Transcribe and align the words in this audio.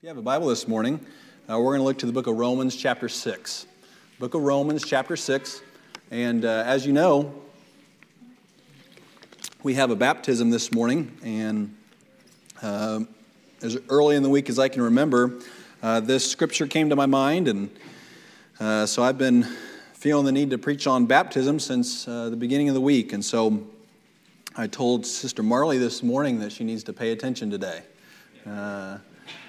If 0.00 0.04
you 0.04 0.08
have 0.08 0.16
a 0.16 0.22
Bible 0.22 0.46
this 0.46 0.66
morning, 0.66 0.98
uh, 1.46 1.58
we're 1.58 1.76
going 1.76 1.80
to 1.80 1.84
look 1.84 1.98
to 1.98 2.06
the 2.06 2.12
book 2.12 2.26
of 2.26 2.38
Romans, 2.38 2.74
chapter 2.74 3.06
6. 3.06 3.66
Book 4.18 4.32
of 4.32 4.40
Romans, 4.40 4.82
chapter 4.82 5.14
6. 5.14 5.60
And 6.10 6.42
uh, 6.42 6.62
as 6.64 6.86
you 6.86 6.94
know, 6.94 7.34
we 9.62 9.74
have 9.74 9.90
a 9.90 9.94
baptism 9.94 10.48
this 10.48 10.72
morning. 10.72 11.14
And 11.22 11.76
uh, 12.62 13.00
as 13.60 13.76
early 13.90 14.16
in 14.16 14.22
the 14.22 14.30
week 14.30 14.48
as 14.48 14.58
I 14.58 14.68
can 14.68 14.80
remember, 14.80 15.38
uh, 15.82 16.00
this 16.00 16.30
scripture 16.30 16.66
came 16.66 16.88
to 16.88 16.96
my 16.96 17.04
mind. 17.04 17.46
And 17.46 17.68
uh, 18.58 18.86
so 18.86 19.02
I've 19.02 19.18
been 19.18 19.42
feeling 19.92 20.24
the 20.24 20.32
need 20.32 20.48
to 20.48 20.56
preach 20.56 20.86
on 20.86 21.04
baptism 21.04 21.60
since 21.60 22.08
uh, 22.08 22.30
the 22.30 22.36
beginning 22.36 22.70
of 22.70 22.74
the 22.74 22.80
week. 22.80 23.12
And 23.12 23.22
so 23.22 23.66
I 24.56 24.66
told 24.66 25.04
Sister 25.04 25.42
Marley 25.42 25.76
this 25.76 26.02
morning 26.02 26.38
that 26.38 26.52
she 26.52 26.64
needs 26.64 26.84
to 26.84 26.94
pay 26.94 27.12
attention 27.12 27.50
today 27.50 27.82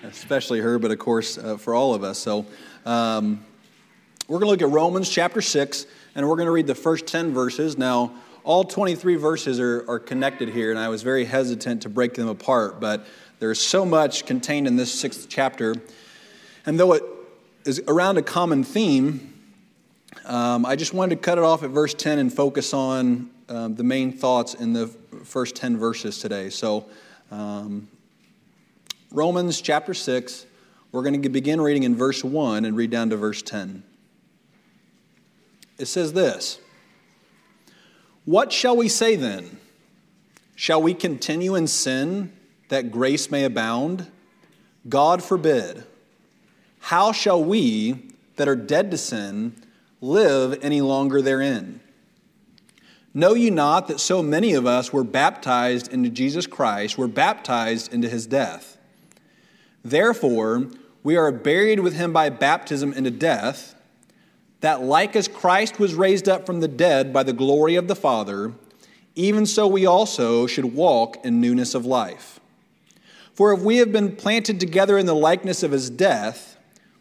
especially 0.04 0.60
her, 0.60 0.80
but 0.80 0.92
of 0.92 1.00
course 1.00 1.38
uh, 1.38 1.58
for 1.58 1.74
all 1.74 1.94
of 1.94 2.04
us. 2.04 2.18
So 2.18 2.46
um, 2.86 3.44
we're 4.28 4.40
going 4.40 4.58
to 4.58 4.64
look 4.64 4.72
at 4.72 4.76
Romans 4.76 5.10
chapter 5.10 5.42
6, 5.42 5.86
and 6.16 6.28
we're 6.28 6.36
going 6.36 6.48
to 6.48 6.52
read 6.52 6.68
the 6.68 6.76
first 6.76 7.08
10 7.08 7.34
verses. 7.34 7.78
Now, 7.78 8.14
all 8.44 8.64
23 8.64 9.16
verses 9.16 9.60
are, 9.60 9.86
are 9.90 10.00
connected 10.00 10.50
here, 10.50 10.72
and 10.72 10.80
I 10.80 10.90
was 10.90 11.04
very 11.04 11.26
hesitant 11.26 11.84
to 11.84 11.90
break 11.90 12.14
them 12.16 12.28
apart, 12.28 12.80
but 12.80 13.06
there's 13.40 13.60
so 13.60 13.86
much 13.86 14.26
contained 14.26 14.68
in 14.68 14.76
this 14.76 14.94
sixth 14.94 15.28
chapter. 15.30 15.76
And 16.66 16.80
though 16.80 16.94
it 16.94 17.04
is 17.66 17.82
around 17.88 18.18
a 18.18 18.22
common 18.22 18.64
theme, 18.64 19.34
um, 20.26 20.66
I 20.66 20.76
just 20.76 20.94
wanted 20.94 21.16
to 21.16 21.22
cut 21.22 21.38
it 21.38 21.44
off 21.44 21.64
at 21.64 21.70
verse 21.70 21.94
10 21.94 22.20
and 22.20 22.34
focus 22.34 22.74
on 22.74 23.30
um, 23.50 23.76
the 23.76 23.84
main 23.84 24.12
thoughts 24.12 24.54
in 24.54 24.74
the 24.74 24.88
first 25.24 25.56
10 25.56 25.78
verses 25.78 26.20
today. 26.20 26.50
So 26.50 26.86
um, 27.32 27.88
Romans 29.12 29.60
chapter 29.60 29.94
6. 29.94 30.46
We're 30.94 31.04
going 31.04 31.22
to 31.22 31.30
begin 31.30 31.60
reading 31.60 31.84
in 31.84 31.96
verse 31.96 32.24
1 32.24 32.64
and 32.64 32.78
read 32.78 32.92
down 32.92 33.10
to 33.10 33.18
verse 33.18 33.42
10. 33.42 33.84
It 35.78 35.88
says 35.88 36.14
this 36.14 36.60
What 38.24 38.54
shall 38.54 38.78
we 38.78 38.88
say 38.88 39.18
then? 39.18 39.58
Shall 40.56 40.82
we 40.82 40.94
continue 40.94 41.56
in 41.56 41.68
sin 41.68 42.32
that 42.70 42.92
grace 42.92 43.30
may 43.30 43.44
abound? 43.44 44.08
God 44.88 45.24
forbid. 45.24 45.84
How 46.80 47.12
shall 47.12 47.44
we 47.44 48.12
that 48.38 48.48
are 48.48 48.56
dead 48.56 48.92
to 48.92 48.98
sin 48.98 49.56
live 50.00 50.58
any 50.62 50.82
longer 50.82 51.22
therein? 51.22 51.82
Know 53.14 53.34
you 53.34 53.52
not 53.52 53.88
that 53.90 54.00
so 54.00 54.24
many 54.24 54.54
of 54.54 54.66
us 54.66 54.94
were 54.94 55.04
baptized 55.04 55.92
into 55.92 56.10
Jesus 56.10 56.48
Christ, 56.48 56.98
were 56.98 57.08
baptized 57.10 57.94
into 57.94 58.08
his 58.08 58.26
death? 58.26 58.71
Therefore, 59.84 60.68
we 61.04 61.16
are 61.16 61.32
buried 61.32 61.80
with 61.80 61.96
him 61.96 62.14
by 62.14 62.30
baptism 62.30 62.94
into 62.94 63.12
death, 63.12 63.76
that 64.62 64.84
like 64.84 65.16
as 65.16 65.28
Christ 65.28 65.80
was 65.80 65.96
raised 65.96 66.30
up 66.30 66.46
from 66.46 66.60
the 66.60 66.68
dead 66.68 67.12
by 67.12 67.24
the 67.24 67.34
glory 67.34 67.76
of 67.76 67.88
the 67.88 67.96
Father, 67.96 68.54
even 69.16 69.46
so 69.46 69.68
we 69.68 69.86
also 69.86 70.48
should 70.48 70.66
walk 70.66 71.18
in 71.26 71.42
newness 71.42 71.74
of 71.74 71.86
life. 71.86 72.40
For 73.34 73.54
if 73.54 73.62
we 73.62 73.78
have 73.78 73.92
been 73.92 74.16
planted 74.16 74.60
together 74.60 74.98
in 74.98 75.06
the 75.06 75.16
likeness 75.16 75.64
of 75.64 75.72
his 75.72 75.90
death, 75.90 76.58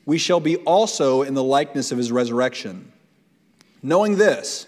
we 0.07 0.17
shall 0.17 0.41
be 0.41 0.57
also 0.59 1.23
in 1.23 1.35
the 1.35 1.45
likeness 1.45 1.93
of 1.93 1.99
his 1.99 2.11
resurrection. 2.11 2.93
Knowing 3.83 4.17
this, 4.17 4.67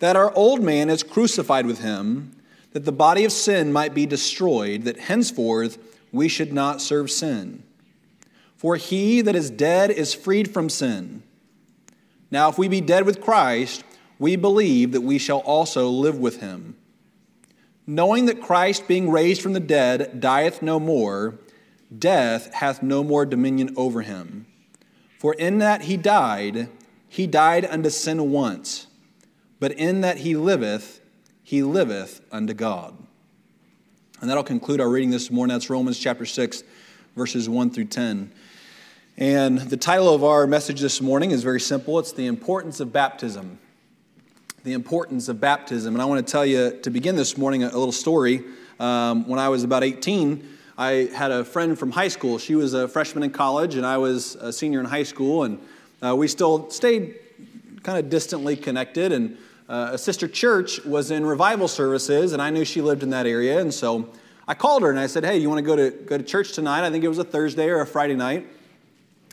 that 0.00 0.16
our 0.16 0.32
old 0.34 0.62
man 0.62 0.90
is 0.90 1.02
crucified 1.02 1.64
with 1.64 1.80
him, 1.80 2.36
that 2.72 2.84
the 2.84 2.92
body 2.92 3.24
of 3.24 3.32
sin 3.32 3.72
might 3.72 3.94
be 3.94 4.04
destroyed, 4.04 4.82
that 4.82 4.98
henceforth 4.98 5.78
we 6.14 6.28
should 6.28 6.52
not 6.52 6.80
serve 6.80 7.10
sin. 7.10 7.62
For 8.56 8.76
he 8.76 9.20
that 9.20 9.36
is 9.36 9.50
dead 9.50 9.90
is 9.90 10.14
freed 10.14 10.50
from 10.50 10.70
sin. 10.70 11.22
Now, 12.30 12.48
if 12.48 12.56
we 12.56 12.68
be 12.68 12.80
dead 12.80 13.04
with 13.04 13.20
Christ, 13.20 13.84
we 14.18 14.36
believe 14.36 14.92
that 14.92 15.02
we 15.02 15.18
shall 15.18 15.40
also 15.40 15.88
live 15.88 16.18
with 16.18 16.40
him. 16.40 16.76
Knowing 17.86 18.26
that 18.26 18.40
Christ, 18.40 18.88
being 18.88 19.10
raised 19.10 19.42
from 19.42 19.52
the 19.52 19.60
dead, 19.60 20.20
dieth 20.20 20.62
no 20.62 20.80
more, 20.80 21.38
death 21.96 22.54
hath 22.54 22.82
no 22.82 23.04
more 23.04 23.26
dominion 23.26 23.74
over 23.76 24.02
him. 24.02 24.46
For 25.18 25.34
in 25.34 25.58
that 25.58 25.82
he 25.82 25.96
died, 25.96 26.68
he 27.08 27.26
died 27.26 27.64
unto 27.66 27.90
sin 27.90 28.30
once, 28.30 28.86
but 29.60 29.72
in 29.72 30.00
that 30.00 30.18
he 30.18 30.34
liveth, 30.36 31.00
he 31.42 31.62
liveth 31.62 32.20
unto 32.32 32.54
God. 32.54 33.03
And 34.24 34.30
that'll 34.30 34.42
conclude 34.42 34.80
our 34.80 34.88
reading 34.88 35.10
this 35.10 35.30
morning. 35.30 35.52
That's 35.52 35.68
Romans 35.68 35.98
chapter 35.98 36.24
6, 36.24 36.64
verses 37.14 37.46
1 37.46 37.68
through 37.68 37.84
10. 37.84 38.32
And 39.18 39.58
the 39.58 39.76
title 39.76 40.14
of 40.14 40.24
our 40.24 40.46
message 40.46 40.80
this 40.80 41.02
morning 41.02 41.30
is 41.30 41.42
very 41.42 41.60
simple 41.60 41.98
it's 41.98 42.12
The 42.12 42.24
Importance 42.24 42.80
of 42.80 42.90
Baptism. 42.90 43.58
The 44.62 44.72
Importance 44.72 45.28
of 45.28 45.42
Baptism. 45.42 45.94
And 45.94 46.00
I 46.00 46.06
want 46.06 46.26
to 46.26 46.32
tell 46.32 46.46
you, 46.46 46.80
to 46.84 46.88
begin 46.88 47.16
this 47.16 47.36
morning, 47.36 47.64
a 47.64 47.66
little 47.66 47.92
story. 47.92 48.42
Um, 48.80 49.28
when 49.28 49.38
I 49.38 49.50
was 49.50 49.62
about 49.62 49.84
18, 49.84 50.48
I 50.78 51.10
had 51.14 51.30
a 51.30 51.44
friend 51.44 51.78
from 51.78 51.90
high 51.90 52.08
school. 52.08 52.38
She 52.38 52.54
was 52.54 52.72
a 52.72 52.88
freshman 52.88 53.24
in 53.24 53.30
college, 53.30 53.74
and 53.74 53.84
I 53.84 53.98
was 53.98 54.36
a 54.36 54.54
senior 54.54 54.80
in 54.80 54.86
high 54.86 55.02
school. 55.02 55.42
And 55.42 55.58
uh, 56.02 56.16
we 56.16 56.28
still 56.28 56.70
stayed 56.70 57.16
kind 57.82 57.98
of 57.98 58.08
distantly 58.08 58.56
connected. 58.56 59.12
And 59.12 59.36
uh, 59.68 59.90
a 59.92 59.98
sister 59.98 60.28
church 60.28 60.84
was 60.84 61.10
in 61.10 61.24
revival 61.24 61.68
services, 61.68 62.32
and 62.32 62.42
I 62.42 62.50
knew 62.50 62.64
she 62.64 62.82
lived 62.82 63.02
in 63.02 63.10
that 63.10 63.26
area, 63.26 63.60
and 63.60 63.72
so 63.72 64.08
I 64.46 64.54
called 64.54 64.82
her 64.82 64.90
and 64.90 64.98
I 64.98 65.06
said, 65.06 65.24
"Hey, 65.24 65.38
you 65.38 65.48
want 65.48 65.58
to 65.58 65.62
go 65.62 65.76
to 65.76 65.90
go 65.90 66.18
to 66.18 66.24
church 66.24 66.52
tonight?" 66.52 66.86
I 66.86 66.90
think 66.90 67.02
it 67.02 67.08
was 67.08 67.18
a 67.18 67.24
Thursday 67.24 67.68
or 67.68 67.80
a 67.80 67.86
Friday 67.86 68.14
night, 68.14 68.46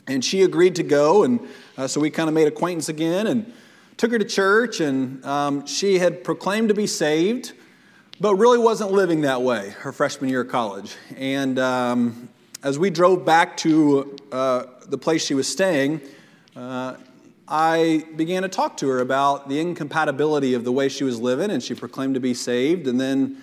and 0.06 0.24
she 0.24 0.42
agreed 0.42 0.76
to 0.76 0.82
go, 0.82 1.24
and 1.24 1.40
uh, 1.76 1.86
so 1.86 2.00
we 2.00 2.08
kind 2.08 2.28
of 2.28 2.34
made 2.34 2.48
acquaintance 2.48 2.88
again 2.88 3.26
and 3.26 3.52
took 3.98 4.10
her 4.10 4.18
to 4.18 4.24
church, 4.24 4.80
and 4.80 5.22
um, 5.26 5.66
she 5.66 5.98
had 5.98 6.24
proclaimed 6.24 6.68
to 6.68 6.74
be 6.74 6.86
saved, 6.86 7.52
but 8.18 8.34
really 8.36 8.58
wasn't 8.58 8.90
living 8.90 9.20
that 9.22 9.42
way 9.42 9.70
her 9.80 9.92
freshman 9.92 10.30
year 10.30 10.40
of 10.40 10.48
college, 10.48 10.96
and 11.16 11.58
um, 11.58 12.30
as 12.62 12.78
we 12.78 12.88
drove 12.88 13.26
back 13.26 13.54
to 13.58 14.16
uh, 14.32 14.64
the 14.86 14.96
place 14.96 15.26
she 15.26 15.34
was 15.34 15.46
staying. 15.46 16.00
I 17.54 18.06
began 18.16 18.44
to 18.44 18.48
talk 18.48 18.78
to 18.78 18.88
her 18.88 19.00
about 19.00 19.50
the 19.50 19.60
incompatibility 19.60 20.54
of 20.54 20.64
the 20.64 20.72
way 20.72 20.88
she 20.88 21.04
was 21.04 21.20
living, 21.20 21.50
and 21.50 21.62
she 21.62 21.74
proclaimed 21.74 22.14
to 22.14 22.20
be 22.20 22.32
saved, 22.32 22.86
and 22.86 22.98
then, 22.98 23.42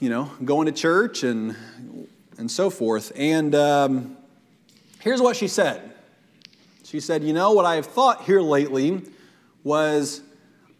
you 0.00 0.10
know, 0.10 0.32
going 0.44 0.66
to 0.66 0.72
church 0.72 1.22
and, 1.22 1.54
and 2.38 2.50
so 2.50 2.70
forth. 2.70 3.12
And 3.14 3.54
um, 3.54 4.16
here's 4.98 5.22
what 5.22 5.36
she 5.36 5.46
said 5.46 5.92
She 6.82 6.98
said, 6.98 7.22
You 7.22 7.32
know, 7.32 7.52
what 7.52 7.66
I 7.66 7.76
have 7.76 7.86
thought 7.86 8.24
here 8.24 8.40
lately 8.40 9.02
was 9.62 10.20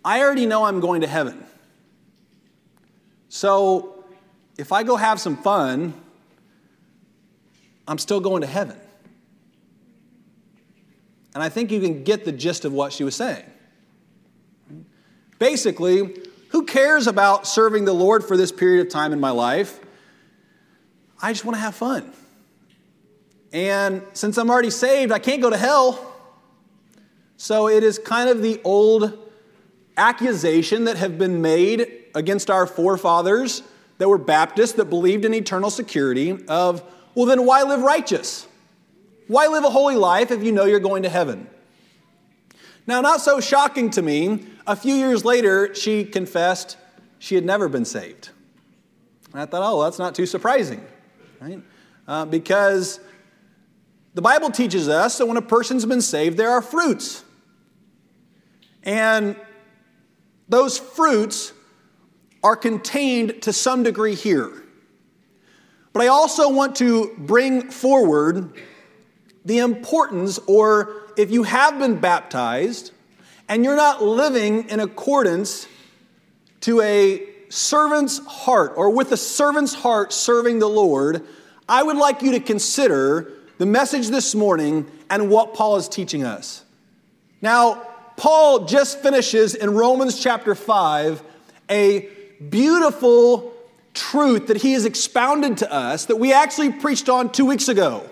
I 0.04 0.22
already 0.22 0.46
know 0.46 0.64
I'm 0.64 0.80
going 0.80 1.02
to 1.02 1.06
heaven. 1.06 1.44
So 3.28 4.04
if 4.58 4.72
I 4.72 4.82
go 4.82 4.96
have 4.96 5.20
some 5.20 5.36
fun, 5.36 5.94
I'm 7.86 7.98
still 7.98 8.19
going 8.19 8.40
to 8.40 8.48
heaven. 8.48 8.81
And 11.34 11.43
I 11.43 11.48
think 11.48 11.70
you 11.70 11.81
can 11.81 12.04
get 12.04 12.25
the 12.25 12.32
gist 12.32 12.65
of 12.65 12.72
what 12.72 12.93
she 12.93 13.04
was 13.04 13.16
saying. 13.16 13.44
Basically, 15.38 16.16
who 16.48 16.65
cares 16.65 17.06
about 17.06 17.47
serving 17.47 17.84
the 17.84 17.93
Lord 17.93 18.25
for 18.25 18.37
this 18.37 18.53
period 18.53 18.87
of 18.87 18.93
time 18.93 19.12
in 19.12 19.20
my 19.20 19.31
life? 19.31 19.81
I 21.20 21.32
just 21.32 21.44
want 21.44 21.56
to 21.56 21.60
have 21.60 21.75
fun. 21.75 22.12
And 23.53 24.03
since 24.12 24.38
I'm 24.38 24.50
already 24.50 24.70
saved, 24.70 25.12
I 25.12 25.19
can't 25.19 25.41
go 25.41 25.50
to 25.50 25.56
hell. 25.56 26.15
So 27.37 27.69
it 27.69 27.82
is 27.82 27.99
kind 27.99 28.28
of 28.28 28.43
the 28.43 28.60
old 28.64 29.19
accusation 29.97 30.84
that 30.84 30.97
have 30.97 31.19
been 31.19 31.43
made 31.43 31.87
against 32.14 32.50
our 32.50 32.66
forefathers 32.66 33.62
that 33.99 34.09
were 34.09 34.19
Baptists 34.19 34.72
that 34.72 34.87
believed 34.87 35.25
in 35.25 35.34
eternal 35.34 35.70
security 35.70 36.44
of, 36.49 36.82
well, 37.14 37.26
then 37.26 37.44
why 37.47 37.62
live 37.62 37.82
righteous? 37.82 38.47
Why 39.28 39.46
live 39.46 39.64
a 39.64 39.70
holy 39.70 39.96
life 39.96 40.30
if 40.30 40.42
you 40.42 40.52
know 40.52 40.64
you're 40.64 40.80
going 40.80 41.04
to 41.04 41.08
heaven? 41.08 41.48
Now, 42.86 43.00
not 43.00 43.20
so 43.20 43.40
shocking 43.40 43.90
to 43.90 44.02
me, 44.02 44.46
a 44.66 44.74
few 44.74 44.94
years 44.94 45.24
later, 45.24 45.74
she 45.74 46.04
confessed 46.04 46.76
she 47.19 47.34
had 47.34 47.44
never 47.44 47.69
been 47.69 47.84
saved. 47.84 48.30
And 49.32 49.40
I 49.40 49.46
thought, 49.46 49.62
oh, 49.64 49.82
that's 49.82 49.98
not 49.98 50.14
too 50.14 50.26
surprising, 50.26 50.84
right? 51.40 51.62
Uh, 52.06 52.24
because 52.24 52.98
the 54.14 54.22
Bible 54.22 54.50
teaches 54.50 54.88
us 54.88 55.19
that 55.19 55.26
when 55.26 55.36
a 55.36 55.42
person's 55.42 55.86
been 55.86 56.02
saved, 56.02 56.36
there 56.36 56.50
are 56.50 56.60
fruits. 56.60 57.24
And 58.82 59.36
those 60.48 60.78
fruits 60.78 61.52
are 62.42 62.56
contained 62.56 63.42
to 63.42 63.52
some 63.52 63.84
degree 63.84 64.16
here. 64.16 64.64
But 65.92 66.02
I 66.02 66.08
also 66.08 66.48
want 66.48 66.76
to 66.76 67.14
bring 67.19 67.70
forward 67.70 68.52
the 69.44 69.59
importance, 69.59 70.39
or 70.47 71.03
if 71.17 71.31
you 71.31 71.43
have 71.43 71.79
been 71.79 71.99
baptized 71.99 72.93
and 73.49 73.65
you're 73.65 73.77
not 73.77 74.03
living 74.03 74.69
in 74.69 74.81
accordance 74.81 75.67
to 76.61 76.81
a 76.81 77.27
servant's 77.49 78.25
heart 78.27 78.73
or 78.77 78.91
with 78.91 79.12
a 79.12 79.17
servant's 79.17 79.75
heart 79.75 80.12
serving 80.12 80.59
the 80.59 80.69
Lord, 80.69 81.27
I 81.69 81.83
would 81.83 81.97
like 81.97 82.23
you 82.23 82.33
to 82.33 82.41
consider 82.41 83.33
the 83.59 83.67
message 83.67 84.09
this 84.09 84.35
morning 84.35 84.91
and 85.11 85.29
what 85.29 85.55
Paul 85.55 85.77
is 85.77 85.89
teaching 85.89 86.25
us. 86.25 86.65
Now, 87.41 87.83
Paul 88.17 88.67
just 88.67 89.00
finishes 89.00 89.55
in 89.55 89.71
Romans 89.71 90.23
chapter 90.23 90.55
5 90.55 91.23
a 91.69 92.09
beautiful 92.49 93.53
truth 93.94 94.47
that 94.47 94.59
he 94.59 94.73
has 94.73 94.85
expounded 94.85 95.59
to 95.59 95.73
us 95.73 96.06
that 96.06 96.17
we 96.17 96.33
actually 96.33 96.73
preached 96.73 97.09
on 97.09 97.31
two 97.31 97.44
weeks 97.44 97.69
ago. 97.69 98.09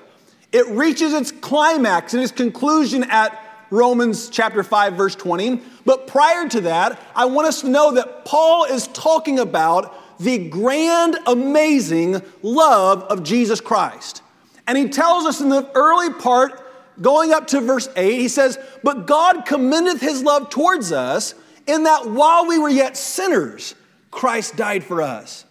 It 0.53 0.67
reaches 0.69 1.13
its 1.13 1.31
climax 1.31 2.15
and 2.15 2.23
its 2.23 2.33
conclusion 2.33 3.05
at 3.05 3.39
Romans 3.71 4.29
chapter 4.29 4.63
5, 4.63 4.95
verse 4.95 5.15
20. 5.15 5.63
But 5.85 6.09
prior 6.09 6.49
to 6.49 6.61
that, 6.63 7.01
I 7.15 7.27
want 7.27 7.47
us 7.47 7.61
to 7.61 7.69
know 7.69 7.93
that 7.93 8.25
Paul 8.25 8.65
is 8.65 8.89
talking 8.89 9.39
about 9.39 10.19
the 10.19 10.49
grand, 10.49 11.17
amazing 11.27 12.21
love 12.43 13.05
of 13.05 13.23
Jesus 13.23 13.61
Christ. 13.61 14.23
And 14.67 14.77
he 14.77 14.89
tells 14.89 15.25
us 15.25 15.41
in 15.41 15.49
the 15.49 15.71
early 15.75 16.13
part, 16.15 16.67
going 17.01 17.33
up 17.33 17.47
to 17.49 17.61
verse 17.61 17.89
8, 17.97 18.19
he 18.21 18.29
says, 18.29 18.59
But 18.83 19.07
God 19.07 19.47
commendeth 19.47 20.01
his 20.01 20.23
love 20.23 20.51
towards 20.51 20.93
us 20.93 21.35
in 21.67 21.85
that 21.85 22.11
while 22.11 22.47
we 22.47 22.59
were 22.59 22.69
yet 22.69 22.97
sinners, 22.97 23.75
Christ 24.11 24.57
died 24.57 24.83
for 24.83 25.01
us. 25.01 25.45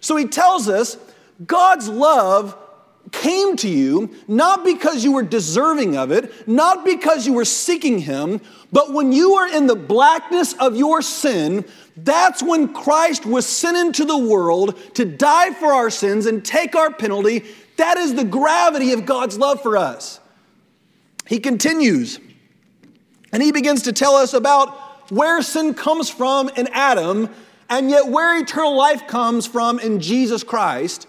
So 0.00 0.16
he 0.16 0.26
tells 0.26 0.68
us 0.68 0.96
God's 1.44 1.88
love 1.88 2.56
came 3.12 3.56
to 3.56 3.68
you 3.68 4.10
not 4.26 4.64
because 4.64 5.04
you 5.04 5.12
were 5.12 5.22
deserving 5.22 5.96
of 5.96 6.10
it, 6.10 6.48
not 6.48 6.84
because 6.84 7.26
you 7.26 7.32
were 7.32 7.44
seeking 7.44 7.98
Him, 7.98 8.40
but 8.72 8.92
when 8.92 9.12
you 9.12 9.34
were 9.34 9.46
in 9.46 9.66
the 9.66 9.76
blackness 9.76 10.52
of 10.54 10.76
your 10.76 11.02
sin, 11.02 11.64
that's 11.96 12.42
when 12.42 12.72
Christ 12.72 13.24
was 13.24 13.46
sent 13.46 13.76
into 13.76 14.04
the 14.04 14.18
world 14.18 14.78
to 14.94 15.04
die 15.04 15.52
for 15.54 15.72
our 15.72 15.90
sins 15.90 16.26
and 16.26 16.44
take 16.44 16.74
our 16.74 16.92
penalty. 16.92 17.44
That 17.76 17.98
is 17.98 18.14
the 18.14 18.24
gravity 18.24 18.92
of 18.92 19.06
God's 19.06 19.38
love 19.38 19.62
for 19.62 19.76
us. 19.76 20.20
He 21.26 21.38
continues 21.38 22.18
and 23.32 23.42
he 23.42 23.52
begins 23.52 23.82
to 23.82 23.92
tell 23.92 24.14
us 24.14 24.34
about 24.34 25.10
where 25.10 25.42
sin 25.42 25.74
comes 25.74 26.08
from 26.08 26.48
in 26.50 26.68
Adam 26.72 27.28
and 27.68 27.90
yet 27.90 28.08
where 28.08 28.38
eternal 28.40 28.76
life 28.76 29.06
comes 29.06 29.46
from 29.46 29.78
in 29.78 30.00
Jesus 30.00 30.44
Christ. 30.44 31.06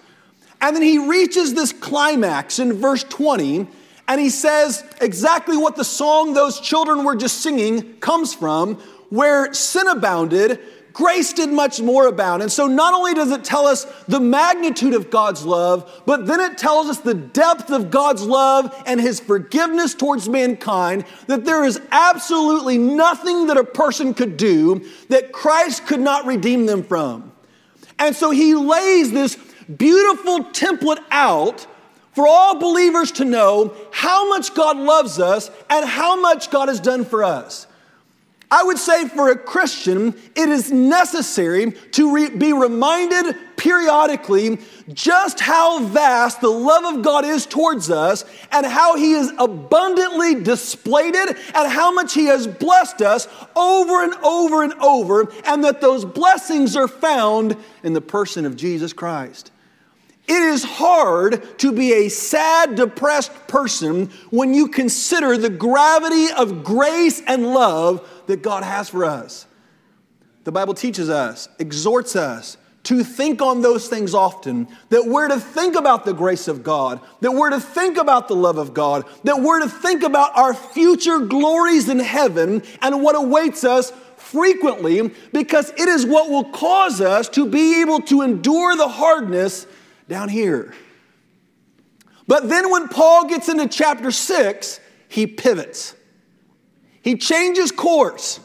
And 0.66 0.76
then 0.76 0.82
he 0.82 0.98
reaches 0.98 1.54
this 1.54 1.72
climax 1.72 2.58
in 2.58 2.74
verse 2.74 3.04
20, 3.04 3.68
and 4.08 4.20
he 4.20 4.32
says 4.32 4.84
exactly 5.00 5.58
what 5.58 5.76
the 5.76 5.84
song 5.84 6.34
those 6.34 6.60
children 6.60 7.04
were 7.04 7.16
just 7.16 7.42
singing 7.42 8.00
comes 8.00 8.34
from, 8.34 8.78
where 9.10 9.54
sin 9.54 9.88
abounded, 9.88 10.60
grace 10.92 11.34
did 11.34 11.52
much 11.52 11.82
more 11.82 12.08
abound. 12.08 12.42
And 12.42 12.52
so 12.52 12.66
not 12.66 12.96
only 12.96 13.14
does 13.14 13.30
it 13.30 13.44
tell 13.44 13.68
us 13.68 13.84
the 14.08 14.20
magnitude 14.20 14.96
of 14.96 15.12
God's 15.12 15.46
love, 15.46 16.02
but 16.08 16.26
then 16.26 16.40
it 16.40 16.58
tells 16.58 16.88
us 16.88 16.98
the 16.98 17.14
depth 17.14 17.70
of 17.70 17.92
God's 17.92 18.24
love 18.24 18.76
and 18.88 19.00
his 19.00 19.20
forgiveness 19.20 19.94
towards 19.94 20.28
mankind, 20.28 21.06
that 21.28 21.46
there 21.46 21.64
is 21.64 21.80
absolutely 21.92 22.80
nothing 22.80 23.46
that 23.48 23.58
a 23.58 23.64
person 23.64 24.16
could 24.16 24.36
do 24.36 24.84
that 25.10 25.32
Christ 25.32 25.86
could 25.86 26.02
not 26.02 26.26
redeem 26.26 26.66
them 26.66 26.82
from. 26.82 27.34
And 28.00 28.16
so 28.16 28.32
he 28.32 28.56
lays 28.56 29.12
this 29.12 29.38
beautiful 29.78 30.46
template 30.46 31.04
out 31.12 31.68
for 32.14 32.28
all 32.28 32.60
believers 32.60 33.12
to 33.14 33.26
know 33.26 33.76
how 33.92 34.30
much 34.30 34.54
God 34.54 34.78
loves 34.78 35.20
us 35.20 35.52
and 35.70 35.86
how 35.86 36.20
much 36.20 36.50
God 36.50 36.70
has 36.70 36.80
done 36.80 37.04
for 37.04 37.24
us. 37.24 37.68
I 38.50 38.64
would 38.64 38.78
say 38.78 39.08
for 39.08 39.30
a 39.30 39.38
Christian, 39.38 40.16
it 40.36 40.50
is 40.50 40.72
necessary 40.72 41.72
to 41.92 42.14
re- 42.14 42.30
be 42.30 42.54
reminded 42.54 43.36
periodically 43.58 44.60
just 44.94 45.40
how 45.40 45.84
vast 45.84 46.42
the 46.42 46.50
love 46.50 46.96
of 46.96 47.04
God 47.04 47.26
is 47.26 47.46
towards 47.46 47.90
us 47.90 48.24
and 48.52 48.66
how 48.66 48.96
He 48.96 49.14
has 49.14 49.32
abundantly 49.40 50.36
displayed 50.36 51.16
it 51.16 51.36
and 51.56 51.72
how 51.72 51.92
much 51.92 52.14
He 52.14 52.26
has 52.26 52.46
blessed 52.46 53.02
us 53.02 53.28
over 53.56 54.04
and 54.04 54.14
over 54.24 54.64
and 54.64 54.74
over, 54.76 55.32
and 55.46 55.64
that 55.64 55.82
those 55.82 56.06
blessings 56.06 56.76
are 56.76 56.88
found 56.88 57.58
in 57.84 57.94
the 57.94 58.02
person 58.02 58.46
of 58.46 58.56
Jesus 58.56 58.94
Christ. 58.94 59.52
It 60.28 60.42
is 60.42 60.64
hard 60.64 61.60
to 61.60 61.72
be 61.72 61.94
a 61.94 62.10
sad, 62.10 62.76
depressed 62.76 63.32
person 63.48 64.08
when 64.32 64.54
you 64.54 64.68
consider 64.68 65.38
the 65.38 65.50
gravity 65.50 66.32
of 66.32 66.64
grace 66.64 67.22
and 67.28 67.54
love 67.54 68.08
that 68.26 68.42
God 68.42 68.64
has 68.64 68.90
for 68.90 69.06
us. 69.06 69.46
The 70.44 70.52
Bible 70.52 70.74
teaches 70.74 71.10
us, 71.10 71.48
exhorts 71.60 72.16
us 72.16 72.58
to 72.84 73.04
think 73.04 73.42
on 73.42 73.62
those 73.62 73.88
things 73.88 74.14
often, 74.14 74.68
that 74.90 75.06
we're 75.06 75.28
to 75.28 75.40
think 75.40 75.76
about 75.76 76.06
the 76.06 76.14
grace 76.14 76.48
of 76.48 76.64
God, 76.64 77.02
that 77.22 77.32
we're 77.32 77.50
to 77.50 77.60
think 77.60 77.98
about 77.98 78.28
the 78.28 78.36
love 78.36 78.60
of 78.60 78.74
God, 78.74 79.06
that 79.24 79.42
we're 79.42 79.60
to 79.60 79.70
think 79.70 80.04
about 80.04 80.38
our 80.38 80.54
future 80.54 81.20
glories 81.20 81.90
in 81.90 82.00
heaven 82.00 82.62
and 82.82 83.02
what 83.02 83.16
awaits 83.16 83.64
us 83.64 83.92
frequently, 84.18 85.12
because 85.34 85.72
it 85.72 85.88
is 85.88 86.06
what 86.06 86.30
will 86.30 86.46
cause 86.46 87.02
us 87.02 87.28
to 87.30 87.48
be 87.48 87.82
able 87.82 88.02
to 88.02 88.22
endure 88.22 88.76
the 88.76 88.88
hardness 88.88 89.66
down 90.08 90.30
here. 90.30 90.74
But 92.28 92.50
then 92.50 92.72
when 92.72 92.88
Paul 92.88 93.28
gets 93.28 93.50
into 93.50 93.68
chapter 93.68 94.12
6, 94.12 94.80
he 95.08 95.28
pivots. 95.28 95.96
He 97.02 97.16
changes 97.16 97.72
course. 97.72 98.40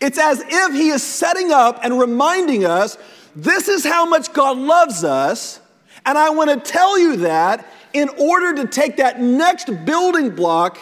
It's 0.00 0.18
as 0.18 0.42
if 0.46 0.72
he 0.72 0.88
is 0.88 1.02
setting 1.02 1.52
up 1.52 1.80
and 1.82 1.98
reminding 1.98 2.64
us 2.64 2.96
this 3.34 3.68
is 3.68 3.84
how 3.84 4.06
much 4.06 4.32
God 4.32 4.56
loves 4.56 5.04
us. 5.04 5.60
And 6.04 6.16
I 6.16 6.30
want 6.30 6.50
to 6.50 6.70
tell 6.70 6.98
you 6.98 7.16
that 7.18 7.66
in 7.92 8.08
order 8.08 8.62
to 8.62 8.68
take 8.68 8.96
that 8.96 9.20
next 9.20 9.68
building 9.84 10.30
block 10.30 10.78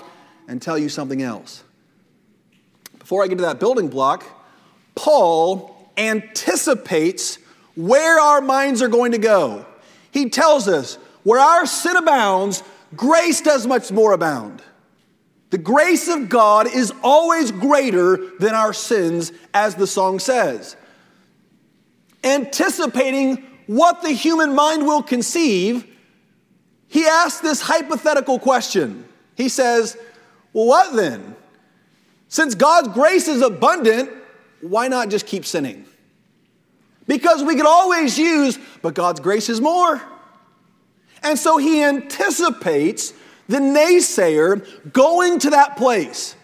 and 0.46 0.60
tell 0.60 0.78
you 0.78 0.88
something 0.88 1.22
else. 1.22 1.62
Before 2.98 3.24
I 3.24 3.28
get 3.28 3.38
to 3.38 3.42
that 3.42 3.60
building 3.60 3.88
block, 3.88 4.24
Paul 4.94 5.92
anticipates 5.96 7.38
where 7.74 8.20
our 8.20 8.40
minds 8.40 8.82
are 8.82 8.88
going 8.88 9.12
to 9.12 9.18
go. 9.18 9.66
He 10.14 10.30
tells 10.30 10.68
us, 10.68 10.94
where 11.24 11.40
our 11.40 11.66
sin 11.66 11.96
abounds, 11.96 12.62
grace 12.94 13.40
does 13.40 13.66
much 13.66 13.90
more 13.90 14.12
abound. 14.12 14.62
The 15.50 15.58
grace 15.58 16.06
of 16.06 16.28
God 16.28 16.72
is 16.72 16.92
always 17.02 17.50
greater 17.50 18.30
than 18.38 18.54
our 18.54 18.72
sins, 18.72 19.32
as 19.52 19.74
the 19.74 19.88
song 19.88 20.20
says. 20.20 20.76
Anticipating 22.22 23.44
what 23.66 24.02
the 24.02 24.12
human 24.12 24.54
mind 24.54 24.86
will 24.86 25.02
conceive, 25.02 25.84
he 26.86 27.06
asks 27.06 27.40
this 27.40 27.60
hypothetical 27.60 28.38
question. 28.38 29.04
He 29.34 29.48
says, 29.48 29.96
Well, 30.52 30.66
what 30.66 30.94
then? 30.94 31.34
Since 32.28 32.54
God's 32.54 32.88
grace 32.88 33.26
is 33.26 33.42
abundant, 33.42 34.10
why 34.60 34.86
not 34.86 35.08
just 35.08 35.26
keep 35.26 35.44
sinning? 35.44 35.86
Because 37.06 37.42
we 37.42 37.54
could 37.56 37.66
always 37.66 38.18
use, 38.18 38.58
but 38.82 38.94
God's 38.94 39.20
grace 39.20 39.48
is 39.48 39.60
more. 39.60 40.00
And 41.22 41.38
so 41.38 41.58
he 41.58 41.82
anticipates 41.82 43.12
the 43.48 43.58
naysayer 43.58 44.92
going 44.92 45.38
to 45.40 45.50
that 45.50 45.76
place. 45.76 46.34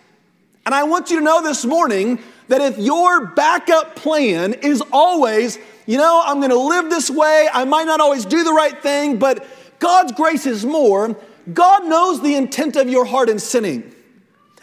And 0.67 0.75
I 0.75 0.85
want 0.85 1.11
you 1.11 1.19
to 1.19 1.25
know 1.25 1.43
this 1.43 1.65
morning 1.65 2.19
that 2.49 2.61
if 2.61 2.79
your 2.79 3.27
backup 3.27 3.97
plan 3.97 4.55
is 4.55 4.83
always, 4.93 5.59
you 5.87 5.99
know, 5.99 6.23
I'm 6.25 6.39
going 6.39 6.51
to 6.51 6.59
live 6.59 6.91
this 6.91 7.11
way, 7.11 7.49
I 7.53 7.65
might 7.65 7.85
not 7.85 8.01
always 8.01 8.25
do 8.25 8.45
the 8.45 8.53
right 8.53 8.81
thing, 8.83 9.19
but 9.19 9.47
God's 9.79 10.13
grace 10.13 10.47
is 10.47 10.67
more, 10.67 11.17
God 11.53 11.87
knows 11.87 12.21
the 12.21 12.35
intent 12.35 12.77
of 12.77 12.89
your 12.89 13.05
heart 13.05 13.29
in 13.29 13.39
sinning. 13.39 13.95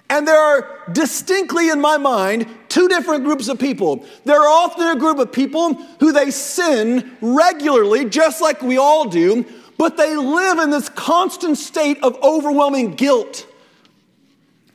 And 0.10 0.28
there 0.28 0.40
are 0.40 0.84
distinctly 0.92 1.70
in 1.70 1.82
my 1.82 1.98
mind 1.98 2.48
two 2.70 2.88
different 2.88 3.24
groups 3.24 3.50
of 3.50 3.60
people. 3.60 4.06
There 4.24 4.40
are 4.40 4.48
often 4.48 4.88
a 4.88 5.00
group 5.00 5.20
of 5.20 5.32
people 5.32 5.74
who 6.00 6.12
they 6.12 6.32
sin 6.32 7.18
regularly, 7.22 8.10
just 8.10 8.42
like 8.42 8.62
we 8.62 8.78
all 8.78 9.10
do, 9.10 9.46
but 9.78 9.98
they 9.98 10.16
live 10.16 10.60
in 10.60 10.70
this 10.70 10.90
constant 10.90 11.58
state 11.58 12.02
of 12.04 12.18
overwhelming 12.24 12.94
guilt. 12.94 13.46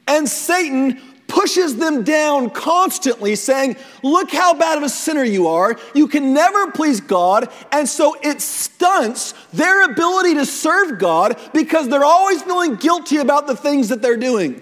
And 0.07 0.29
Satan 0.29 1.01
pushes 1.33 1.77
them 1.77 2.05
down 2.05 2.51
constantly, 2.51 3.35
saying, 3.35 3.77
Look 4.03 4.31
how 4.31 4.53
bad 4.53 4.77
of 4.77 4.85
a 4.85 4.89
sinner 4.89 5.25
you 5.25 5.49
are. 5.49 5.79
You 5.95 6.07
can 6.07 6.35
never 6.35 6.71
please 6.73 7.01
God. 7.01 7.51
And 7.73 7.89
so 7.89 8.17
it 8.23 8.43
stunts 8.43 9.33
their 9.53 9.91
ability 9.91 10.35
to 10.35 10.45
serve 10.45 10.99
God 10.99 11.41
because 11.55 11.89
they're 11.89 12.05
always 12.05 12.43
feeling 12.43 12.77
guilty 12.77 13.17
about 13.17 13.47
the 13.47 13.57
things 13.57 13.89
that 13.89 14.03
they're 14.03 14.19
doing. 14.19 14.61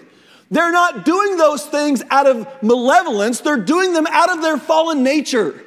They're 0.51 0.73
not 0.73 1.05
doing 1.05 1.37
those 1.37 1.65
things 1.65 2.03
out 2.11 2.27
of 2.27 2.47
malevolence, 2.63 3.41
they're 3.41 3.57
doing 3.57 3.93
them 3.93 4.07
out 4.09 4.31
of 4.31 4.43
their 4.43 4.59
fallen 4.59 5.03
nature. 5.03 5.65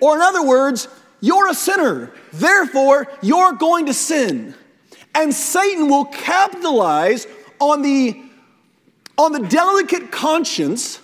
Or, 0.00 0.16
in 0.16 0.22
other 0.22 0.44
words, 0.44 0.88
you're 1.20 1.48
a 1.48 1.54
sinner, 1.54 2.12
therefore, 2.32 3.06
you're 3.22 3.52
going 3.52 3.86
to 3.86 3.94
sin. 3.94 4.54
And 5.14 5.32
Satan 5.32 5.88
will 5.88 6.06
capitalize 6.06 7.26
on 7.60 7.82
the, 7.82 8.20
on 9.16 9.32
the 9.32 9.46
delicate 9.46 10.10
conscience 10.10 11.00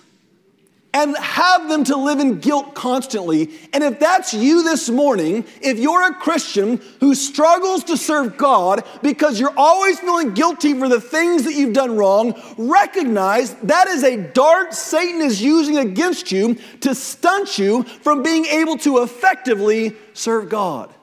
and 0.93 1.15
have 1.17 1.69
them 1.69 1.83
to 1.83 1.95
live 1.95 2.19
in 2.19 2.39
guilt 2.39 2.73
constantly. 2.73 3.51
And 3.73 3.83
if 3.83 3.99
that's 3.99 4.33
you 4.33 4.63
this 4.63 4.89
morning, 4.89 5.45
if 5.61 5.77
you're 5.77 6.07
a 6.07 6.15
Christian 6.15 6.81
who 6.99 7.13
struggles 7.13 7.83
to 7.85 7.97
serve 7.97 8.37
God 8.37 8.83
because 9.03 9.39
you're 9.39 9.53
always 9.55 9.99
feeling 9.99 10.33
guilty 10.33 10.73
for 10.73 10.89
the 10.89 10.99
things 10.99 11.43
that 11.43 11.53
you've 11.53 11.73
done 11.73 11.95
wrong, 11.95 12.33
recognize 12.57 13.53
that 13.55 13.87
is 13.87 14.03
a 14.03 14.17
dart 14.17 14.73
Satan 14.73 15.21
is 15.21 15.41
using 15.41 15.77
against 15.77 16.31
you 16.31 16.55
to 16.81 16.95
stunt 16.95 17.59
you 17.59 17.83
from 17.83 18.23
being 18.23 18.45
able 18.45 18.77
to 18.79 19.03
effectively 19.03 19.95
serve 20.13 20.49
God. 20.49 20.93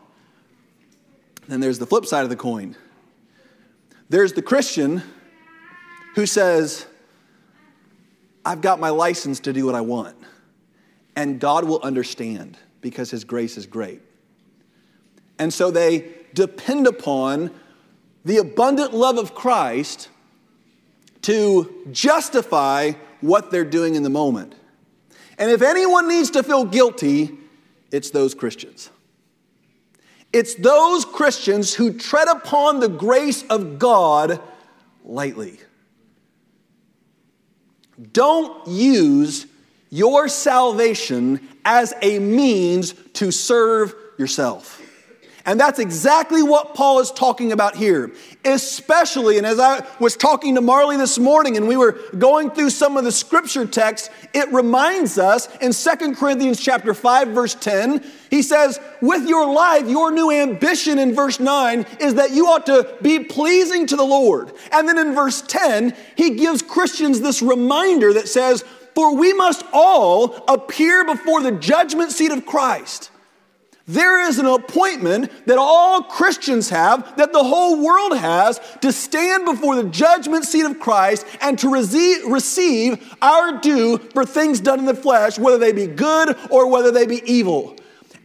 Then 1.46 1.60
there's 1.60 1.78
the 1.78 1.86
flip 1.86 2.06
side 2.06 2.24
of 2.24 2.30
the 2.30 2.36
coin. 2.36 2.76
There's 4.08 4.32
the 4.32 4.42
Christian 4.42 5.02
who 6.16 6.26
says, 6.26 6.86
I've 8.46 8.60
got 8.60 8.78
my 8.78 8.90
license 8.90 9.40
to 9.40 9.52
do 9.52 9.66
what 9.66 9.74
I 9.74 9.80
want. 9.80 10.16
And 11.16 11.40
God 11.40 11.64
will 11.64 11.82
understand 11.82 12.56
because 12.80 13.10
His 13.10 13.24
grace 13.24 13.56
is 13.56 13.66
great. 13.66 14.00
And 15.38 15.52
so 15.52 15.70
they 15.72 16.12
depend 16.32 16.86
upon 16.86 17.50
the 18.24 18.38
abundant 18.38 18.94
love 18.94 19.18
of 19.18 19.34
Christ 19.34 20.08
to 21.22 21.88
justify 21.90 22.92
what 23.20 23.50
they're 23.50 23.64
doing 23.64 23.96
in 23.96 24.04
the 24.04 24.10
moment. 24.10 24.54
And 25.38 25.50
if 25.50 25.60
anyone 25.60 26.08
needs 26.08 26.30
to 26.30 26.42
feel 26.44 26.64
guilty, 26.64 27.36
it's 27.90 28.10
those 28.10 28.34
Christians. 28.34 28.90
It's 30.32 30.54
those 30.54 31.04
Christians 31.04 31.74
who 31.74 31.92
tread 31.92 32.28
upon 32.28 32.78
the 32.78 32.88
grace 32.88 33.42
of 33.44 33.78
God 33.78 34.40
lightly. 35.04 35.58
Don't 38.12 38.66
use 38.68 39.46
your 39.90 40.28
salvation 40.28 41.46
as 41.64 41.94
a 42.02 42.18
means 42.18 42.92
to 43.14 43.30
serve 43.30 43.94
yourself. 44.18 44.80
And 45.46 45.60
that's 45.60 45.78
exactly 45.78 46.42
what 46.42 46.74
Paul 46.74 46.98
is 46.98 47.12
talking 47.12 47.52
about 47.52 47.76
here. 47.76 48.10
Especially, 48.44 49.38
and 49.38 49.46
as 49.46 49.60
I 49.60 49.86
was 50.00 50.16
talking 50.16 50.56
to 50.56 50.60
Marley 50.60 50.96
this 50.96 51.20
morning 51.20 51.56
and 51.56 51.68
we 51.68 51.76
were 51.76 51.92
going 52.18 52.50
through 52.50 52.70
some 52.70 52.96
of 52.96 53.04
the 53.04 53.12
scripture 53.12 53.64
texts, 53.64 54.10
it 54.34 54.52
reminds 54.52 55.18
us 55.18 55.48
in 55.58 55.72
Second 55.72 56.16
Corinthians 56.16 56.60
chapter 56.60 56.92
5 56.92 57.28
verse 57.28 57.54
10, 57.54 58.04
he 58.28 58.42
says, 58.42 58.80
"With 59.00 59.28
your 59.28 59.46
life, 59.46 59.86
your 59.86 60.10
new 60.10 60.32
ambition 60.32 60.98
in 60.98 61.14
verse 61.14 61.38
9 61.38 61.86
is 62.00 62.14
that 62.14 62.32
you 62.32 62.48
ought 62.48 62.66
to 62.66 62.88
be 63.00 63.20
pleasing 63.20 63.86
to 63.86 63.94
the 63.94 64.04
Lord." 64.04 64.52
And 64.72 64.88
then 64.88 64.98
in 64.98 65.14
verse 65.14 65.42
10, 65.46 65.94
he 66.16 66.30
gives 66.30 66.60
Christians 66.60 67.20
this 67.20 67.40
reminder 67.40 68.12
that 68.14 68.28
says, 68.28 68.64
"For 68.96 69.14
we 69.14 69.32
must 69.32 69.62
all 69.72 70.44
appear 70.48 71.04
before 71.04 71.40
the 71.40 71.52
judgment 71.52 72.10
seat 72.10 72.32
of 72.32 72.44
Christ." 72.44 73.10
There 73.88 74.26
is 74.28 74.40
an 74.40 74.46
appointment 74.46 75.30
that 75.46 75.58
all 75.58 76.02
Christians 76.02 76.70
have, 76.70 77.16
that 77.18 77.32
the 77.32 77.44
whole 77.44 77.84
world 77.84 78.18
has, 78.18 78.60
to 78.80 78.90
stand 78.90 79.44
before 79.44 79.76
the 79.76 79.84
judgment 79.84 80.44
seat 80.44 80.64
of 80.64 80.80
Christ 80.80 81.24
and 81.40 81.56
to 81.60 81.70
receive 81.70 83.16
our 83.22 83.60
due 83.60 83.98
for 83.98 84.24
things 84.24 84.58
done 84.58 84.80
in 84.80 84.86
the 84.86 84.94
flesh, 84.94 85.38
whether 85.38 85.58
they 85.58 85.72
be 85.72 85.86
good 85.86 86.36
or 86.50 86.68
whether 86.68 86.90
they 86.90 87.06
be 87.06 87.22
evil. 87.30 87.76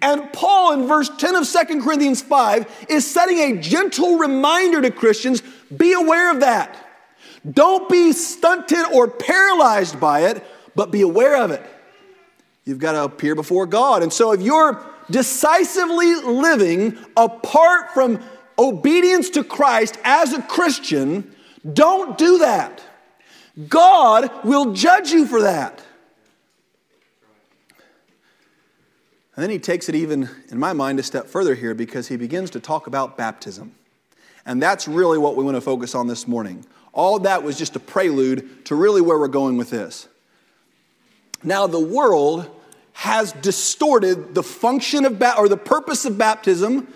And 0.01 0.33
Paul, 0.33 0.73
in 0.73 0.87
verse 0.87 1.09
10 1.15 1.35
of 1.35 1.47
2 1.47 1.81
Corinthians 1.83 2.23
5, 2.23 2.87
is 2.89 3.05
setting 3.05 3.37
a 3.37 3.61
gentle 3.61 4.17
reminder 4.17 4.81
to 4.81 4.89
Christians 4.89 5.43
be 5.77 5.93
aware 5.93 6.31
of 6.31 6.39
that. 6.39 6.75
Don't 7.49 7.87
be 7.87 8.13
stunted 8.13 8.85
or 8.93 9.07
paralyzed 9.07 9.99
by 9.99 10.21
it, 10.21 10.43
but 10.75 10.89
be 10.89 11.01
aware 11.01 11.37
of 11.37 11.51
it. 11.51 11.63
You've 12.65 12.79
got 12.79 12.93
to 12.93 13.03
appear 13.03 13.35
before 13.35 13.67
God. 13.67 14.01
And 14.01 14.11
so 14.11 14.31
if 14.31 14.41
you're 14.41 14.83
decisively 15.11 16.15
living 16.15 16.97
apart 17.15 17.93
from 17.93 18.21
obedience 18.57 19.29
to 19.31 19.43
Christ 19.43 19.97
as 20.03 20.33
a 20.33 20.41
Christian, 20.41 21.35
don't 21.73 22.17
do 22.17 22.39
that. 22.39 22.83
God 23.67 24.45
will 24.45 24.73
judge 24.73 25.11
you 25.11 25.25
for 25.25 25.41
that. 25.41 25.83
And 29.35 29.43
then 29.43 29.49
he 29.49 29.59
takes 29.59 29.87
it 29.89 29.95
even, 29.95 30.29
in 30.49 30.59
my 30.59 30.73
mind, 30.73 30.99
a 30.99 31.03
step 31.03 31.27
further 31.27 31.55
here 31.55 31.73
because 31.73 32.07
he 32.07 32.17
begins 32.17 32.49
to 32.51 32.59
talk 32.59 32.87
about 32.87 33.17
baptism. 33.17 33.73
And 34.45 34.61
that's 34.61 34.87
really 34.87 35.17
what 35.17 35.35
we 35.35 35.43
want 35.43 35.55
to 35.55 35.61
focus 35.61 35.95
on 35.95 36.07
this 36.07 36.27
morning. 36.27 36.65
All 36.93 37.19
that 37.19 37.43
was 37.43 37.57
just 37.57 37.75
a 37.75 37.79
prelude 37.79 38.65
to 38.65 38.75
really 38.75 39.01
where 39.01 39.17
we're 39.17 39.27
going 39.27 39.57
with 39.57 39.69
this. 39.69 40.07
Now, 41.43 41.65
the 41.65 41.79
world 41.79 42.49
has 42.93 43.31
distorted 43.33 44.35
the 44.35 44.43
function 44.43 45.05
of 45.05 45.17
ba- 45.19 45.37
or 45.37 45.49
the 45.49 45.57
purpose 45.57 46.05
of 46.05 46.17
baptism 46.17 46.87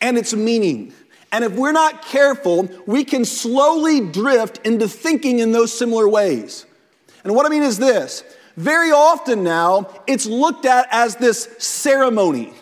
and 0.00 0.18
its 0.18 0.34
meaning. 0.34 0.92
And 1.30 1.44
if 1.44 1.52
we're 1.52 1.72
not 1.72 2.04
careful, 2.04 2.68
we 2.86 3.04
can 3.04 3.24
slowly 3.24 4.00
drift 4.00 4.66
into 4.66 4.86
thinking 4.86 5.38
in 5.38 5.52
those 5.52 5.72
similar 5.72 6.08
ways. 6.08 6.66
And 7.24 7.34
what 7.34 7.46
I 7.46 7.48
mean 7.48 7.62
is 7.62 7.78
this 7.78 8.22
very 8.56 8.90
often 8.90 9.42
now, 9.42 9.88
it's 10.06 10.26
looked 10.26 10.66
at 10.66 10.86
as 10.90 11.16
this 11.16 11.48
ceremony, 11.58 12.52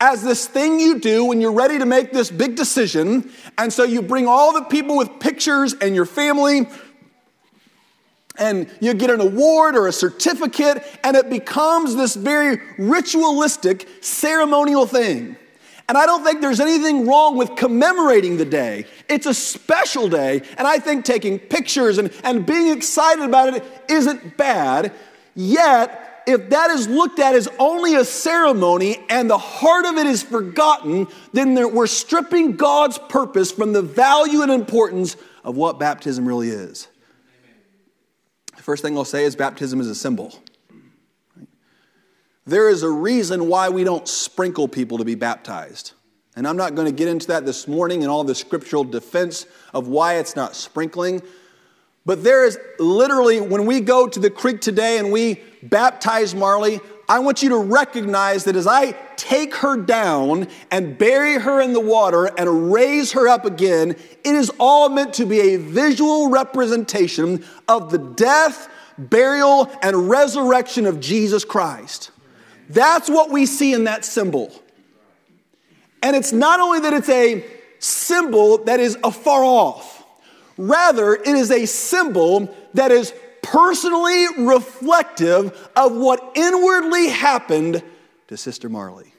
as 0.00 0.22
this 0.22 0.46
thing 0.46 0.80
you 0.80 0.98
do 0.98 1.26
when 1.26 1.40
you're 1.40 1.52
ready 1.52 1.78
to 1.78 1.86
make 1.86 2.10
this 2.10 2.30
big 2.30 2.56
decision. 2.56 3.30
And 3.58 3.70
so 3.70 3.84
you 3.84 4.00
bring 4.00 4.26
all 4.26 4.54
the 4.54 4.62
people 4.62 4.96
with 4.96 5.20
pictures 5.20 5.74
and 5.74 5.94
your 5.94 6.06
family 6.06 6.66
and 8.36 8.68
you 8.80 8.94
get 8.94 9.10
an 9.10 9.20
award 9.20 9.76
or 9.76 9.86
a 9.86 9.92
certificate, 9.92 10.82
and 11.04 11.16
it 11.16 11.30
becomes 11.30 11.94
this 11.94 12.14
very 12.14 12.58
ritualistic, 12.78 13.88
ceremonial 14.00 14.86
thing. 14.86 15.36
And 15.88 15.98
I 15.98 16.06
don't 16.06 16.24
think 16.24 16.40
there's 16.40 16.60
anything 16.60 17.06
wrong 17.06 17.36
with 17.36 17.56
commemorating 17.56 18.38
the 18.38 18.44
day. 18.44 18.86
It's 19.08 19.26
a 19.26 19.34
special 19.34 20.08
day, 20.08 20.42
and 20.56 20.66
I 20.66 20.78
think 20.78 21.04
taking 21.04 21.38
pictures 21.38 21.98
and, 21.98 22.10
and 22.24 22.46
being 22.46 22.74
excited 22.74 23.22
about 23.22 23.54
it 23.54 23.62
isn't 23.88 24.36
bad. 24.36 24.92
Yet, 25.34 26.22
if 26.26 26.48
that 26.50 26.70
is 26.70 26.88
looked 26.88 27.18
at 27.18 27.34
as 27.34 27.48
only 27.58 27.96
a 27.96 28.04
ceremony 28.04 28.98
and 29.10 29.28
the 29.28 29.36
heart 29.36 29.84
of 29.84 29.98
it 29.98 30.06
is 30.06 30.22
forgotten, 30.22 31.06
then 31.34 31.54
we're 31.74 31.86
stripping 31.86 32.56
God's 32.56 32.98
purpose 32.98 33.52
from 33.52 33.74
the 33.74 33.82
value 33.82 34.40
and 34.40 34.50
importance 34.50 35.16
of 35.44 35.56
what 35.56 35.78
baptism 35.78 36.26
really 36.26 36.48
is. 36.48 36.88
First 38.64 38.82
thing 38.82 38.96
I'll 38.96 39.04
say 39.04 39.24
is 39.24 39.36
baptism 39.36 39.78
is 39.78 39.88
a 39.88 39.94
symbol. 39.94 40.32
There 42.46 42.70
is 42.70 42.82
a 42.82 42.88
reason 42.88 43.48
why 43.48 43.68
we 43.68 43.84
don't 43.84 44.08
sprinkle 44.08 44.68
people 44.68 44.96
to 44.96 45.04
be 45.04 45.14
baptized. 45.14 45.92
And 46.34 46.48
I'm 46.48 46.56
not 46.56 46.74
going 46.74 46.86
to 46.86 46.92
get 46.92 47.06
into 47.06 47.26
that 47.26 47.44
this 47.44 47.68
morning 47.68 48.00
and 48.00 48.10
all 48.10 48.24
the 48.24 48.34
scriptural 48.34 48.82
defense 48.82 49.44
of 49.74 49.88
why 49.88 50.14
it's 50.14 50.34
not 50.34 50.56
sprinkling. 50.56 51.20
But 52.06 52.24
there 52.24 52.46
is 52.46 52.58
literally, 52.78 53.38
when 53.38 53.66
we 53.66 53.80
go 53.80 54.08
to 54.08 54.18
the 54.18 54.30
creek 54.30 54.62
today 54.62 54.96
and 54.96 55.12
we 55.12 55.42
baptize 55.62 56.34
Marley, 56.34 56.80
I 57.08 57.18
want 57.18 57.42
you 57.42 57.50
to 57.50 57.58
recognize 57.58 58.44
that 58.44 58.56
as 58.56 58.66
I 58.66 58.92
take 59.16 59.54
her 59.56 59.76
down 59.76 60.48
and 60.70 60.96
bury 60.96 61.38
her 61.38 61.60
in 61.60 61.72
the 61.72 61.80
water 61.80 62.26
and 62.26 62.72
raise 62.72 63.12
her 63.12 63.28
up 63.28 63.44
again, 63.44 63.90
it 63.90 64.34
is 64.34 64.50
all 64.58 64.88
meant 64.88 65.14
to 65.14 65.26
be 65.26 65.40
a 65.40 65.56
visual 65.56 66.30
representation 66.30 67.44
of 67.68 67.90
the 67.90 67.98
death, 67.98 68.68
burial, 68.96 69.70
and 69.82 70.08
resurrection 70.08 70.86
of 70.86 71.00
Jesus 71.00 71.44
Christ. 71.44 72.10
That's 72.70 73.10
what 73.10 73.30
we 73.30 73.44
see 73.46 73.74
in 73.74 73.84
that 73.84 74.04
symbol. 74.04 74.52
And 76.02 76.16
it's 76.16 76.32
not 76.32 76.60
only 76.60 76.80
that 76.80 76.92
it's 76.92 77.08
a 77.08 77.44
symbol 77.78 78.58
that 78.64 78.80
is 78.80 78.96
afar 79.04 79.44
off, 79.44 80.04
rather, 80.56 81.14
it 81.14 81.26
is 81.26 81.50
a 81.50 81.66
symbol 81.66 82.54
that 82.74 82.90
is 82.90 83.12
personally 83.54 84.26
reflective 84.44 85.70
of 85.76 85.94
what 85.94 86.32
inwardly 86.34 87.06
happened 87.06 87.80
to 88.26 88.36
Sister 88.36 88.68
Marley. 88.68 89.12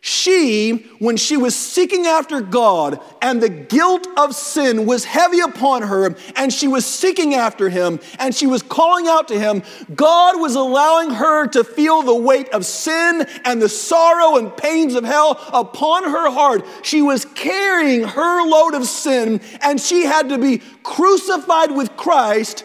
She, 0.00 0.86
when 1.00 1.16
she 1.16 1.36
was 1.36 1.56
seeking 1.56 2.06
after 2.06 2.40
God 2.40 3.00
and 3.20 3.42
the 3.42 3.48
guilt 3.48 4.06
of 4.16 4.36
sin 4.36 4.86
was 4.86 5.04
heavy 5.04 5.40
upon 5.40 5.82
her, 5.82 6.14
and 6.36 6.52
she 6.52 6.68
was 6.68 6.86
seeking 6.86 7.34
after 7.34 7.68
Him 7.68 7.98
and 8.20 8.32
she 8.32 8.46
was 8.46 8.62
calling 8.62 9.08
out 9.08 9.26
to 9.28 9.38
Him, 9.40 9.64
God 9.96 10.40
was 10.40 10.54
allowing 10.54 11.10
her 11.10 11.48
to 11.48 11.64
feel 11.64 12.02
the 12.02 12.14
weight 12.14 12.48
of 12.50 12.64
sin 12.64 13.26
and 13.44 13.60
the 13.60 13.68
sorrow 13.68 14.36
and 14.36 14.56
pains 14.56 14.94
of 14.94 15.02
hell 15.02 15.44
upon 15.52 16.04
her 16.04 16.30
heart. 16.30 16.64
She 16.84 17.02
was 17.02 17.24
carrying 17.24 18.04
her 18.04 18.48
load 18.48 18.74
of 18.74 18.86
sin, 18.86 19.40
and 19.60 19.80
she 19.80 20.04
had 20.04 20.28
to 20.28 20.38
be 20.38 20.58
crucified 20.84 21.72
with 21.72 21.96
Christ 21.96 22.62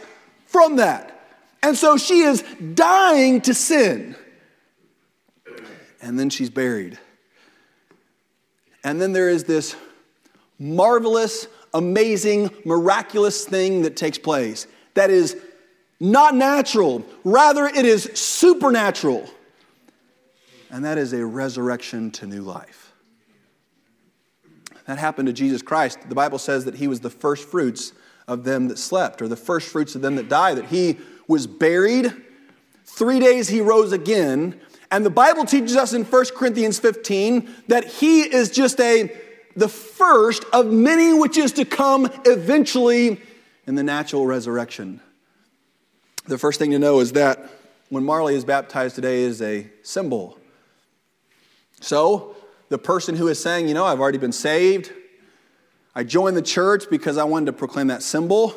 from 0.51 0.77
that. 0.77 1.19
And 1.63 1.77
so 1.77 1.97
she 1.97 2.21
is 2.21 2.43
dying 2.73 3.41
to 3.41 3.53
sin. 3.53 4.15
And 6.01 6.19
then 6.19 6.29
she's 6.29 6.49
buried. 6.49 6.97
And 8.83 8.99
then 8.99 9.13
there 9.13 9.29
is 9.29 9.43
this 9.43 9.75
marvelous, 10.57 11.47
amazing, 11.73 12.49
miraculous 12.65 13.45
thing 13.45 13.83
that 13.83 13.95
takes 13.95 14.17
place 14.17 14.67
that 14.95 15.09
is 15.09 15.37
not 15.99 16.35
natural. 16.35 17.05
Rather, 17.23 17.67
it 17.67 17.85
is 17.85 18.09
supernatural. 18.15 19.29
And 20.71 20.83
that 20.85 20.97
is 20.97 21.13
a 21.13 21.23
resurrection 21.25 22.11
to 22.11 22.25
new 22.25 22.41
life. 22.41 22.91
That 24.87 24.97
happened 24.97 25.27
to 25.27 25.33
Jesus 25.33 25.61
Christ. 25.61 25.99
The 26.09 26.15
Bible 26.15 26.39
says 26.39 26.65
that 26.65 26.75
he 26.75 26.87
was 26.87 26.99
the 26.99 27.09
first 27.09 27.47
fruits 27.47 27.93
of 28.27 28.43
them 28.43 28.67
that 28.67 28.77
slept, 28.77 29.21
or 29.21 29.27
the 29.27 29.35
first 29.35 29.67
fruits 29.69 29.95
of 29.95 30.01
them 30.01 30.15
that 30.15 30.29
died, 30.29 30.57
that 30.57 30.65
he 30.65 30.97
was 31.27 31.47
buried. 31.47 32.13
Three 32.85 33.19
days 33.19 33.47
he 33.47 33.61
rose 33.61 33.91
again. 33.91 34.59
And 34.91 35.05
the 35.05 35.09
Bible 35.09 35.45
teaches 35.45 35.75
us 35.75 35.93
in 35.93 36.03
1 36.03 36.25
Corinthians 36.35 36.79
15 36.79 37.49
that 37.67 37.85
he 37.85 38.21
is 38.21 38.51
just 38.51 38.79
a 38.79 39.15
the 39.55 39.67
first 39.67 40.45
of 40.53 40.67
many 40.67 41.13
which 41.13 41.37
is 41.37 41.51
to 41.53 41.65
come 41.65 42.09
eventually 42.25 43.21
in 43.67 43.75
the 43.75 43.83
natural 43.83 44.25
resurrection. 44.25 45.01
The 46.25 46.37
first 46.37 46.59
thing 46.59 46.71
to 46.71 46.79
know 46.79 46.99
is 46.99 47.13
that 47.13 47.49
when 47.89 48.03
Marley 48.03 48.35
is 48.35 48.45
baptized 48.45 48.95
today 48.95 49.23
is 49.23 49.41
a 49.41 49.67
symbol. 49.83 50.37
So, 51.81 52.35
the 52.69 52.77
person 52.77 53.15
who 53.17 53.27
is 53.27 53.41
saying, 53.41 53.67
you 53.67 53.73
know, 53.73 53.83
I've 53.83 53.99
already 53.99 54.17
been 54.17 54.31
saved, 54.31 54.93
I 55.93 56.03
joined 56.03 56.37
the 56.37 56.41
church 56.41 56.89
because 56.89 57.17
I 57.17 57.25
wanted 57.25 57.47
to 57.47 57.53
proclaim 57.53 57.87
that 57.87 58.01
symbol. 58.03 58.55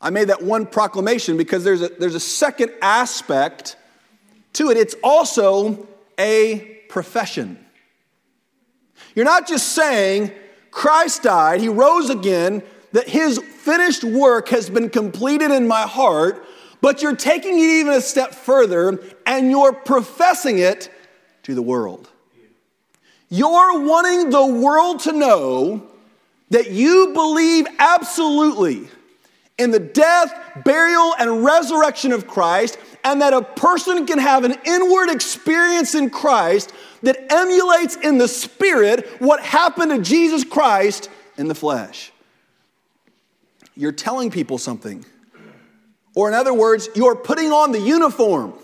I 0.00 0.10
made 0.10 0.28
that 0.28 0.42
one 0.42 0.66
proclamation 0.66 1.36
because 1.36 1.64
there's 1.64 1.82
a, 1.82 1.88
there's 1.88 2.14
a 2.14 2.20
second 2.20 2.72
aspect 2.80 3.76
to 4.54 4.70
it. 4.70 4.76
It's 4.76 4.94
also 5.02 5.86
a 6.18 6.58
profession. 6.88 7.58
You're 9.14 9.24
not 9.24 9.46
just 9.46 9.68
saying, 9.72 10.32
Christ 10.70 11.24
died, 11.24 11.60
he 11.60 11.68
rose 11.68 12.10
again, 12.10 12.62
that 12.92 13.08
his 13.08 13.38
finished 13.38 14.04
work 14.04 14.48
has 14.48 14.70
been 14.70 14.88
completed 14.88 15.50
in 15.50 15.68
my 15.68 15.82
heart, 15.82 16.44
but 16.80 17.02
you're 17.02 17.16
taking 17.16 17.58
it 17.58 17.62
even 17.62 17.92
a 17.92 18.00
step 18.00 18.34
further 18.34 19.02
and 19.26 19.50
you're 19.50 19.72
professing 19.72 20.58
it 20.58 20.90
to 21.42 21.54
the 21.54 21.62
world. 21.62 22.08
You're 23.28 23.80
wanting 23.80 24.30
the 24.30 24.46
world 24.46 25.00
to 25.00 25.12
know 25.12 25.87
that 26.50 26.70
you 26.70 27.12
believe 27.14 27.66
absolutely 27.78 28.88
in 29.58 29.70
the 29.70 29.80
death, 29.80 30.32
burial, 30.64 31.14
and 31.18 31.44
resurrection 31.44 32.12
of 32.12 32.26
Christ, 32.26 32.78
and 33.04 33.20
that 33.22 33.32
a 33.32 33.42
person 33.42 34.06
can 34.06 34.18
have 34.18 34.44
an 34.44 34.54
inward 34.64 35.10
experience 35.10 35.94
in 35.94 36.10
Christ 36.10 36.72
that 37.02 37.32
emulates 37.32 37.96
in 37.96 38.18
the 38.18 38.28
spirit 38.28 39.08
what 39.20 39.42
happened 39.42 39.90
to 39.90 40.00
Jesus 40.00 40.44
Christ 40.44 41.10
in 41.36 41.48
the 41.48 41.54
flesh. 41.54 42.12
You're 43.74 43.92
telling 43.92 44.30
people 44.30 44.58
something. 44.58 45.04
Or, 46.14 46.28
in 46.28 46.34
other 46.34 46.54
words, 46.54 46.88
you're 46.94 47.14
putting 47.14 47.52
on 47.52 47.72
the 47.72 47.80
uniform 47.80 48.54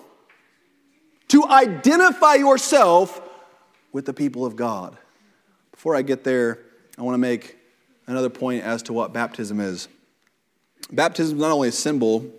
to 1.29 1.45
identify 1.47 2.35
yourself 2.35 3.21
with 3.93 4.07
the 4.07 4.13
people 4.13 4.45
of 4.45 4.57
God. 4.57 4.97
Before 5.73 5.95
I 5.95 6.03
get 6.03 6.25
there, 6.25 6.59
I 6.99 7.03
want 7.03 7.15
to 7.15 7.19
make 7.19 7.57
another 8.07 8.31
point 8.31 8.65
as 8.65 8.83
to 8.85 8.93
what 8.93 9.13
baptism 9.13 9.61
is. 9.61 9.89
Baptism 10.93 11.37
is 11.37 11.41
not 11.41 11.51
only 11.51 11.69
a 11.69 11.73
symbol, 11.73 12.31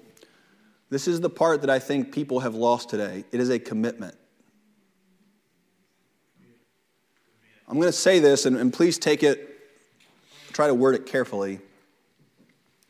this 0.90 1.08
is 1.08 1.20
the 1.20 1.30
part 1.30 1.62
that 1.62 1.70
I 1.70 1.80
think 1.80 2.12
people 2.12 2.42
have 2.42 2.56
lost 2.56 2.90
today. 2.90 3.26
It 3.32 3.40
is 3.40 3.50
a 3.50 3.60
commitment. 3.60 4.16
I'm 7.68 7.76
going 7.76 7.88
to 7.88 7.92
say 7.92 8.20
this, 8.20 8.46
and, 8.46 8.56
and 8.56 8.72
please 8.72 9.00
take 9.00 9.24
it, 9.24 9.60
try 10.54 10.68
to 10.68 10.74
word 10.74 10.94
it 10.94 11.08
carefully. 11.08 11.60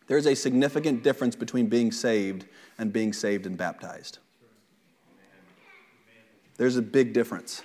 There's 0.08 0.28
a 0.28 0.36
significant 0.36 1.02
difference 1.02 1.36
between 1.36 1.68
being 1.68 1.92
saved 1.92 2.46
and 2.78 2.92
being 2.92 3.14
saved 3.14 3.46
and 3.46 3.58
baptized. 3.58 4.20
There's 6.58 6.76
a 6.76 6.82
big 6.82 7.14
difference. 7.14 7.64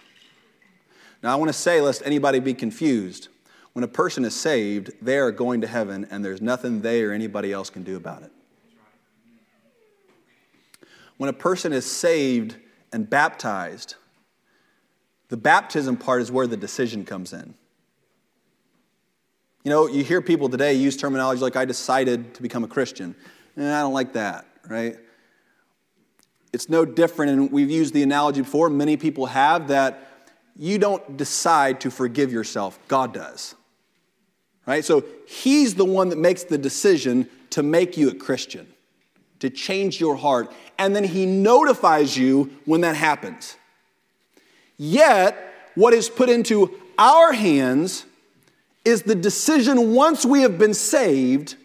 Now, 1.22 1.32
I 1.32 1.36
want 1.36 1.48
to 1.48 1.58
say, 1.58 1.80
lest 1.80 2.02
anybody 2.04 2.40
be 2.40 2.54
confused, 2.54 3.28
when 3.72 3.84
a 3.84 3.88
person 3.88 4.24
is 4.24 4.34
saved, 4.34 4.90
they 5.00 5.18
are 5.18 5.30
going 5.30 5.60
to 5.60 5.66
heaven, 5.66 6.06
and 6.10 6.24
there's 6.24 6.42
nothing 6.42 6.80
they 6.80 7.02
or 7.02 7.12
anybody 7.12 7.52
else 7.52 7.70
can 7.70 7.82
do 7.82 7.96
about 7.96 8.22
it. 8.22 8.32
When 11.16 11.28
a 11.28 11.34
person 11.34 11.72
is 11.72 11.84
saved 11.84 12.56
and 12.92 13.08
baptized, 13.08 13.94
the 15.28 15.36
baptism 15.36 15.96
part 15.96 16.22
is 16.22 16.32
where 16.32 16.46
the 16.46 16.56
decision 16.56 17.04
comes 17.04 17.32
in. 17.32 17.54
You 19.62 19.70
know, 19.70 19.86
you 19.86 20.02
hear 20.02 20.22
people 20.22 20.48
today 20.48 20.74
use 20.74 20.96
terminology 20.96 21.42
like, 21.42 21.56
I 21.56 21.66
decided 21.66 22.34
to 22.34 22.42
become 22.42 22.64
a 22.64 22.68
Christian. 22.68 23.14
And 23.56 23.68
I 23.68 23.82
don't 23.82 23.92
like 23.92 24.14
that, 24.14 24.46
right? 24.66 24.96
It's 26.52 26.68
no 26.68 26.84
different, 26.84 27.32
and 27.32 27.52
we've 27.52 27.70
used 27.70 27.94
the 27.94 28.02
analogy 28.02 28.40
before, 28.40 28.70
many 28.70 28.96
people 28.96 29.26
have, 29.26 29.68
that 29.68 30.26
you 30.56 30.78
don't 30.78 31.16
decide 31.16 31.80
to 31.82 31.90
forgive 31.90 32.32
yourself, 32.32 32.78
God 32.88 33.14
does. 33.14 33.54
Right? 34.66 34.84
So 34.84 35.04
He's 35.26 35.74
the 35.74 35.84
one 35.84 36.08
that 36.10 36.18
makes 36.18 36.44
the 36.44 36.58
decision 36.58 37.28
to 37.50 37.62
make 37.62 37.96
you 37.96 38.10
a 38.10 38.14
Christian, 38.14 38.66
to 39.40 39.50
change 39.50 40.00
your 40.00 40.16
heart, 40.16 40.52
and 40.78 40.94
then 40.94 41.04
He 41.04 41.26
notifies 41.26 42.16
you 42.16 42.50
when 42.64 42.82
that 42.82 42.96
happens. 42.96 43.56
Yet, 44.76 45.36
what 45.74 45.92
is 45.92 46.08
put 46.08 46.28
into 46.28 46.80
our 46.98 47.32
hands 47.32 48.04
is 48.84 49.02
the 49.02 49.14
decision 49.14 49.94
once 49.94 50.24
we 50.24 50.42
have 50.42 50.58
been 50.58 50.74
saved 50.74 51.56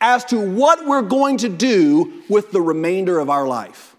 as 0.00 0.24
to 0.26 0.38
what 0.38 0.86
we're 0.86 1.02
going 1.02 1.38
to 1.38 1.48
do 1.48 2.22
with 2.28 2.52
the 2.52 2.60
remainder 2.60 3.18
of 3.18 3.30
our 3.30 3.46
life. 3.46 3.96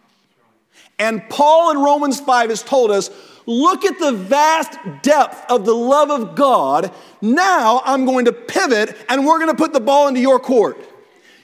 And 0.98 1.28
Paul 1.30 1.72
in 1.72 1.78
Romans 1.78 2.20
5 2.20 2.50
has 2.50 2.62
told 2.62 2.92
us 2.92 3.10
look 3.50 3.84
at 3.84 4.00
the 4.00 4.12
vast 4.12 4.78
depth 5.02 5.46
of 5.50 5.66
the 5.66 5.74
love 5.74 6.10
of 6.10 6.36
God. 6.36 6.94
Now 7.22 7.82
I'm 7.84 8.06
going 8.06 8.26
to 8.26 8.32
pivot 8.32 8.96
and 9.10 9.26
we're 9.26 9.40
going 9.40 9.52
to 9.52 9.58
put 9.58 9.74
the 9.74 9.80
ball 9.80 10.08
into 10.08 10.22
your 10.22 10.40
court. 10.40 10.78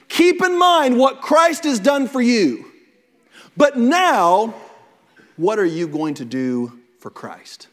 Keep 0.08 0.42
in 0.42 0.58
mind 0.58 0.98
what 0.98 1.20
Christ 1.20 1.64
has 1.64 1.80
done 1.80 2.06
for 2.08 2.20
you. 2.20 2.64
But 3.56 3.76
now, 3.76 4.54
what 5.36 5.58
are 5.58 5.64
you 5.64 5.88
going 5.88 6.14
to 6.14 6.24
do 6.24 6.80
for 7.06 7.10
Christ. 7.10 7.68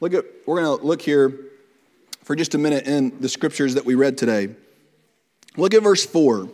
Look 0.00 0.12
at, 0.12 0.24
we're 0.44 0.60
going 0.60 0.78
to 0.78 0.84
look 0.84 1.00
here 1.00 1.38
for 2.24 2.34
just 2.34 2.54
a 2.54 2.58
minute 2.58 2.86
in 2.86 3.20
the 3.20 3.28
scriptures 3.28 3.74
that 3.74 3.84
we 3.84 3.94
read 3.94 4.18
today. 4.18 4.48
Look 5.56 5.74
at 5.74 5.82
verse 5.82 6.04
4. 6.04 6.48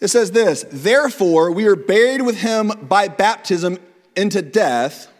It 0.00 0.08
says 0.08 0.32
this 0.32 0.66
Therefore, 0.70 1.50
we 1.52 1.66
are 1.66 1.74
buried 1.76 2.22
with 2.22 2.40
him 2.40 2.68
by 2.82 3.08
baptism 3.08 3.78
into 4.14 4.42
death. 4.42 5.11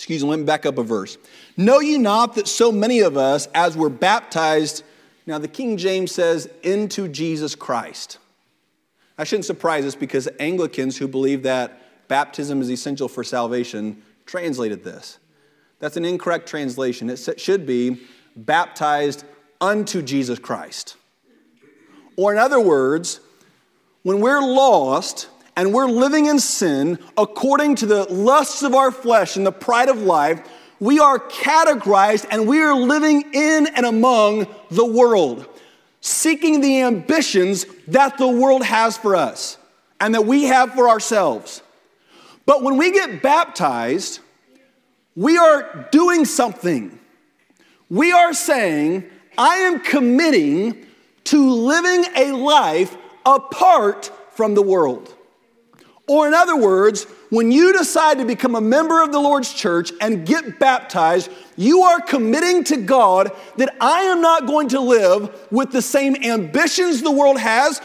Excuse 0.00 0.24
me, 0.24 0.30
let 0.30 0.38
me 0.38 0.46
back 0.46 0.64
up 0.64 0.78
a 0.78 0.82
verse. 0.82 1.18
Know 1.58 1.80
ye 1.80 1.98
not 1.98 2.36
that 2.36 2.48
so 2.48 2.72
many 2.72 3.00
of 3.00 3.18
us, 3.18 3.48
as 3.54 3.76
were 3.76 3.90
baptized, 3.90 4.82
now 5.26 5.36
the 5.36 5.46
King 5.46 5.76
James 5.76 6.10
says, 6.10 6.48
into 6.62 7.06
Jesus 7.06 7.54
Christ. 7.54 8.16
I 9.18 9.24
shouldn't 9.24 9.44
surprise 9.44 9.84
us 9.84 9.94
because 9.94 10.26
Anglicans 10.38 10.96
who 10.96 11.06
believe 11.06 11.42
that 11.42 12.08
baptism 12.08 12.62
is 12.62 12.70
essential 12.70 13.08
for 13.08 13.22
salvation 13.22 14.02
translated 14.24 14.82
this. 14.82 15.18
That's 15.80 15.98
an 15.98 16.06
incorrect 16.06 16.48
translation. 16.48 17.10
It 17.10 17.38
should 17.38 17.66
be 17.66 18.00
baptized 18.34 19.26
unto 19.60 20.00
Jesus 20.00 20.38
Christ. 20.38 20.96
Or, 22.16 22.32
in 22.32 22.38
other 22.38 22.58
words, 22.58 23.20
when 24.02 24.22
we're 24.22 24.40
lost 24.40 25.28
and 25.60 25.74
we're 25.74 25.90
living 25.90 26.24
in 26.24 26.38
sin 26.38 26.98
according 27.18 27.74
to 27.74 27.84
the 27.84 28.10
lusts 28.10 28.62
of 28.62 28.74
our 28.74 28.90
flesh 28.90 29.36
and 29.36 29.44
the 29.46 29.52
pride 29.52 29.90
of 29.90 30.00
life, 30.00 30.40
we 30.80 30.98
are 30.98 31.18
categorized 31.18 32.24
and 32.30 32.48
we 32.48 32.62
are 32.62 32.74
living 32.74 33.30
in 33.34 33.66
and 33.66 33.84
among 33.84 34.46
the 34.70 34.86
world, 34.86 35.46
seeking 36.00 36.62
the 36.62 36.80
ambitions 36.80 37.66
that 37.88 38.16
the 38.16 38.26
world 38.26 38.64
has 38.64 38.96
for 38.96 39.14
us 39.14 39.58
and 40.00 40.14
that 40.14 40.24
we 40.24 40.44
have 40.44 40.72
for 40.72 40.88
ourselves. 40.88 41.62
But 42.46 42.62
when 42.62 42.78
we 42.78 42.90
get 42.90 43.20
baptized, 43.20 44.20
we 45.14 45.36
are 45.36 45.88
doing 45.92 46.24
something. 46.24 46.98
We 47.90 48.12
are 48.12 48.32
saying, 48.32 49.04
I 49.36 49.56
am 49.56 49.80
committing 49.80 50.86
to 51.24 51.50
living 51.50 52.06
a 52.16 52.32
life 52.32 52.96
apart 53.26 54.10
from 54.30 54.54
the 54.54 54.62
world. 54.62 55.14
Or, 56.10 56.26
in 56.26 56.34
other 56.34 56.56
words, 56.56 57.04
when 57.28 57.52
you 57.52 57.72
decide 57.72 58.18
to 58.18 58.24
become 58.24 58.56
a 58.56 58.60
member 58.60 59.00
of 59.00 59.12
the 59.12 59.20
Lord's 59.20 59.54
church 59.54 59.92
and 60.00 60.26
get 60.26 60.58
baptized, 60.58 61.30
you 61.56 61.82
are 61.82 62.00
committing 62.00 62.64
to 62.64 62.78
God 62.78 63.30
that 63.58 63.76
I 63.80 64.00
am 64.02 64.20
not 64.20 64.44
going 64.44 64.70
to 64.70 64.80
live 64.80 65.46
with 65.52 65.70
the 65.70 65.80
same 65.80 66.16
ambitions 66.16 67.00
the 67.00 67.12
world 67.12 67.38
has, 67.38 67.80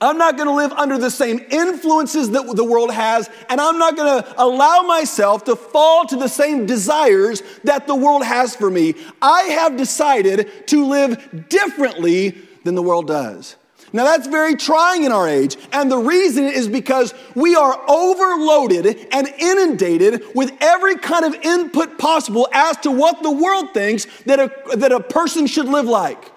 I'm 0.00 0.18
not 0.18 0.38
going 0.38 0.48
to 0.48 0.54
live 0.54 0.72
under 0.72 0.98
the 0.98 1.08
same 1.08 1.38
influences 1.52 2.30
that 2.30 2.56
the 2.56 2.64
world 2.64 2.90
has, 2.90 3.30
and 3.48 3.60
I'm 3.60 3.78
not 3.78 3.94
going 3.94 4.24
to 4.24 4.34
allow 4.42 4.82
myself 4.82 5.44
to 5.44 5.54
fall 5.54 6.06
to 6.06 6.16
the 6.16 6.26
same 6.26 6.66
desires 6.66 7.44
that 7.62 7.86
the 7.86 7.94
world 7.94 8.24
has 8.24 8.56
for 8.56 8.70
me. 8.70 8.96
I 9.22 9.42
have 9.42 9.76
decided 9.76 10.66
to 10.66 10.84
live 10.84 11.48
differently 11.48 12.38
than 12.64 12.74
the 12.74 12.82
world 12.82 13.06
does. 13.06 13.54
Now, 13.92 14.04
that's 14.04 14.28
very 14.28 14.54
trying 14.54 15.02
in 15.02 15.10
our 15.10 15.28
age. 15.28 15.56
And 15.72 15.90
the 15.90 15.98
reason 15.98 16.44
is 16.44 16.68
because 16.68 17.12
we 17.34 17.56
are 17.56 17.78
overloaded 17.88 19.08
and 19.10 19.26
inundated 19.38 20.24
with 20.34 20.52
every 20.60 20.96
kind 20.96 21.24
of 21.24 21.34
input 21.42 21.98
possible 21.98 22.48
as 22.52 22.76
to 22.78 22.90
what 22.90 23.22
the 23.22 23.30
world 23.30 23.74
thinks 23.74 24.06
that 24.26 24.38
a, 24.38 24.76
that 24.76 24.92
a 24.92 25.00
person 25.00 25.46
should 25.46 25.66
live 25.66 25.86
like. 25.86 26.30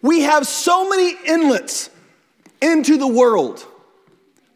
We 0.00 0.20
have 0.20 0.46
so 0.46 0.88
many 0.88 1.16
inlets 1.26 1.90
into 2.62 2.96
the 2.96 3.08
world. 3.08 3.66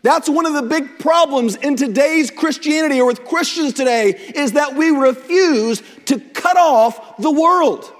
That's 0.02 0.28
one 0.28 0.46
of 0.46 0.54
the 0.54 0.62
big 0.62 0.98
problems 0.98 1.56
in 1.56 1.76
today's 1.76 2.30
Christianity 2.30 3.00
or 3.00 3.06
with 3.06 3.24
Christians 3.24 3.74
today 3.74 4.10
is 4.34 4.52
that 4.52 4.76
we 4.76 4.90
refuse 4.90 5.82
to 6.06 6.18
cut 6.18 6.56
off 6.56 7.18
the 7.18 7.30
world. 7.30 7.92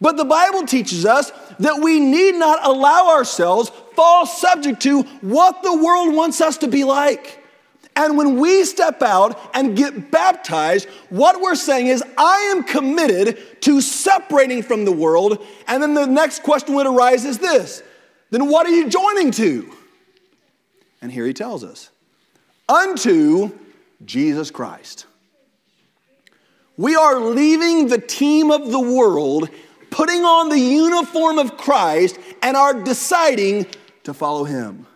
But 0.00 0.16
the 0.16 0.24
Bible 0.24 0.66
teaches 0.66 1.06
us 1.06 1.30
that 1.58 1.80
we 1.80 2.00
need 2.00 2.34
not 2.34 2.64
allow 2.66 3.08
ourselves 3.08 3.70
fall 3.94 4.26
subject 4.26 4.82
to 4.82 5.02
what 5.20 5.62
the 5.62 5.76
world 5.76 6.14
wants 6.14 6.40
us 6.40 6.58
to 6.58 6.68
be 6.68 6.84
like. 6.84 7.38
And 7.94 8.16
when 8.16 8.38
we 8.38 8.64
step 8.64 9.02
out 9.02 9.38
and 9.54 9.76
get 9.76 10.10
baptized, 10.10 10.88
what 11.10 11.40
we're 11.40 11.54
saying 11.54 11.88
is, 11.88 12.02
I 12.16 12.36
am 12.56 12.64
committed 12.64 13.60
to 13.62 13.80
separating 13.82 14.62
from 14.62 14.84
the 14.84 14.92
world. 14.92 15.44
And 15.68 15.82
then 15.82 15.94
the 15.94 16.06
next 16.06 16.42
question 16.42 16.74
would 16.74 16.86
arise 16.86 17.24
is 17.24 17.38
this 17.38 17.82
then 18.30 18.48
what 18.48 18.66
are 18.66 18.70
you 18.70 18.88
joining 18.88 19.30
to? 19.32 19.70
And 21.02 21.12
here 21.12 21.26
he 21.26 21.34
tells 21.34 21.62
us 21.62 21.90
unto 22.68 23.50
Jesus 24.04 24.50
Christ. 24.50 25.06
We 26.78 26.96
are 26.96 27.20
leaving 27.20 27.88
the 27.88 27.98
team 27.98 28.50
of 28.50 28.70
the 28.70 28.80
world, 28.80 29.50
putting 29.92 30.24
on 30.24 30.48
the 30.48 30.58
uniform 30.58 31.38
of 31.38 31.56
Christ, 31.56 32.18
and 32.42 32.56
are 32.56 32.74
deciding 32.74 33.66
to 34.02 34.12
follow 34.12 34.42
him. 34.42 34.86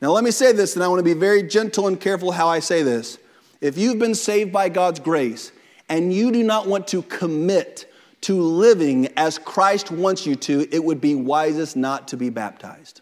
Now, 0.00 0.12
let 0.12 0.24
me 0.24 0.30
say 0.30 0.52
this, 0.52 0.74
and 0.74 0.82
I 0.82 0.88
want 0.88 1.00
to 1.00 1.04
be 1.04 1.12
very 1.12 1.42
gentle 1.42 1.86
and 1.88 2.00
careful 2.00 2.32
how 2.32 2.48
I 2.48 2.60
say 2.60 2.82
this. 2.82 3.18
If 3.60 3.76
you've 3.76 3.98
been 3.98 4.14
saved 4.14 4.52
by 4.52 4.68
God's 4.68 5.00
grace 5.00 5.52
and 5.88 6.12
you 6.14 6.30
do 6.30 6.42
not 6.42 6.66
want 6.68 6.86
to 6.88 7.02
commit 7.02 7.92
to 8.22 8.40
living 8.40 9.08
as 9.16 9.38
Christ 9.38 9.90
wants 9.90 10.26
you 10.26 10.36
to, 10.36 10.68
it 10.70 10.82
would 10.82 11.00
be 11.00 11.14
wisest 11.14 11.76
not 11.76 12.08
to 12.08 12.16
be 12.16 12.30
baptized. 12.30 13.00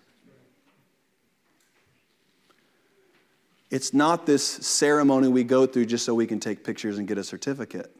It's 3.70 3.92
not 3.92 4.26
this 4.26 4.44
ceremony 4.44 5.28
we 5.28 5.42
go 5.42 5.66
through 5.66 5.86
just 5.86 6.04
so 6.04 6.14
we 6.14 6.26
can 6.26 6.40
take 6.40 6.64
pictures 6.64 6.98
and 6.98 7.08
get 7.08 7.18
a 7.18 7.24
certificate. 7.24 7.95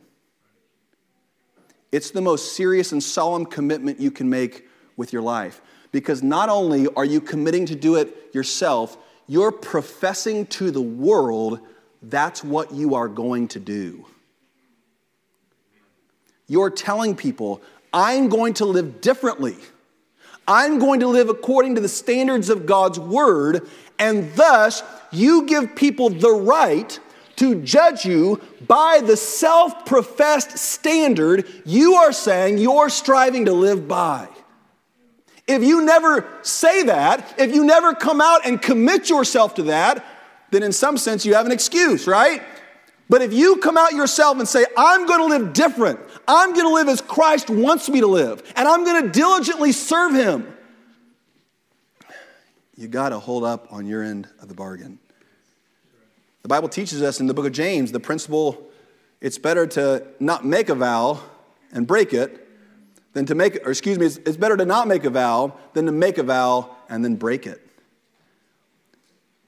It's 1.92 2.10
the 2.10 2.20
most 2.20 2.54
serious 2.56 2.92
and 2.92 3.02
solemn 3.02 3.46
commitment 3.46 4.00
you 4.00 4.10
can 4.10 4.28
make 4.28 4.68
with 4.96 5.12
your 5.12 5.22
life. 5.22 5.60
Because 5.92 6.22
not 6.22 6.48
only 6.48 6.88
are 6.94 7.04
you 7.04 7.20
committing 7.20 7.66
to 7.66 7.74
do 7.74 7.96
it 7.96 8.14
yourself, 8.32 8.98
you're 9.26 9.52
professing 9.52 10.46
to 10.46 10.70
the 10.70 10.80
world 10.80 11.60
that's 12.02 12.44
what 12.44 12.72
you 12.72 12.94
are 12.94 13.08
going 13.08 13.48
to 13.48 13.60
do. 13.60 14.06
You're 16.46 16.70
telling 16.70 17.16
people, 17.16 17.62
I'm 17.92 18.28
going 18.28 18.54
to 18.54 18.64
live 18.64 19.00
differently. 19.00 19.56
I'm 20.46 20.78
going 20.78 21.00
to 21.00 21.08
live 21.08 21.28
according 21.28 21.74
to 21.74 21.80
the 21.80 21.88
standards 21.88 22.50
of 22.50 22.66
God's 22.66 23.00
word, 23.00 23.66
and 23.98 24.32
thus 24.34 24.82
you 25.10 25.46
give 25.46 25.74
people 25.74 26.10
the 26.10 26.30
right 26.30 26.98
to 27.36 27.62
judge 27.62 28.04
you 28.04 28.40
by 28.66 29.00
the 29.04 29.16
self 29.16 29.86
professed 29.86 30.58
standard 30.58 31.46
you 31.64 31.94
are 31.94 32.12
saying 32.12 32.58
you're 32.58 32.88
striving 32.88 33.44
to 33.46 33.52
live 33.52 33.86
by. 33.86 34.28
If 35.46 35.62
you 35.62 35.84
never 35.84 36.26
say 36.42 36.84
that, 36.84 37.34
if 37.38 37.54
you 37.54 37.64
never 37.64 37.94
come 37.94 38.20
out 38.20 38.44
and 38.44 38.60
commit 38.60 39.08
yourself 39.08 39.54
to 39.56 39.64
that, 39.64 40.04
then 40.50 40.62
in 40.62 40.72
some 40.72 40.96
sense 40.96 41.24
you 41.24 41.34
have 41.34 41.46
an 41.46 41.52
excuse, 41.52 42.06
right? 42.06 42.42
But 43.08 43.22
if 43.22 43.32
you 43.32 43.58
come 43.58 43.76
out 43.76 43.92
yourself 43.92 44.38
and 44.38 44.48
say, 44.48 44.66
I'm 44.76 45.06
going 45.06 45.20
to 45.20 45.26
live 45.26 45.52
different, 45.52 46.00
I'm 46.26 46.52
going 46.52 46.66
to 46.66 46.72
live 46.72 46.88
as 46.88 47.00
Christ 47.00 47.48
wants 47.48 47.88
me 47.88 48.00
to 48.00 48.06
live, 48.08 48.42
and 48.56 48.66
I'm 48.66 48.84
going 48.84 49.04
to 49.04 49.08
diligently 49.08 49.70
serve 49.70 50.14
Him, 50.14 50.52
you 52.76 52.88
got 52.88 53.10
to 53.10 53.18
hold 53.18 53.44
up 53.44 53.72
on 53.72 53.86
your 53.86 54.02
end 54.02 54.28
of 54.40 54.48
the 54.48 54.54
bargain. 54.54 54.98
The 56.46 56.54
Bible 56.54 56.68
teaches 56.68 57.02
us 57.02 57.18
in 57.18 57.26
the 57.26 57.34
book 57.34 57.44
of 57.44 57.50
James 57.50 57.90
the 57.90 57.98
principle 57.98 58.70
it's 59.20 59.36
better 59.36 59.66
to 59.66 60.06
not 60.20 60.44
make 60.44 60.68
a 60.68 60.76
vow 60.76 61.20
and 61.72 61.88
break 61.88 62.14
it 62.14 62.46
than 63.14 63.26
to 63.26 63.34
make, 63.34 63.66
or 63.66 63.70
excuse 63.70 63.98
me, 63.98 64.06
it's, 64.06 64.18
it's 64.18 64.36
better 64.36 64.56
to 64.56 64.64
not 64.64 64.86
make 64.86 65.04
a 65.04 65.10
vow 65.10 65.58
than 65.72 65.86
to 65.86 65.90
make 65.90 66.18
a 66.18 66.22
vow 66.22 66.76
and 66.88 67.04
then 67.04 67.16
break 67.16 67.48
it. 67.48 67.68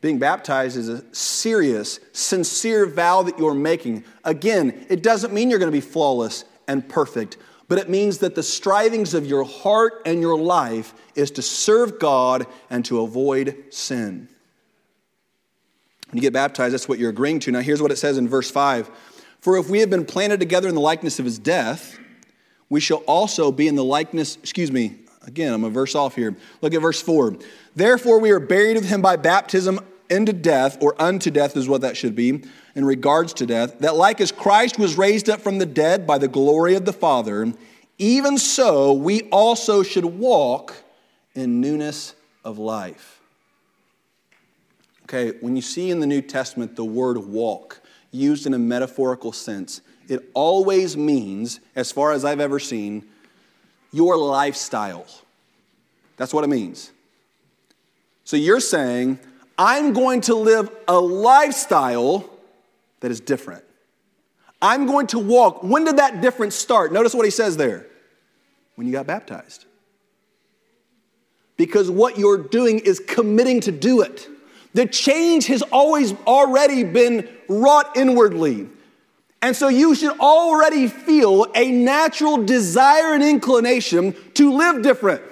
Being 0.01 0.19
baptized 0.19 0.77
is 0.77 0.89
a 0.89 1.05
serious, 1.15 2.01
sincere 2.13 2.85
vow 2.85 3.23
that 3.23 3.39
you're 3.39 3.55
making. 3.55 4.03
Again, 4.25 4.85
it 4.91 5.05
doesn't 5.05 5.33
mean 5.33 5.51
you're 5.51 5.61
going 5.61 5.71
to 5.71 5.77
be 5.77 5.81
flawless 5.81 6.45
and 6.67 6.89
perfect, 6.89 7.37
but 7.69 7.79
it 7.79 7.89
means 7.89 8.19
that 8.19 8.35
the 8.35 8.43
strivings 8.43 9.15
of 9.15 9.25
your 9.25 9.45
heart 9.45 10.03
and 10.05 10.21
your 10.21 10.37
life 10.37 10.95
is 11.15 11.31
to 11.31 11.43
serve 11.43 12.01
God 12.01 12.49
and 12.71 12.85
to 12.87 13.03
avoid 13.03 13.67
sin. 13.71 14.29
When 16.11 16.17
you 16.17 16.23
get 16.23 16.33
baptized, 16.33 16.73
that's 16.73 16.89
what 16.89 16.99
you're 16.99 17.11
agreeing 17.11 17.41
to. 17.41 17.53
Now, 17.53 17.61
here's 17.61 17.83
what 17.83 17.93
it 17.93 17.97
says 17.97 18.17
in 18.17 18.29
verse 18.29 18.51
5 18.51 18.91
For 19.41 19.59
if 19.59 19.69
we 19.69 19.81
have 19.81 19.91
been 19.91 20.05
planted 20.05 20.41
together 20.41 20.69
in 20.69 20.75
the 20.75 20.81
likeness 20.81 21.19
of 21.19 21.25
his 21.25 21.39
death, 21.39 21.99
we 22.71 22.81
shall 22.81 22.99
also 22.99 23.53
be 23.53 23.69
in 23.69 23.75
the 23.75 23.85
likeness, 23.85 24.37
excuse 24.37 24.73
me, 24.73 24.97
again, 25.27 25.53
I'm 25.53 25.65
a 25.65 25.71
verse 25.71 25.95
off 25.95 26.15
here. 26.15 26.37
Look 26.63 26.75
at 26.75 26.83
verse 26.83 27.01
4. 27.01 27.37
Therefore, 27.77 28.19
we 28.19 28.31
are 28.31 28.41
buried 28.41 28.77
with 28.77 28.89
him 28.89 29.03
by 29.03 29.17
baptism 29.17 29.81
into 30.11 30.33
death, 30.33 30.79
or 30.81 31.01
unto 31.01 31.31
death 31.31 31.57
is 31.57 31.69
what 31.69 31.83
that 31.83 31.97
should 31.97 32.15
be, 32.15 32.43
in 32.75 32.85
regards 32.85 33.35
to 33.35 33.47
death, 33.47 33.79
that 33.81 33.97
like 33.97 34.21
as 34.21 34.33
Christ 34.33 34.79
was 34.79 34.97
raised 34.97 35.29
up 35.29 35.41
from 35.41 35.59
the 35.59 35.67
dead 35.67 36.07
by 36.07 36.17
the 36.17 36.29
glory 36.29 36.75
of 36.75 36.85
the 36.85 36.93
Father, 36.93 37.53
even 37.99 38.39
so 38.39 38.93
we 38.93 39.23
also 39.31 39.83
should 39.83 40.05
walk 40.05 40.75
in 41.35 41.61
newness 41.61 42.15
of 42.45 42.59
life. 42.59 43.18
Okay, 45.09 45.39
when 45.41 45.57
you 45.57 45.63
see 45.63 45.91
in 45.91 46.01
the 46.01 46.07
New 46.07 46.21
Testament 46.21 46.77
the 46.77 46.85
word 46.85 47.17
walk 47.17 47.81
used 48.11 48.47
in 48.47 48.53
a 48.53 48.59
metaphorical 48.59 49.33
sense, 49.33 49.81
it 50.07 50.29
always 50.35 50.99
means, 50.99 51.61
as 51.75 51.91
far 51.91 52.13
as 52.13 52.27
I've 52.27 52.41
ever 52.41 52.59
seen, 52.59 53.07
your 53.91 54.19
lifestyle. 54.19 55.07
That's 56.19 56.35
what 56.35 56.45
it 56.45 56.49
means. 56.49 56.91
So 58.25 58.37
you're 58.37 58.61
saying, 58.61 59.19
I'm 59.57 59.95
going 59.95 60.21
to 60.23 60.35
live 60.35 60.71
a 60.87 61.01
lifestyle 61.01 62.29
that 63.01 63.11
is 63.11 63.19
different. 63.19 63.65
I'm 64.61 64.85
going 64.85 65.07
to 65.09 65.19
walk. 65.19 65.63
When 65.63 65.85
did 65.85 65.97
that 65.97 66.21
difference 66.21 66.55
start? 66.55 66.93
Notice 66.93 67.15
what 67.15 67.25
he 67.25 67.31
says 67.31 67.57
there 67.57 67.87
when 68.75 68.87
you 68.87 68.93
got 68.93 69.07
baptized. 69.07 69.65
Because 71.57 71.91
what 71.91 72.19
you're 72.19 72.37
doing 72.37 72.81
is 72.81 73.01
committing 73.01 73.61
to 73.63 73.73
do 73.73 74.03
it. 74.03 74.29
The 74.75 74.87
change 74.87 75.47
has 75.47 75.63
always 75.63 76.13
already 76.27 76.85
been 76.85 77.29
wrought 77.49 77.97
inwardly. 77.97 78.69
And 79.41 79.55
so 79.55 79.69
you 79.69 79.95
should 79.95 80.19
already 80.19 80.89
feel 80.89 81.47
a 81.55 81.71
natural 81.71 82.45
desire 82.45 83.15
and 83.15 83.23
inclination 83.23 84.15
to 84.35 84.53
live 84.53 84.83
different. 84.83 85.23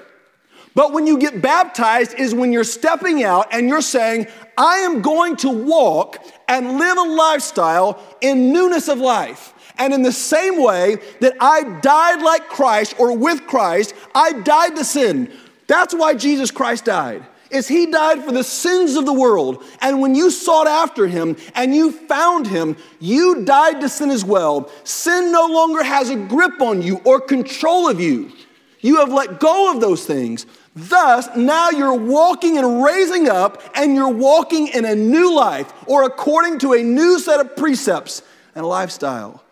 But 0.75 0.92
when 0.92 1.07
you 1.07 1.18
get 1.18 1.40
baptized 1.40 2.14
is 2.14 2.35
when 2.35 2.53
you're 2.53 2.64
stepping 2.64 3.25
out 3.25 3.49
and 3.51 3.68
you're 3.68 3.81
saying, 3.81 4.27
I 4.59 4.79
am 4.79 5.03
going 5.03 5.37
to 5.37 5.49
walk 5.49 6.18
and 6.49 6.79
live 6.79 6.99
a 6.99 7.03
lifestyle 7.03 8.03
in 8.20 8.53
newness 8.53 8.88
of 8.88 8.99
life. 8.99 9.55
And 9.79 9.92
in 9.92 10.03
the 10.03 10.12
same 10.12 10.62
way 10.62 10.96
that 11.20 11.37
I 11.40 11.62
died 11.81 12.22
like 12.22 12.49
Christ 12.49 12.94
or 12.99 13.16
with 13.16 13.46
Christ, 13.46 13.94
I 14.14 14.33
died 14.33 14.77
to 14.77 14.85
sin. 14.85 15.33
That's 15.66 15.94
why 15.94 16.14
Jesus 16.14 16.51
Christ 16.51 16.85
died 16.85 17.25
is 17.51 17.69
he 17.69 17.87
died 17.87 18.25
for 18.25 18.33
the 18.33 18.45
sins 18.45 18.97
of 18.97 19.07
the 19.07 19.13
world. 19.13 19.63
And 19.81 20.01
when 20.01 20.15
you 20.15 20.31
sought 20.31 20.67
after 20.67 21.07
him 21.07 21.37
and 21.55 21.75
you 21.75 21.93
found 21.93 22.47
him, 22.47 22.77
you 23.01 23.45
died 23.45 23.81
to 23.81 23.89
sin 23.89 24.11
as 24.11 24.25
well. 24.25 24.71
Sin 24.85 25.33
no 25.33 25.47
longer 25.47 25.83
has 25.83 26.11
a 26.11 26.17
grip 26.17 26.61
on 26.61 26.83
you 26.83 27.01
or 27.05 27.21
control 27.21 27.89
of 27.89 28.01
you. 28.01 28.33
You 28.81 28.97
have 28.97 29.13
let 29.13 29.41
go 29.41 29.73
of 29.73 29.81
those 29.81 30.05
things. 30.05 30.47
Thus, 30.75 31.35
now 31.35 31.71
you're 31.71 31.95
walking 31.95 32.59
and 32.59 32.85
raising 32.85 33.31
up, 33.31 33.63
and 33.75 33.95
you're 33.95 34.11
walking 34.13 34.69
in 34.69 34.85
a 34.85 34.95
new 34.95 35.35
life 35.35 35.73
or 35.87 36.05
according 36.05 36.59
to 36.61 36.75
a 36.75 36.83
new 36.83 37.19
set 37.19 37.41
of 37.41 37.57
precepts 37.57 38.23
and 38.55 38.63
a 38.63 38.69
lifestyle. 38.69 39.43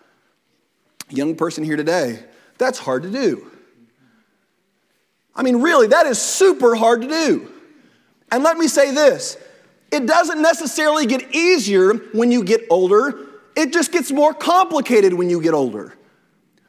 Young 1.09 1.35
person 1.35 1.65
here 1.65 1.77
today, 1.77 2.19
that's 2.59 2.79
hard 2.79 3.05
to 3.05 3.11
do. 3.11 3.51
I 5.35 5.43
mean, 5.43 5.63
really, 5.63 5.89
that 5.89 6.07
is 6.07 6.21
super 6.21 6.75
hard 6.75 7.03
to 7.03 7.09
do. 7.09 7.51
And 8.31 8.43
let 8.43 8.57
me 8.57 8.69
say 8.69 8.93
this 8.93 9.37
it 9.91 10.07
doesn't 10.07 10.43
necessarily 10.43 11.07
get 11.07 11.35
easier 11.35 11.95
when 12.13 12.33
you 12.33 12.43
get 12.43 12.63
older, 12.69 13.29
it 13.55 13.73
just 13.73 13.93
gets 13.93 14.11
more 14.11 14.35
complicated 14.35 15.15
when 15.15 15.31
you 15.31 15.41
get 15.41 15.55
older. 15.55 15.95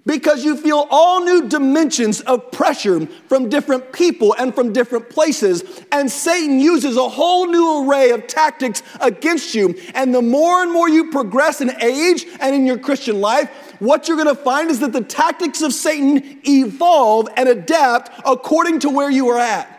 because 0.05 0.45
you 0.45 0.55
feel 0.55 0.87
all 0.91 1.23
new 1.23 1.47
dimensions 1.49 2.21
of 2.21 2.51
pressure 2.51 3.05
from 3.27 3.49
different 3.49 3.91
people 3.91 4.35
and 4.37 4.53
from 4.53 4.71
different 4.71 5.09
places. 5.09 5.63
And 5.91 6.09
Satan 6.09 6.59
uses 6.59 6.95
a 6.95 7.09
whole 7.09 7.47
new 7.47 7.83
array 7.89 8.11
of 8.11 8.27
tactics 8.27 8.83
against 9.01 9.55
you. 9.55 9.75
And 9.95 10.13
the 10.13 10.21
more 10.21 10.61
and 10.61 10.71
more 10.71 10.87
you 10.87 11.09
progress 11.09 11.61
in 11.61 11.71
age 11.81 12.25
and 12.39 12.55
in 12.55 12.65
your 12.65 12.77
Christian 12.77 13.19
life, 13.19 13.49
what 13.79 14.07
you're 14.07 14.17
going 14.17 14.33
to 14.33 14.41
find 14.41 14.69
is 14.69 14.79
that 14.79 14.93
the 14.93 15.01
tactics 15.01 15.61
of 15.61 15.73
Satan 15.73 16.39
evolve 16.47 17.27
and 17.35 17.49
adapt 17.49 18.11
according 18.25 18.79
to 18.81 18.89
where 18.89 19.09
you 19.09 19.29
are 19.29 19.39
at. 19.39 19.74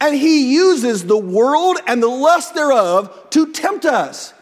And 0.00 0.14
he 0.14 0.52
uses 0.54 1.04
the 1.04 1.18
world 1.18 1.78
and 1.86 2.02
the 2.02 2.08
lust 2.08 2.54
thereof 2.54 3.30
to 3.30 3.52
tempt 3.52 3.84
us. 3.84 4.32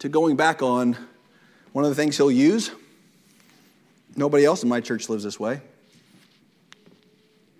To 0.00 0.08
going 0.08 0.36
back 0.36 0.62
on 0.62 0.96
one 1.72 1.84
of 1.84 1.90
the 1.90 1.94
things 1.94 2.16
he'll 2.16 2.30
use 2.30 2.72
Nobody 4.16 4.44
else 4.44 4.62
in 4.62 4.68
my 4.68 4.80
church 4.80 5.08
lives 5.08 5.24
this 5.24 5.40
way. 5.40 5.60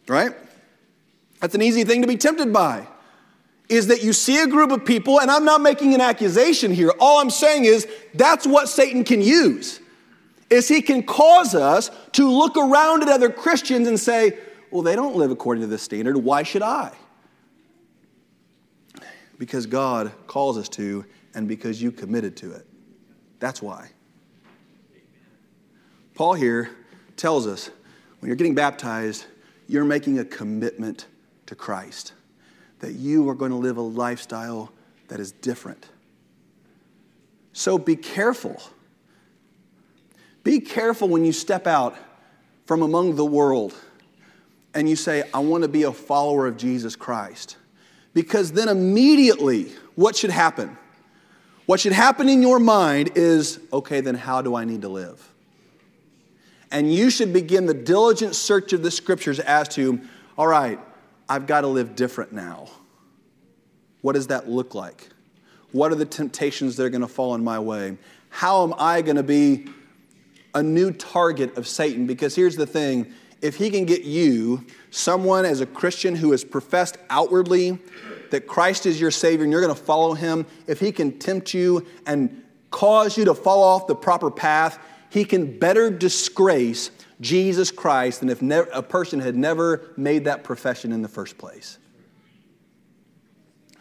Right? 0.09 0.33
That's 1.41 1.55
an 1.55 1.63
easy 1.63 1.85
thing 1.85 2.03
to 2.03 2.09
be 2.09 2.17
tempted 2.17 2.53
by. 2.53 2.87
Is 3.69 3.87
that 3.87 4.03
you 4.03 4.13
see 4.13 4.43
a 4.43 4.47
group 4.47 4.71
of 4.71 4.85
people, 4.85 5.21
and 5.21 5.31
I'm 5.31 5.45
not 5.45 5.63
making 5.63 5.95
an 5.95 6.01
accusation 6.01 6.73
here. 6.73 6.93
All 7.01 7.21
I'm 7.21 7.31
saying 7.31 7.65
is 7.65 7.89
that's 8.15 8.47
what 8.47 8.69
Satan 8.69 9.05
can 9.05 9.23
use. 9.23 9.81
Is 10.51 10.69
he 10.69 10.83
can 10.83 11.03
cause 11.03 11.55
us 11.55 11.91
to 12.13 12.29
look 12.29 12.57
around 12.59 13.03
at 13.03 13.09
other 13.09 13.31
Christians 13.31 13.89
and 13.89 13.99
say, 13.99 14.37
well, 14.73 14.83
they 14.83 14.97
don't 14.97 15.17
live 15.17 15.31
according 15.31 15.61
to 15.61 15.67
this 15.67 15.83
standard. 15.83 16.17
Why 16.17 16.43
should 16.43 16.63
I? 16.63 16.93
Because 19.39 19.67
God 19.67 20.11
calls 20.27 20.57
us 20.57 20.69
to, 20.71 21.05
and 21.35 21.47
because 21.47 21.81
you 21.83 21.93
committed 21.93 22.37
to 22.39 22.53
it. 22.53 22.67
That's 23.39 23.61
why. 23.61 23.91
Paul 26.15 26.35
here 26.35 26.71
tells 27.17 27.47
us 27.47 27.71
when 28.21 28.29
you're 28.29 28.37
getting 28.37 28.55
baptized, 28.55 29.27
you're 29.69 29.85
making 29.85 30.19
a 30.19 30.25
commitment 30.25 31.07
to 31.47 31.55
Christ, 31.55 32.13
that 32.79 32.93
you 32.93 33.29
are 33.29 33.35
going 33.35 33.51
to 33.51 33.57
live 33.57 33.77
a 33.77 33.83
lifestyle 33.83 34.73
that 35.09 35.21
is 35.21 35.33
different. 35.33 35.87
So 37.53 37.77
be 37.79 37.97
careful. 37.97 38.63
Be 40.45 40.61
careful 40.61 41.09
when 41.09 41.25
you 41.25 41.33
step 41.33 41.67
out 41.67 41.97
from 42.65 42.83
among 42.83 43.17
the 43.17 43.25
world 43.25 43.75
and 44.75 44.89
you 44.89 44.97
say, 44.97 45.23
I 45.35 45.39
want 45.41 45.63
to 45.63 45.69
be 45.69 45.83
a 45.83 45.93
follower 45.93 46.47
of 46.47 46.57
Jesus 46.57 46.97
Christ. 46.97 47.57
Because 48.15 48.53
then 48.53 48.69
immediately, 48.69 49.73
what 49.95 50.17
should 50.17 50.31
happen? 50.31 50.77
What 51.67 51.81
should 51.81 51.93
happen 51.93 52.29
in 52.29 52.43
your 52.43 52.59
mind 52.59 53.13
is, 53.15 53.61
okay, 53.73 54.01
then 54.01 54.15
how 54.15 54.43
do 54.43 54.55
I 54.55 54.65
need 54.65 54.83
to 54.83 54.89
live? 54.89 55.33
And 56.71 56.93
you 56.93 57.11
should 57.11 57.33
begin 57.33 57.67
the 57.67 57.75
diligent 57.75 58.35
search 58.35 58.73
of 58.73 58.83
the 58.83 58.91
scriptures 58.91 59.39
as 59.41 59.69
to, 59.71 60.01
all 60.37 60.47
right, 60.47 60.81
I've 61.29 61.47
got 61.47 61.63
to 61.63 61.69
live 61.69 61.95
different 61.95 62.33
now. 62.33 62.69
What 64.01 64.15
does 64.15 64.27
that 64.29 64.49
look 64.49 64.75
like? 64.75 65.09
What 65.71 65.93
are 65.93 65.95
the 65.95 66.05
temptations 66.05 66.77
that 66.77 66.85
are 66.85 66.91
going 66.91 67.03
to 67.03 67.09
fall 67.09 67.35
in 67.35 67.45
my 67.45 67.59
way? 67.59 67.97
How 68.29 68.65
am 68.65 68.75
I 68.79 69.03
going 69.03 69.17
to 69.17 69.23
be 69.23 69.67
a 70.55 70.63
new 70.63 70.93
target 70.93 71.57
of 71.57 71.69
Satan? 71.69 72.07
Because 72.07 72.35
here's 72.35 72.57
the 72.57 72.67
thing 72.67 73.13
if 73.43 73.57
he 73.57 73.71
can 73.71 73.85
get 73.85 74.05
you, 74.05 74.65
someone 74.91 75.45
as 75.45 75.61
a 75.61 75.67
Christian 75.67 76.15
who 76.15 76.31
has 76.31 76.45
professed 76.45 76.97
outwardly 77.11 77.79
that 78.31 78.47
Christ 78.47 78.87
is 78.87 79.01
your 79.01 79.11
Savior 79.11 79.43
and 79.43 79.53
you're 79.53 79.61
going 79.61 79.75
to 79.75 79.81
follow 79.81 80.15
him, 80.15 80.47
if 80.67 80.81
he 80.81 80.93
can 80.93 81.19
tempt 81.19 81.53
you 81.53 81.87
and 82.07 82.43
cause 82.71 83.19
you 83.19 83.27
to 83.27 83.35
fall 83.35 83.63
off 83.63 83.87
the 83.87 83.95
proper 83.95 84.31
path, 84.31 84.79
he 85.11 85.25
can 85.25 85.59
better 85.59 85.91
disgrace 85.91 86.91
Jesus 87.21 87.71
Christ 87.71 88.21
than 88.21 88.31
if 88.31 88.41
a 88.73 88.83
person 88.83 89.21
had 89.21 89.37
never 89.37 89.93
made 89.97 90.25
that 90.25 90.45
profession 90.45 90.93
in 90.93 91.03
the 91.03 91.09
first 91.09 91.37
place. 91.37 91.79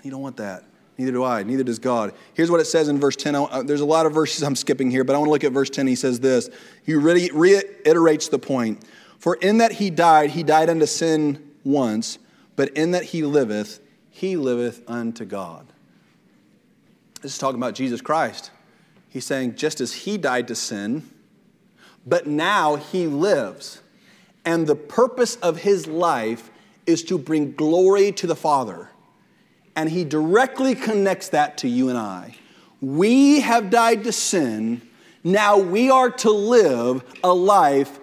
You 0.03 0.11
don't 0.11 0.21
want 0.21 0.37
that. 0.37 0.65
Neither 0.97 1.11
do 1.13 1.23
I. 1.23 1.41
Neither 1.43 1.63
does 1.63 1.79
God. 1.79 2.13
Here's 2.33 2.51
what 2.51 2.59
it 2.59 2.65
says 2.65 2.89
in 2.89 2.99
verse 2.99 3.15
10. 3.15 3.35
Uh, 3.35 3.63
there's 3.63 3.81
a 3.81 3.85
lot 3.85 4.05
of 4.05 4.13
verses 4.13 4.43
I'm 4.43 4.55
skipping 4.55 4.91
here, 4.91 5.03
but 5.03 5.15
I 5.15 5.17
want 5.17 5.27
to 5.27 5.31
look 5.31 5.43
at 5.43 5.51
verse 5.51 5.69
10. 5.69 5.87
He 5.87 5.95
says 5.95 6.19
this. 6.19 6.49
He 6.85 6.93
reiterates 6.93 8.27
the 8.27 8.37
point. 8.37 8.83
For 9.21 9.35
in 9.35 9.59
that 9.59 9.73
he 9.73 9.91
died, 9.91 10.31
he 10.31 10.41
died 10.41 10.67
unto 10.67 10.87
sin 10.87 11.51
once, 11.63 12.17
but 12.55 12.69
in 12.69 12.89
that 12.91 13.03
he 13.03 13.21
liveth, 13.21 13.79
he 14.09 14.35
liveth 14.35 14.81
unto 14.89 15.25
God. 15.25 15.67
This 17.21 17.33
is 17.33 17.37
talking 17.37 17.59
about 17.59 17.75
Jesus 17.75 18.01
Christ. 18.01 18.49
He's 19.09 19.23
saying, 19.23 19.57
just 19.57 19.79
as 19.79 19.93
he 19.93 20.17
died 20.17 20.47
to 20.47 20.55
sin, 20.55 21.07
but 22.03 22.25
now 22.25 22.77
he 22.77 23.05
lives. 23.05 23.83
And 24.43 24.65
the 24.65 24.75
purpose 24.75 25.35
of 25.35 25.57
his 25.57 25.85
life 25.85 26.49
is 26.87 27.03
to 27.03 27.19
bring 27.19 27.51
glory 27.51 28.11
to 28.13 28.25
the 28.25 28.35
Father. 28.35 28.89
And 29.75 29.87
he 29.87 30.03
directly 30.03 30.73
connects 30.73 31.29
that 31.29 31.59
to 31.59 31.67
you 31.67 31.89
and 31.89 31.97
I. 31.97 32.37
We 32.81 33.41
have 33.41 33.69
died 33.69 34.03
to 34.05 34.11
sin. 34.11 34.81
Now 35.23 35.59
we 35.59 35.91
are 35.91 36.09
to 36.09 36.31
live 36.31 37.03
a 37.23 37.31
life 37.31 37.99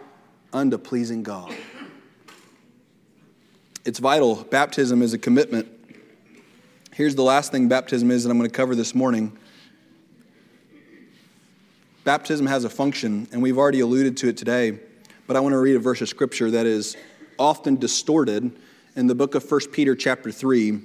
unto 0.53 0.79
pleasing 0.79 1.23
God. 1.23 1.55
It's 3.85 3.99
vital. 3.99 4.45
Baptism 4.45 5.03
is 5.03 5.13
a 5.15 5.19
commitment. 5.19 5.69
Here's 6.93 7.15
the 7.15 7.23
last 7.23 7.53
thing 7.53 7.69
baptism 7.69 8.11
is 8.11 8.25
that 8.25 8.31
I'm 8.31 8.39
going 8.39 8.51
to 8.51 8.57
cover 8.57 8.75
this 8.75 8.95
morning 8.95 9.37
Baptism 12.09 12.47
has 12.47 12.65
a 12.65 12.71
function, 12.71 13.29
and 13.33 13.43
we've 13.43 13.59
already 13.59 13.81
alluded 13.81 14.17
to 14.17 14.29
it 14.29 14.39
today, 14.39 14.79
but 15.27 15.37
I 15.37 15.41
want 15.41 15.53
to 15.53 15.59
read 15.59 15.77
a 15.77 15.79
verse 15.79 16.01
of 16.01 16.09
scripture 16.09 16.51
that 16.53 16.65
is 16.65 16.97
often 17.39 17.77
distorted 17.77 18.51
in 18.97 19.09
the 19.09 19.15
book 19.15 19.35
of 19.35 19.45
1 19.45 19.61
Peter, 19.73 19.95
chapter 19.95 20.33
3, 20.33 20.81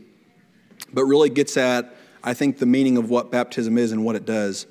but 0.91 1.05
really 1.05 1.29
gets 1.29 1.55
at, 1.55 1.95
I 2.25 2.33
think, 2.33 2.57
the 2.57 2.65
meaning 2.65 2.97
of 2.97 3.09
what 3.09 3.31
baptism 3.31 3.77
is 3.77 3.93
and 3.93 4.03
what 4.03 4.17
it 4.17 4.25
does. 4.25 4.67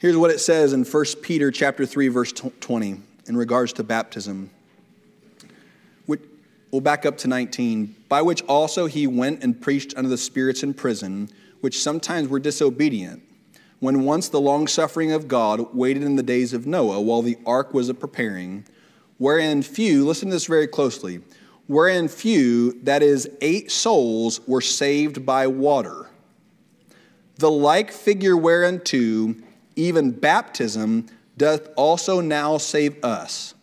Here's 0.00 0.16
what 0.16 0.32
it 0.32 0.40
says 0.40 0.72
in 0.72 0.84
1 0.84 1.04
Peter, 1.22 1.52
chapter 1.52 1.86
3, 1.86 2.08
verse 2.08 2.32
20, 2.32 3.00
in 3.28 3.36
regards 3.36 3.72
to 3.74 3.84
baptism. 3.84 4.50
We'll 6.70 6.82
back 6.82 7.06
up 7.06 7.16
to 7.18 7.28
19. 7.28 7.96
By 8.08 8.20
which 8.20 8.42
also 8.42 8.86
he 8.86 9.06
went 9.06 9.42
and 9.42 9.58
preached 9.58 9.96
unto 9.96 10.10
the 10.10 10.18
spirits 10.18 10.62
in 10.62 10.74
prison, 10.74 11.30
which 11.60 11.80
sometimes 11.80 12.28
were 12.28 12.40
disobedient 12.40 13.22
when 13.80 14.02
once 14.02 14.28
the 14.28 14.40
long 14.40 14.66
suffering 14.66 15.12
of 15.12 15.28
God 15.28 15.74
waited 15.74 16.02
in 16.02 16.16
the 16.16 16.22
days 16.22 16.52
of 16.52 16.66
Noah 16.66 17.00
while 17.00 17.22
the 17.22 17.38
ark 17.46 17.72
was 17.72 17.88
a 17.88 17.94
preparing, 17.94 18.64
wherein 19.18 19.62
few, 19.62 20.04
listen 20.04 20.28
to 20.28 20.34
this 20.34 20.46
very 20.46 20.66
closely, 20.66 21.20
wherein 21.68 22.08
few, 22.08 22.72
that 22.82 23.02
is, 23.02 23.30
eight 23.40 23.70
souls, 23.70 24.40
were 24.48 24.60
saved 24.60 25.24
by 25.24 25.46
water. 25.46 26.08
The 27.36 27.50
like 27.50 27.92
figure 27.92 28.36
whereunto 28.36 29.36
even 29.76 30.10
baptism 30.10 31.06
doth 31.38 31.70
also 31.76 32.20
now 32.20 32.58
save 32.58 33.02
us, 33.02 33.54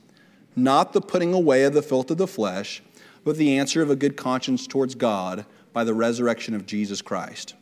not 0.55 0.93
the 0.93 1.01
putting 1.01 1.33
away 1.33 1.63
of 1.63 1.73
the 1.73 1.83
filth 1.83 2.09
of 2.09 2.17
the 2.17 2.27
flesh, 2.27 2.81
but 3.23 3.37
the 3.37 3.57
answer 3.57 3.83
of 3.83 3.91
a 3.91 3.95
good 3.95 4.17
conscience 4.17 4.65
towards 4.65 4.95
God 4.95 5.45
by 5.73 5.83
the 5.83 5.93
resurrection 5.93 6.55
of 6.55 6.65
Jesus 6.65 7.01
Christ 7.01 7.53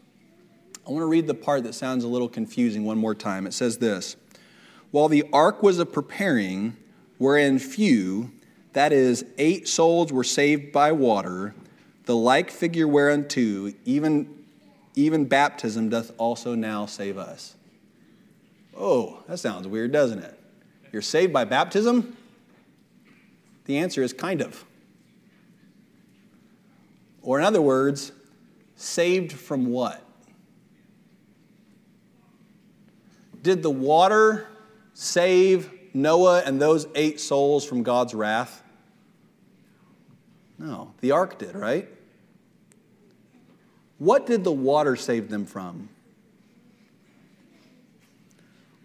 I 0.85 0.91
want 0.91 1.01
to 1.01 1.07
read 1.07 1.27
the 1.27 1.33
part 1.33 1.63
that 1.63 1.75
sounds 1.75 2.03
a 2.03 2.09
little 2.09 2.27
confusing 2.27 2.83
one 2.83 2.97
more 2.97 3.15
time. 3.15 3.47
It 3.47 3.53
says 3.53 3.77
this 3.77 4.17
While 4.91 5.07
the 5.07 5.23
ark 5.31 5.63
was 5.63 5.79
a 5.79 5.85
preparing, 5.85 6.75
wherein 7.17 7.57
few, 7.57 8.31
that 8.73 8.91
is, 8.91 9.25
eight 9.37 9.67
souls 9.67 10.11
were 10.11 10.25
saved 10.25 10.73
by 10.73 10.91
water, 10.91 11.55
the 12.05 12.15
like 12.15 12.51
figure 12.51 12.87
whereunto 12.87 13.71
even, 13.85 14.43
even 14.95 15.25
baptism 15.25 15.87
doth 15.89 16.11
also 16.17 16.53
now 16.53 16.85
save 16.85 17.17
us. 17.17 17.55
Oh, 18.75 19.23
that 19.27 19.37
sounds 19.37 19.67
weird, 19.67 19.91
doesn't 19.91 20.19
it? 20.19 20.39
You're 20.91 21.01
saved 21.01 21.33
by 21.33 21.45
baptism? 21.45 22.15
The 23.65 23.77
answer 23.77 24.03
is 24.03 24.13
kind 24.13 24.41
of. 24.41 24.63
Or, 27.21 27.39
in 27.39 27.45
other 27.45 27.61
words, 27.61 28.11
saved 28.75 29.31
from 29.31 29.67
what? 29.67 30.03
Did 33.41 33.63
the 33.63 33.69
water 33.69 34.47
save 34.93 35.71
Noah 35.93 36.43
and 36.45 36.61
those 36.61 36.87
eight 36.95 37.19
souls 37.19 37.65
from 37.65 37.83
God's 37.83 38.13
wrath? 38.13 38.63
No, 40.57 40.93
the 41.01 41.11
ark 41.11 41.39
did, 41.39 41.55
right? 41.55 41.89
What 43.97 44.25
did 44.25 44.43
the 44.43 44.51
water 44.51 44.95
save 44.95 45.29
them 45.29 45.45
from? 45.45 45.89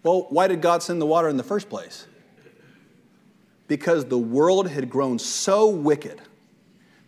Well, 0.09 0.27
why 0.31 0.49
did 0.49 0.63
God 0.63 0.83
send 0.83 1.03
the 1.03 1.07
water 1.07 1.29
in 1.29 1.37
the 1.37 1.43
first 1.43 1.69
place? 1.69 2.07
Because 3.67 4.07
the 4.07 4.17
world 4.17 4.67
had 4.67 4.89
grown 4.89 5.19
so 5.19 5.69
wicked 5.69 6.23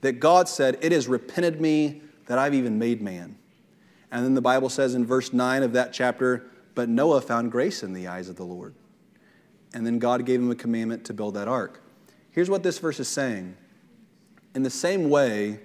that 0.02 0.20
God 0.20 0.50
said, 0.50 0.76
It 0.82 0.92
has 0.92 1.08
repented 1.08 1.62
me 1.62 2.02
that 2.26 2.38
I've 2.38 2.52
even 2.52 2.78
made 2.78 3.00
man. 3.00 3.38
And 4.12 4.22
then 4.22 4.34
the 4.34 4.42
Bible 4.42 4.68
says 4.68 4.94
in 4.94 5.06
verse 5.06 5.32
9 5.32 5.62
of 5.62 5.72
that 5.72 5.94
chapter, 5.94 6.44
but 6.74 6.90
Noah 6.90 7.22
found 7.22 7.50
grace 7.50 7.82
in 7.82 7.94
the 7.94 8.06
eyes 8.06 8.28
of 8.28 8.36
the 8.36 8.44
Lord. 8.44 8.74
And 9.72 9.86
then 9.86 9.98
God 9.98 10.26
gave 10.26 10.38
him 10.38 10.50
a 10.50 10.54
commandment 10.54 11.06
to 11.06 11.14
build 11.14 11.36
that 11.36 11.48
ark. 11.48 11.80
Here's 12.32 12.50
what 12.50 12.62
this 12.62 12.78
verse 12.78 13.00
is 13.00 13.08
saying 13.08 13.56
In 14.54 14.62
the 14.62 14.68
same 14.68 15.08
way 15.08 15.60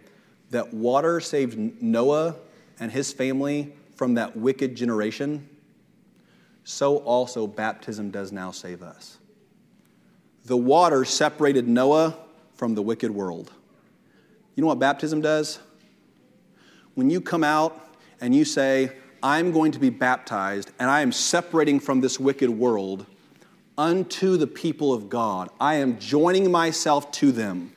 that 0.51 0.73
water 0.73 1.19
saved 1.19 1.81
Noah 1.83 2.37
and 2.79 2.93
his 2.93 3.11
family 3.11 3.73
from 3.97 4.13
that 4.13 4.37
wicked 4.37 4.77
generation, 4.77 5.49
so 6.65 6.97
also 6.97 7.47
baptism 7.47 8.09
does 8.09 8.31
now 8.31 8.51
save 8.51 8.81
us. 8.81 9.19
The 10.45 10.57
water 10.57 11.05
separated 11.05 11.67
Noah 11.67 12.17
from 12.55 12.75
the 12.75 12.81
wicked 12.81 13.11
world. 13.11 13.51
You 14.55 14.61
know 14.61 14.67
what 14.67 14.79
baptism 14.79 15.21
does? 15.21 15.59
When 16.95 17.09
you 17.09 17.21
come 17.21 17.43
out 17.43 17.95
and 18.19 18.35
you 18.35 18.45
say, 18.45 18.91
I'm 19.21 19.51
going 19.51 19.71
to 19.73 19.79
be 19.79 19.89
baptized 19.89 20.71
and 20.79 20.89
I 20.89 21.01
am 21.01 21.11
separating 21.11 21.79
from 21.79 22.01
this 22.01 22.19
wicked 22.19 22.49
world 22.49 23.05
unto 23.77 24.35
the 24.35 24.47
people 24.47 24.91
of 24.91 25.07
God, 25.07 25.49
I 25.59 25.75
am 25.75 25.99
joining 25.99 26.51
myself 26.51 27.11
to 27.13 27.31
them. 27.31 27.75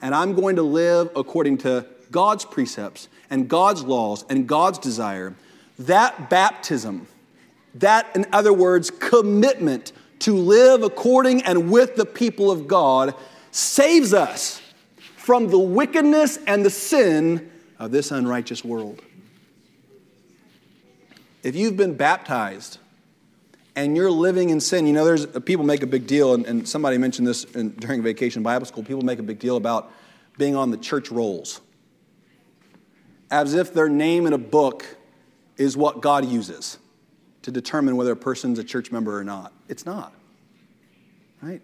And 0.00 0.14
I'm 0.14 0.34
going 0.34 0.56
to 0.56 0.62
live 0.62 1.10
according 1.16 1.58
to 1.58 1.86
God's 2.10 2.44
precepts 2.44 3.08
and 3.28 3.48
God's 3.48 3.82
laws 3.82 4.24
and 4.30 4.46
God's 4.46 4.78
desire. 4.78 5.34
That 5.78 6.30
baptism, 6.30 7.08
that, 7.80 8.14
in 8.14 8.26
other 8.32 8.52
words, 8.52 8.90
commitment 8.90 9.92
to 10.20 10.34
live 10.34 10.82
according 10.82 11.42
and 11.42 11.70
with 11.70 11.96
the 11.96 12.06
people 12.06 12.50
of 12.50 12.66
God, 12.66 13.14
saves 13.50 14.14
us 14.14 14.60
from 15.16 15.48
the 15.48 15.58
wickedness 15.58 16.38
and 16.46 16.64
the 16.64 16.70
sin 16.70 17.50
of 17.78 17.90
this 17.90 18.10
unrighteous 18.10 18.64
world. 18.64 19.02
If 21.42 21.54
you've 21.54 21.76
been 21.76 21.94
baptized 21.94 22.78
and 23.74 23.96
you're 23.96 24.10
living 24.10 24.50
in 24.50 24.60
sin, 24.60 24.86
you 24.86 24.92
know, 24.92 25.04
there's 25.04 25.26
people 25.42 25.64
make 25.64 25.82
a 25.82 25.86
big 25.86 26.06
deal, 26.06 26.34
and, 26.34 26.46
and 26.46 26.68
somebody 26.68 26.98
mentioned 26.98 27.26
this 27.26 27.44
in, 27.44 27.70
during 27.70 28.02
vacation 28.02 28.42
Bible 28.42 28.66
school. 28.66 28.82
People 28.82 29.02
make 29.02 29.18
a 29.18 29.22
big 29.22 29.38
deal 29.38 29.56
about 29.56 29.92
being 30.38 30.56
on 30.56 30.70
the 30.70 30.76
church 30.76 31.10
rolls, 31.10 31.60
as 33.30 33.54
if 33.54 33.72
their 33.72 33.88
name 33.88 34.26
in 34.26 34.32
a 34.32 34.38
book 34.38 34.96
is 35.56 35.76
what 35.76 36.00
God 36.00 36.24
uses 36.24 36.78
to 37.46 37.52
determine 37.52 37.96
whether 37.96 38.10
a 38.10 38.16
person's 38.16 38.58
a 38.58 38.64
church 38.64 38.90
member 38.90 39.16
or 39.16 39.22
not. 39.22 39.52
It's 39.68 39.86
not. 39.86 40.12
Right? 41.40 41.62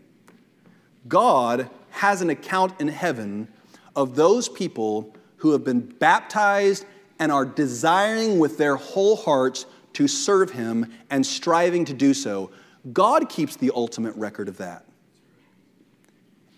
God 1.09 1.69
has 1.91 2.23
an 2.23 2.31
account 2.31 2.81
in 2.81 2.87
heaven 2.87 3.49
of 3.97 4.15
those 4.15 4.49
people 4.49 5.13
who 5.39 5.51
have 5.51 5.65
been 5.65 5.81
baptized 5.81 6.87
and 7.19 7.33
are 7.33 7.45
desiring 7.45 8.39
with 8.39 8.59
their 8.59 8.77
whole 8.77 9.17
hearts 9.17 9.67
to 9.95 10.07
serve 10.07 10.53
Him 10.53 10.89
and 11.11 11.27
striving 11.27 11.85
to 11.87 11.93
do 11.93 12.15
so. 12.15 12.53
God 12.93 13.29
keeps 13.29 13.57
the 13.57 13.73
ultimate 13.75 14.15
record 14.15 14.47
of 14.47 14.59
that. 14.59 14.85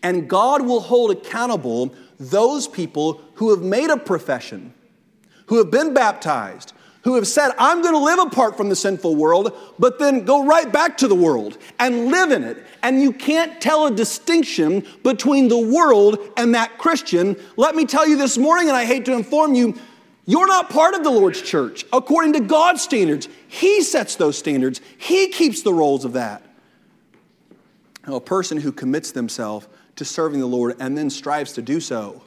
And 0.03 0.29
God 0.29 0.67
will 0.67 0.81
hold 0.81 1.13
accountable 1.13 1.95
those 2.21 2.69
people 2.69 3.23
who 3.37 3.55
have 3.55 3.63
made 3.63 3.89
a 3.89 3.97
profession, 3.97 4.75
who 5.47 5.57
have 5.57 5.71
been 5.71 5.95
baptized, 5.95 6.75
who 7.05 7.15
have 7.15 7.27
said, 7.27 7.53
I'm 7.59 7.83
going 7.83 7.95
to 7.95 8.01
live 8.01 8.19
apart 8.19 8.57
from 8.57 8.71
the 8.71 8.77
sinful 8.77 9.15
world, 9.15 9.57
but 9.79 9.99
then 9.99 10.25
go 10.25 10.45
right 10.45 10.71
back 10.71 10.97
to 10.99 11.09
the 11.09 11.15
world 11.15 11.59
and 11.79 12.07
live 12.07 12.33
in 12.33 12.43
it. 12.43 12.65
And 12.83 13.01
you 13.01 13.13
can't 13.13 13.61
tell 13.61 13.87
a 13.87 13.91
distinction 13.91 14.87
between 15.03 15.49
the 15.49 15.59
world 15.59 16.19
and 16.39 16.55
that 16.55 16.79
Christian. 16.79 17.37
Let 17.57 17.77
me 17.77 17.85
tell 17.85 18.09
you 18.09 18.17
this 18.17 18.39
morning, 18.39 18.69
and 18.69 18.77
I 18.77 18.87
hate 18.87 19.05
to 19.05 19.13
inform 19.13 19.55
you, 19.55 19.75
you're 20.25 20.47
not 20.47 20.71
part 20.71 20.95
of 20.95 21.05
the 21.05 21.11
Lord's 21.11 21.43
church 21.43 21.85
according 21.93 22.33
to 22.33 22.41
God's 22.41 22.81
standards. 22.81 23.29
He 23.49 23.83
sets 23.83 24.17
those 24.17 24.39
standards, 24.39 24.81
He 24.97 25.29
keeps 25.29 25.61
the 25.63 25.75
rolls 25.75 26.07
of 26.07 26.15
that. 26.15 26.43
Now, 28.07 28.17
a 28.17 28.21
person 28.21 28.59
who 28.59 28.73
commits 28.73 29.13
themselves 29.13 29.67
to 29.97 30.05
serving 30.07 30.41
the 30.41 30.47
Lord 30.47 30.77
and 30.81 30.97
then 30.97 31.11
strives 31.11 31.53
to 31.53 31.63
do 31.63 31.81
so 31.81 32.23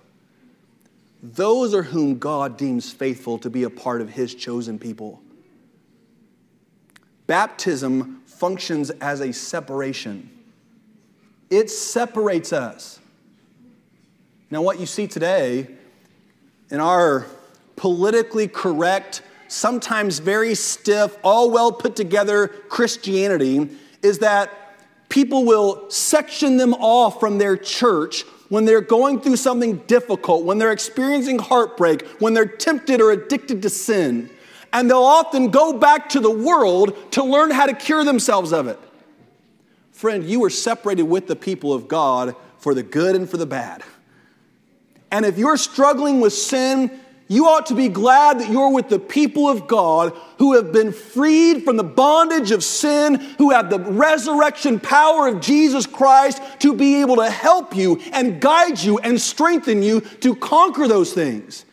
those 1.22 1.74
are 1.74 1.84
whom 1.84 2.20
God 2.20 2.58
deems 2.58 2.92
faithful 2.92 3.38
to 3.40 3.50
be 3.50 3.64
a 3.64 3.70
part 3.70 4.02
of 4.02 4.10
His 4.10 4.36
chosen 4.36 4.78
people. 4.78 5.22
Baptism 7.26 8.22
functions 8.26 8.90
as 8.90 9.20
a 9.22 9.34
separation, 9.34 10.30
it 11.50 11.70
separates 11.70 12.54
us. 12.54 13.00
Now, 14.50 14.62
what 14.62 14.80
you 14.80 14.86
see 14.86 15.08
today 15.08 15.68
in 16.70 16.80
our 16.80 17.26
politically 17.76 18.48
correct, 18.48 19.22
sometimes 19.48 20.20
very 20.20 20.56
stiff, 20.56 21.18
all 21.24 21.52
well 21.52 21.72
put 21.72 21.96
together 21.96 22.48
Christianity 22.48 23.70
is 24.02 24.20
that 24.20 24.67
people 25.10 25.46
will 25.46 25.90
section 25.90 26.58
them 26.58 26.74
off 26.74 27.20
from 27.20 27.38
their 27.38 27.58
church 27.58 28.24
when 28.50 28.66
they're 28.66 28.82
going 28.82 29.20
through 29.20 29.36
something 29.36 29.78
difficult, 29.88 30.46
when 30.46 30.58
they're 30.58 30.72
experiencing 30.72 31.40
heartbreak, 31.40 32.06
when 32.20 32.34
they're 32.34 32.46
tempted 32.46 33.02
or 33.02 33.12
addicted 33.12 33.62
to 33.62 33.70
sin. 33.70 34.30
And 34.72 34.90
they'll 34.90 35.00
often 35.00 35.50
go 35.50 35.74
back 35.74 36.10
to 36.10 36.20
the 36.20 36.32
world 36.32 37.12
to 37.12 37.24
learn 37.24 37.52
how 37.52 37.66
to 37.66 37.74
cure 37.74 38.04
themselves 38.04 38.52
of 38.52 38.68
it. 38.68 38.80
Friend, 39.92 40.24
you 40.24 40.40
were 40.40 40.50
separated 40.50 41.04
with 41.04 41.28
the 41.28 41.36
people 41.36 41.74
of 41.74 41.88
God 41.88 42.36
for 42.60 42.74
the 42.74 42.84
good 42.84 43.16
and 43.16 43.30
for 43.30 43.38
the 43.38 43.46
bad. 43.46 43.84
And 45.12 45.26
if 45.26 45.38
you're 45.38 45.58
struggling 45.58 46.20
with 46.20 46.34
sin, 46.34 47.00
you 47.28 47.48
ought 47.48 47.66
to 47.66 47.76
be 47.76 47.90
glad 47.90 48.40
that 48.40 48.50
you're 48.50 48.72
with 48.72 48.88
the 48.88 49.00
people 49.00 49.50
of 49.50 49.68
God 49.68 50.14
who 50.38 50.54
have 50.54 50.72
been 50.72 50.94
freed 50.94 51.64
from 51.64 51.76
the 51.76 51.84
bondage 51.84 52.52
of 52.52 52.64
sin, 52.64 53.16
who 53.38 53.52
have 53.52 53.70
the 53.70 53.80
resurrection 53.80 54.80
power 54.80 55.28
of 55.28 55.42
Jesus 55.42 55.86
Christ 55.86 56.42
to 56.60 56.74
be 56.74 57.02
able 57.02 57.18
to 57.18 57.30
help 57.30 57.76
you 57.76 58.00
and 58.14 58.40
guide 58.40 58.80
you 58.80 58.98
and 59.00 59.20
strengthen 59.20 59.84
you 59.84 60.02
to 60.22 60.36
conquer 60.36 60.88
those 60.88 61.12
things. 61.12 61.66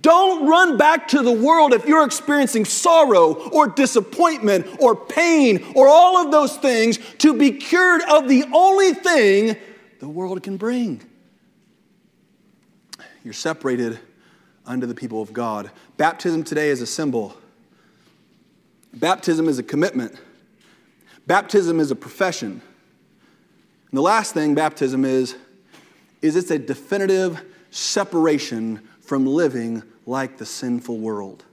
Don't 0.00 0.46
run 0.46 0.76
back 0.76 1.08
to 1.08 1.22
the 1.22 1.32
world 1.32 1.72
if 1.72 1.86
you're 1.86 2.04
experiencing 2.04 2.64
sorrow 2.64 3.34
or 3.50 3.68
disappointment 3.68 4.66
or 4.80 4.94
pain 4.94 5.64
or 5.74 5.88
all 5.88 6.18
of 6.18 6.32
those 6.32 6.56
things 6.56 6.98
to 7.18 7.38
be 7.38 7.52
cured 7.52 8.02
of 8.02 8.28
the 8.28 8.44
only 8.52 8.92
thing 8.92 9.56
the 10.00 10.08
world 10.08 10.42
can 10.42 10.56
bring. 10.56 11.00
You're 13.24 13.32
separated 13.32 13.98
unto 14.68 14.86
the 14.86 14.94
people 14.94 15.20
of 15.20 15.32
God. 15.32 15.70
Baptism 15.96 16.44
today 16.44 16.68
is 16.68 16.80
a 16.80 16.86
symbol. 16.86 17.36
Baptism 18.94 19.48
is 19.48 19.58
a 19.58 19.62
commitment. 19.62 20.14
Baptism 21.26 21.80
is 21.80 21.90
a 21.90 21.96
profession. 21.96 22.62
And 23.90 23.98
the 23.98 24.02
last 24.02 24.34
thing 24.34 24.54
baptism 24.54 25.04
is, 25.04 25.34
is 26.22 26.36
it's 26.36 26.50
a 26.50 26.58
definitive 26.58 27.42
separation 27.70 28.86
from 29.00 29.26
living 29.26 29.82
like 30.06 30.36
the 30.36 30.46
sinful 30.46 30.98
world. 30.98 31.44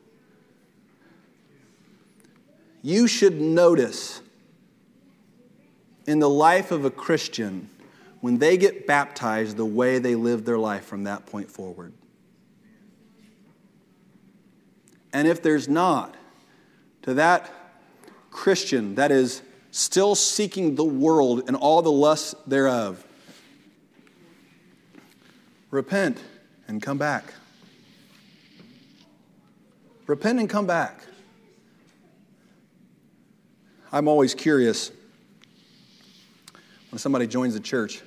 You 2.81 3.07
should 3.07 3.41
notice 3.41 4.21
in 6.05 6.19
the 6.19 6.29
life 6.29 6.71
of 6.71 6.85
a 6.85 6.91
Christian 6.91 7.69
when 8.21 8.37
they 8.37 8.57
get 8.57 8.85
baptized 8.85 9.57
the 9.57 9.65
way 9.65 9.99
they 9.99 10.15
live 10.15 10.45
their 10.45 10.57
life 10.57 10.85
from 10.85 11.03
that 11.05 11.25
point 11.25 11.49
forward. 11.49 11.93
And 15.15 15.29
if 15.29 15.41
there's 15.41 15.69
not, 15.69 16.13
to 17.03 17.13
that 17.13 17.49
Christian 18.31 18.95
that 18.95 19.11
is 19.11 19.41
still 19.71 20.13
seeking 20.13 20.75
the 20.75 20.83
world 20.83 21.43
and 21.47 21.55
all 21.55 21.81
the 21.81 21.91
lusts 21.91 22.35
thereof, 22.45 23.01
repent 25.71 26.21
and 26.67 26.81
come 26.81 26.97
back. 26.97 27.33
Repent 30.05 30.37
and 30.37 30.49
come 30.49 30.67
back. 30.67 30.99
I'm 33.93 34.09
always 34.09 34.35
curious 34.35 34.91
when 36.91 36.99
somebody 36.99 37.25
joins 37.25 37.53
the 37.53 37.61
church 37.61 38.01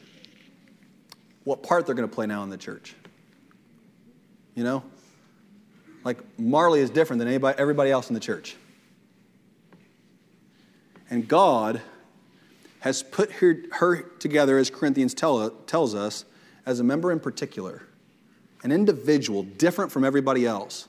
what 1.44 1.62
part 1.62 1.87
they're 1.87 1.94
going 1.94 2.07
to 2.07 2.14
play 2.14 2.27
now 2.27 2.42
in 2.42 2.51
the 2.51 2.59
church. 2.59 2.94
You 4.55 4.64
know? 4.64 4.83
Like 6.04 6.18
Marley 6.38 6.80
is 6.80 6.90
different 6.90 7.18
than 7.18 7.28
anybody, 7.28 7.58
everybody 7.58 7.90
else 7.90 8.08
in 8.08 8.14
the 8.14 8.20
church. 8.20 8.56
And 11.10 11.27
God 11.27 11.81
has 12.81 13.02
put 13.02 13.33
her, 13.33 13.62
her 13.73 14.02
together, 14.02 14.58
as 14.58 14.70
Corinthians 14.70 15.14
tell, 15.14 15.50
tells 15.50 15.94
us, 15.94 16.25
as 16.66 16.81
a 16.81 16.85
member 16.85 17.10
in 17.10 17.18
particular, 17.18 17.83
an 18.62 18.70
individual 18.70 19.42
different 19.42 19.90
from 19.90 20.04
everybody 20.04 20.46
else. 20.46 20.88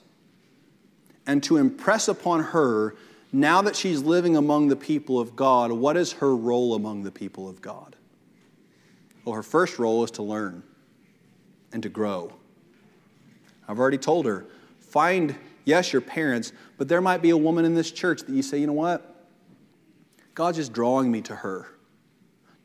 And 1.26 1.42
to 1.44 1.58
impress 1.58 2.08
upon 2.08 2.44
her, 2.44 2.96
now 3.32 3.62
that 3.62 3.76
she's 3.76 4.02
living 4.02 4.36
among 4.36 4.68
the 4.68 4.76
people 4.76 5.20
of 5.20 5.36
God, 5.36 5.72
what 5.72 5.96
is 5.96 6.14
her 6.14 6.36
role 6.36 6.76
among 6.76 7.04
the 7.04 7.12
people 7.12 7.48
of 7.48 7.62
God? 7.62 7.96
Well, 9.24 9.36
her 9.36 9.44
first 9.44 9.78
role 9.80 10.04
is 10.04 10.12
to 10.12 10.24
learn 10.24 10.64
and 11.72 11.84
to 11.84 11.90
grow. 11.90 12.34
I've 13.68 13.80
already 13.80 14.00
told 14.00 14.26
her 14.26 14.48
Find, 14.90 15.36
yes, 15.66 15.94
your 15.94 16.02
parents, 16.02 16.52
but 16.78 16.88
there 16.88 17.02
might 17.02 17.22
be 17.22 17.30
a 17.30 17.38
woman 17.38 17.66
in 17.66 17.76
this 17.76 17.92
church 17.92 18.22
that 18.22 18.34
you 18.34 18.42
say, 18.42 18.60
you 18.60 18.68
know 18.68 18.74
what? 18.74 19.26
God's 20.36 20.58
just 20.58 20.74
drawing 20.74 21.12
me 21.12 21.22
to 21.22 21.36
her. 21.36 21.68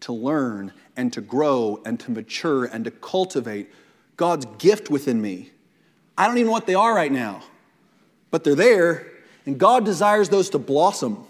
to 0.05 0.13
learn 0.13 0.71
and 0.97 1.11
to 1.15 1.23
grow 1.23 1.81
and 1.87 1.99
to 1.99 2.11
mature 2.11 2.67
and 2.67 2.85
to 2.85 2.91
cultivate 2.91 3.71
God's 4.19 4.45
gift 4.59 4.91
within 4.91 5.21
me. 5.21 5.51
I 6.17 6.27
don't 6.27 6.37
even 6.37 6.49
know 6.49 6.53
what 6.53 6.67
they 6.67 6.75
are 6.75 6.95
right 6.95 7.11
now, 7.11 7.43
but 8.31 8.45
they're 8.45 8.55
there, 8.55 9.07
and 9.47 9.59
God 9.59 9.87
desires 9.87 10.29
those 10.29 10.51
to 10.51 10.59
blossom 10.59 11.27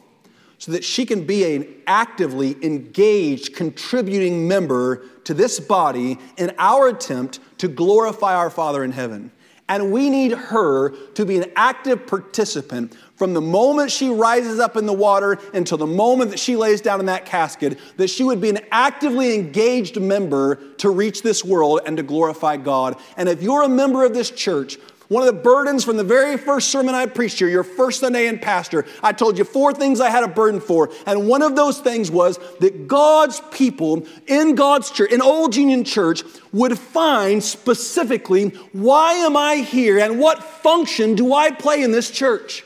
so 0.59 0.73
that 0.73 0.83
she 0.83 1.07
can 1.07 1.25
be 1.25 1.55
an 1.55 1.67
actively 1.87 2.57
engaged, 2.65 3.55
contributing 3.55 4.49
member 4.49 5.05
to 5.23 5.35
this 5.35 5.61
body 5.61 6.19
in 6.37 6.53
our 6.59 6.89
attempt 6.89 7.39
to 7.59 7.69
glorify 7.69 8.35
our 8.35 8.51
Father 8.51 8.83
in 8.83 8.91
heaven. 8.91 9.31
And 9.69 9.93
we 9.93 10.11
need 10.11 10.33
her 10.33 10.91
to 11.15 11.25
be 11.25 11.39
an 11.39 11.51
active 11.57 12.07
participant 12.07 12.95
from 13.17 13.33
the 13.33 13.41
moment 13.41 13.91
she 13.91 14.11
rises 14.11 14.61
up 14.61 14.77
in 14.77 14.85
the 14.85 14.93
water 14.93 15.39
until 15.55 15.79
the 15.79 15.87
moment 15.87 16.31
that 16.31 16.39
she 16.39 16.55
lays 16.55 16.83
down 16.83 17.01
in 17.01 17.07
that 17.07 17.25
casket, 17.25 17.79
that 17.97 18.09
she 18.09 18.25
would 18.25 18.41
be 18.43 18.51
an 18.51 18.59
actively 18.71 19.35
engaged 19.35 19.99
member 19.99 20.57
to 20.75 20.91
reach 20.91 21.23
this 21.23 21.43
world 21.43 21.81
and 21.87 21.97
to 21.97 22.03
glorify 22.03 22.59
God. 22.59 23.01
And 23.17 23.27
if 23.29 23.43
you're 23.43 23.63
a 23.63 23.69
member 23.69 24.05
of 24.05 24.13
this 24.13 24.31
church, 24.31 24.77
one 25.09 25.27
of 25.27 25.35
the 25.35 25.43
burdens 25.43 25.85
from 25.85 25.97
the 25.97 26.05
very 26.05 26.39
first 26.39 26.71
sermon 26.71 26.95
I 26.95 27.07
preached 27.07 27.39
here, 27.39 27.49
your 27.49 27.65
first 27.65 28.01
Sunday 28.01 28.27
in 28.27 28.39
pastor, 28.39 28.87
I 29.03 29.13
told 29.13 29.37
you 29.37 29.45
four 29.45 29.73
things 29.73 30.01
I 30.01 30.09
had 30.09 30.25
a 30.25 30.29
burden 30.29 30.61
for. 30.61 30.91
And 31.07 31.29
one 31.29 31.43
of 31.43 31.57
those 31.57 31.79
things 31.79 32.11
was 32.11 32.39
that 32.61 32.89
God's 32.89 33.43
people 33.51 34.07
in 34.27 34.55
God's 34.55 34.91
church, 34.91 35.13
in 35.13 35.21
Old 35.21 35.55
Union 35.57 35.85
Church, 35.85 36.23
would 36.53 36.79
find 36.79 37.43
specifically 37.43 38.49
why 38.73 39.13
am 39.15 39.37
I 39.37 39.57
here 39.57 39.99
and 39.99 40.19
what 40.19 40.43
function 40.43 41.15
do 41.15 41.35
I 41.35 41.51
play 41.51 41.83
in 41.83 41.93
this 41.93 42.11
church? 42.11 42.65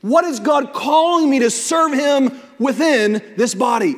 What 0.00 0.24
is 0.24 0.40
God 0.40 0.72
calling 0.72 1.28
me 1.28 1.40
to 1.40 1.50
serve 1.50 1.92
Him 1.92 2.40
within 2.58 3.22
this 3.36 3.54
body? 3.54 3.96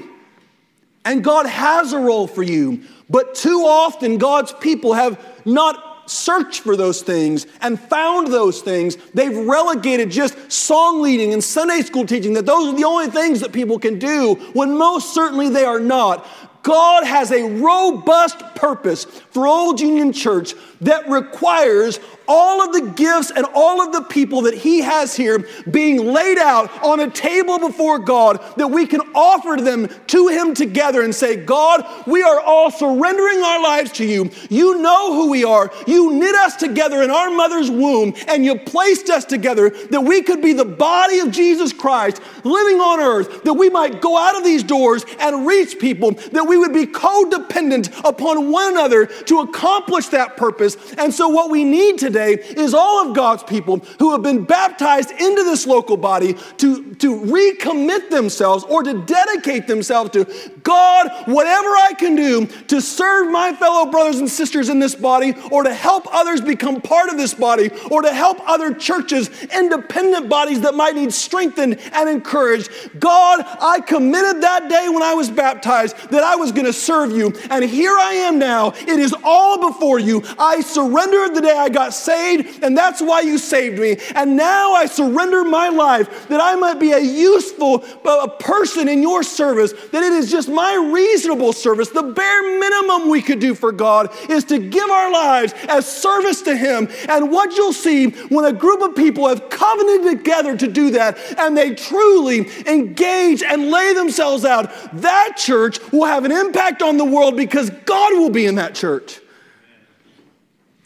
And 1.04 1.24
God 1.24 1.46
has 1.46 1.92
a 1.92 1.98
role 1.98 2.26
for 2.26 2.42
you, 2.42 2.82
but 3.08 3.34
too 3.34 3.64
often 3.66 4.18
God's 4.18 4.52
people 4.52 4.92
have 4.92 5.18
not 5.44 5.91
searched 6.12 6.60
for 6.60 6.76
those 6.76 7.02
things 7.02 7.46
and 7.60 7.80
found 7.80 8.28
those 8.28 8.60
things. 8.60 8.96
They've 9.14 9.36
relegated 9.36 10.10
just 10.10 10.52
song 10.52 11.00
leading 11.00 11.32
and 11.32 11.42
Sunday 11.42 11.80
school 11.82 12.06
teaching 12.06 12.34
that 12.34 12.46
those 12.46 12.72
are 12.72 12.76
the 12.76 12.84
only 12.84 13.08
things 13.08 13.40
that 13.40 13.52
people 13.52 13.78
can 13.78 13.98
do 13.98 14.34
when 14.52 14.76
most 14.76 15.14
certainly 15.14 15.48
they 15.48 15.64
are 15.64 15.80
not. 15.80 16.26
God 16.62 17.04
has 17.04 17.32
a 17.32 17.42
robust 17.60 18.38
purpose 18.54 19.04
for 19.04 19.46
Old 19.46 19.80
Union 19.80 20.12
Church 20.12 20.54
that 20.80 21.08
requires 21.08 21.98
all 22.28 22.62
of 22.62 22.72
the 22.72 22.92
gifts 22.92 23.30
and 23.34 23.46
all 23.54 23.80
of 23.82 23.92
the 23.92 24.02
people 24.02 24.42
that 24.42 24.54
He 24.54 24.80
has 24.80 25.14
here 25.16 25.46
being 25.70 25.98
laid 26.12 26.38
out 26.38 26.70
on 26.82 27.00
a 27.00 27.10
table 27.10 27.58
before 27.58 27.98
God 27.98 28.40
that 28.56 28.68
we 28.68 28.86
can 28.86 29.00
offer 29.14 29.60
them 29.60 29.88
to 30.08 30.28
Him 30.28 30.54
together 30.54 31.02
and 31.02 31.14
say, 31.14 31.36
God, 31.36 31.84
we 32.06 32.22
are 32.22 32.40
all 32.40 32.70
surrendering 32.70 33.42
our 33.42 33.62
lives 33.62 33.92
to 33.92 34.06
you. 34.06 34.30
You 34.48 34.78
know 34.78 35.14
who 35.14 35.30
we 35.30 35.44
are. 35.44 35.70
You 35.86 36.12
knit 36.12 36.34
us 36.34 36.56
together 36.56 37.02
in 37.02 37.10
our 37.10 37.30
mother's 37.30 37.70
womb 37.70 38.14
and 38.28 38.44
you 38.44 38.58
placed 38.58 39.10
us 39.10 39.24
together 39.24 39.70
that 39.90 40.00
we 40.00 40.22
could 40.22 40.40
be 40.40 40.52
the 40.52 40.64
body 40.64 41.18
of 41.18 41.30
Jesus 41.30 41.72
Christ 41.72 42.20
living 42.44 42.80
on 42.80 43.00
earth, 43.00 43.44
that 43.44 43.54
we 43.54 43.68
might 43.68 44.00
go 44.00 44.16
out 44.16 44.36
of 44.36 44.44
these 44.44 44.62
doors 44.62 45.04
and 45.18 45.46
reach 45.46 45.78
people, 45.78 46.12
that 46.32 46.46
we 46.46 46.56
would 46.56 46.72
be 46.72 46.86
codependent 46.86 47.92
upon 48.04 48.50
one 48.50 48.72
another 48.72 49.06
to 49.06 49.40
accomplish 49.40 50.08
that 50.08 50.36
purpose. 50.36 50.76
And 50.94 51.12
so, 51.12 51.28
what 51.28 51.50
we 51.50 51.64
need 51.64 51.98
today 51.98 52.11
today 52.12 52.34
is 52.34 52.74
all 52.74 53.08
of 53.08 53.16
God's 53.16 53.42
people 53.42 53.78
who 53.98 54.12
have 54.12 54.22
been 54.22 54.44
baptized 54.44 55.10
into 55.10 55.42
this 55.44 55.66
local 55.66 55.96
body 55.96 56.34
to, 56.58 56.94
to 56.96 57.20
recommit 57.22 58.10
themselves 58.10 58.64
or 58.64 58.82
to 58.82 59.02
dedicate 59.04 59.66
themselves 59.66 60.10
to 60.10 60.24
God, 60.62 61.10
whatever 61.26 61.68
I 61.68 61.94
can 61.98 62.14
do 62.14 62.46
to 62.68 62.80
serve 62.80 63.30
my 63.30 63.54
fellow 63.54 63.90
brothers 63.90 64.18
and 64.18 64.30
sisters 64.30 64.68
in 64.68 64.78
this 64.78 64.94
body 64.94 65.34
or 65.50 65.62
to 65.62 65.74
help 65.74 66.06
others 66.14 66.40
become 66.40 66.80
part 66.80 67.08
of 67.08 67.16
this 67.16 67.34
body 67.34 67.70
or 67.90 68.02
to 68.02 68.12
help 68.12 68.38
other 68.48 68.74
churches, 68.74 69.30
independent 69.52 70.28
bodies 70.28 70.60
that 70.60 70.74
might 70.74 70.94
need 70.94 71.12
strengthened 71.12 71.78
and 71.92 72.08
encouraged. 72.08 72.70
God, 73.00 73.44
I 73.60 73.80
committed 73.80 74.42
that 74.42 74.68
day 74.68 74.88
when 74.88 75.02
I 75.02 75.14
was 75.14 75.30
baptized 75.30 75.96
that 76.10 76.22
I 76.22 76.36
was 76.36 76.52
going 76.52 76.66
to 76.66 76.72
serve 76.72 77.12
you. 77.12 77.32
And 77.50 77.64
here 77.64 77.96
I 77.98 78.12
am 78.14 78.38
now. 78.38 78.72
It 78.72 78.98
is 78.98 79.14
all 79.24 79.72
before 79.72 79.98
you. 79.98 80.22
I 80.38 80.60
surrendered 80.60 81.34
the 81.34 81.40
day 81.40 81.56
I 81.56 81.68
got 81.68 81.94
saved, 82.05 82.62
and 82.62 82.76
that's 82.76 83.00
why 83.00 83.20
you 83.20 83.38
saved 83.38 83.78
me. 83.78 83.96
And 84.14 84.36
now 84.36 84.72
I 84.72 84.86
surrender 84.86 85.44
my 85.44 85.68
life 85.68 86.28
that 86.28 86.40
I 86.40 86.55
might 86.55 86.78
be 86.78 86.92
a 86.92 87.00
useful 87.00 87.84
a 88.05 88.28
person 88.28 88.88
in 88.88 89.03
your 89.03 89.22
service, 89.22 89.72
that 89.90 90.03
it 90.03 90.12
is 90.12 90.30
just 90.30 90.48
my 90.48 90.74
reasonable 90.92 91.53
service. 91.53 91.88
The 91.88 92.03
bare 92.03 92.59
minimum 92.59 93.09
we 93.09 93.22
could 93.22 93.38
do 93.38 93.55
for 93.55 93.72
God 93.72 94.12
is 94.28 94.44
to 94.44 94.59
give 94.59 94.88
our 94.88 95.11
lives 95.12 95.55
as 95.68 95.86
service 95.86 96.42
to 96.42 96.57
Him. 96.57 96.88
And 97.09 97.30
what 97.30 97.57
you'll 97.57 97.72
see 97.72 98.11
when 98.11 98.44
a 98.44 98.53
group 98.53 98.82
of 98.82 98.94
people 98.94 99.28
have 99.28 99.48
covenanted 99.50 100.18
together 100.18 100.57
to 100.57 100.68
do 100.68 100.90
that 100.90 101.18
and 101.38 101.57
they 101.57 101.74
truly 101.74 102.48
engage 102.66 103.42
and 103.42 103.70
lay 103.70 103.94
themselves 103.94 104.44
out, 104.44 104.72
that 104.94 105.34
church 105.36 105.80
will 105.92 106.05
have 106.05 106.24
an 106.24 106.32
impact 106.32 106.82
on 106.82 106.96
the 106.96 107.05
world 107.05 107.36
because 107.36 107.70
God 107.70 108.12
will 108.14 108.30
be 108.30 108.46
in 108.46 108.57
that 108.57 108.74
church. 108.74 109.20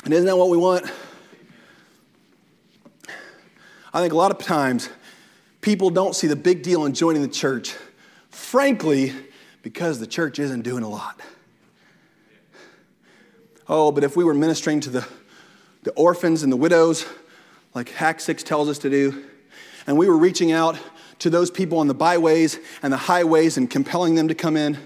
And 0.04 0.14
isn't 0.14 0.26
that 0.26 0.36
what 0.36 0.50
we 0.50 0.56
want? 0.56 0.90
I 3.96 4.00
think 4.00 4.12
a 4.12 4.16
lot 4.16 4.30
of 4.30 4.36
times 4.36 4.90
people 5.62 5.88
don't 5.88 6.14
see 6.14 6.26
the 6.26 6.36
big 6.36 6.62
deal 6.62 6.84
in 6.84 6.92
joining 6.92 7.22
the 7.22 7.28
church, 7.28 7.74
frankly, 8.28 9.14
because 9.62 9.98
the 9.98 10.06
church 10.06 10.38
isn't 10.38 10.64
doing 10.64 10.82
a 10.82 10.88
lot. 10.90 11.18
Oh, 13.66 13.90
but 13.90 14.04
if 14.04 14.14
we 14.14 14.22
were 14.22 14.34
ministering 14.34 14.80
to 14.80 14.90
the, 14.90 15.08
the 15.84 15.92
orphans 15.92 16.42
and 16.42 16.52
the 16.52 16.58
widows, 16.58 17.06
like 17.74 18.02
Act 18.02 18.20
6 18.20 18.42
tells 18.42 18.68
us 18.68 18.76
to 18.80 18.90
do, 18.90 19.24
and 19.86 19.96
we 19.96 20.10
were 20.10 20.18
reaching 20.18 20.52
out 20.52 20.78
to 21.20 21.30
those 21.30 21.50
people 21.50 21.78
on 21.78 21.86
the 21.86 21.94
byways 21.94 22.58
and 22.82 22.92
the 22.92 22.98
highways 22.98 23.56
and 23.56 23.70
compelling 23.70 24.14
them 24.14 24.28
to 24.28 24.34
come 24.34 24.58
in, 24.58 24.76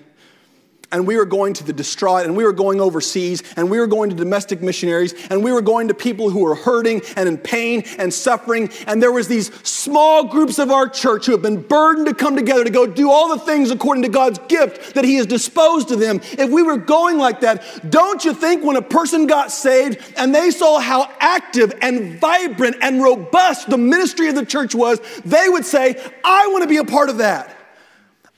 and 0.92 1.06
we 1.06 1.16
were 1.16 1.24
going 1.24 1.54
to 1.54 1.64
the 1.64 1.72
distraught, 1.72 2.24
and 2.24 2.36
we 2.36 2.44
were 2.44 2.52
going 2.52 2.80
overseas, 2.80 3.42
and 3.56 3.70
we 3.70 3.78
were 3.78 3.86
going 3.86 4.10
to 4.10 4.16
domestic 4.16 4.60
missionaries, 4.60 5.14
and 5.30 5.42
we 5.44 5.52
were 5.52 5.62
going 5.62 5.88
to 5.88 5.94
people 5.94 6.30
who 6.30 6.40
were 6.40 6.54
hurting 6.54 7.02
and 7.16 7.28
in 7.28 7.38
pain 7.38 7.84
and 7.98 8.12
suffering. 8.12 8.70
And 8.86 9.02
there 9.02 9.12
was 9.12 9.28
these 9.28 9.52
small 9.66 10.24
groups 10.24 10.58
of 10.58 10.70
our 10.70 10.88
church 10.88 11.26
who 11.26 11.32
have 11.32 11.42
been 11.42 11.62
burdened 11.62 12.06
to 12.06 12.14
come 12.14 12.36
together 12.36 12.64
to 12.64 12.70
go 12.70 12.86
do 12.86 13.10
all 13.10 13.28
the 13.28 13.38
things 13.38 13.70
according 13.70 14.02
to 14.02 14.08
God's 14.08 14.38
gift 14.48 14.94
that 14.94 15.04
He 15.04 15.14
has 15.16 15.26
disposed 15.26 15.88
to 15.88 15.96
them. 15.96 16.20
If 16.32 16.50
we 16.50 16.62
were 16.62 16.76
going 16.76 17.18
like 17.18 17.40
that, 17.40 17.90
don't 17.90 18.24
you 18.24 18.34
think 18.34 18.64
when 18.64 18.76
a 18.76 18.82
person 18.82 19.26
got 19.26 19.52
saved 19.52 19.98
and 20.16 20.34
they 20.34 20.50
saw 20.50 20.80
how 20.80 21.10
active 21.20 21.72
and 21.82 22.18
vibrant 22.18 22.76
and 22.82 23.02
robust 23.02 23.70
the 23.70 23.78
ministry 23.78 24.28
of 24.28 24.34
the 24.34 24.46
church 24.46 24.74
was, 24.74 25.00
they 25.24 25.48
would 25.48 25.64
say, 25.64 25.96
I 26.24 26.48
want 26.48 26.62
to 26.62 26.68
be 26.68 26.78
a 26.78 26.84
part 26.84 27.08
of 27.08 27.18
that. 27.18 27.56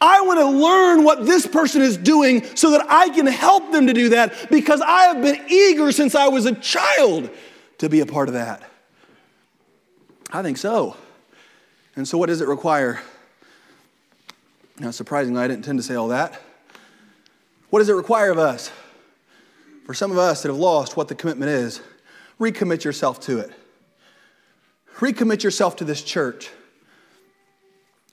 I 0.03 0.21
want 0.23 0.41
to 0.41 0.47
learn 0.49 1.05
what 1.05 1.27
this 1.27 1.47
person 1.47 1.81
is 1.81 1.97
doing 1.97 2.45
so 2.57 2.73
that 2.73 2.85
I 2.89 3.09
can 3.11 3.25
help 3.25 3.71
them 3.71 3.87
to 3.87 3.93
do 3.93 4.09
that 4.09 4.51
because 4.51 4.81
I 4.81 5.05
have 5.05 5.23
been 5.23 5.45
eager 5.49 5.93
since 5.93 6.17
I 6.17 6.27
was 6.27 6.45
a 6.45 6.57
child 6.57 7.31
to 7.79 7.89
be 7.89 8.01
a 8.01 8.07
part 8.07 8.27
of 8.27 8.35
that. 8.35 8.69
I 10.33 10.43
think 10.43 10.59
so. 10.59 10.97
And 11.95 12.09
so, 12.09 12.19
what 12.19 12.27
does 12.27 12.41
it 12.41 12.49
require? 12.49 13.01
Now, 14.81 14.91
surprisingly, 14.91 15.41
I 15.41 15.47
didn't 15.47 15.59
intend 15.59 15.79
to 15.79 15.85
say 15.85 15.95
all 15.95 16.09
that. 16.09 16.41
What 17.71 17.79
does 17.79 17.89
it 17.89 17.95
require 17.95 18.33
of 18.33 18.39
us? 18.39 18.73
For 19.87 19.95
some 19.95 20.11
of 20.11 20.19
us 20.19 20.43
that 20.43 20.49
have 20.49 20.59
lost 20.59 20.97
what 20.97 21.07
the 21.07 21.15
commitment 21.15 21.51
is, 21.53 21.81
recommit 22.41 22.83
yourself 22.83 23.21
to 23.21 23.39
it. 23.39 23.53
Recommit 24.97 25.45
yourself 25.45 25.77
to 25.77 25.85
this 25.85 26.03
church. 26.03 26.51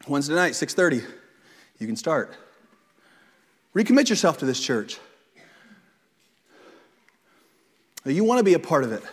Wednesday 0.07 0.35
night, 0.35 0.53
6:30 0.53 1.18
you 1.79 1.87
can 1.87 1.95
start. 1.95 2.35
Recommit 3.75 4.09
yourself 4.09 4.37
to 4.39 4.45
this 4.45 4.59
church. 4.59 4.99
You 8.05 8.23
want 8.23 8.39
to 8.39 8.43
be 8.43 8.53
a 8.53 8.59
part 8.59 8.83
of 8.83 8.91
it. 8.91 9.03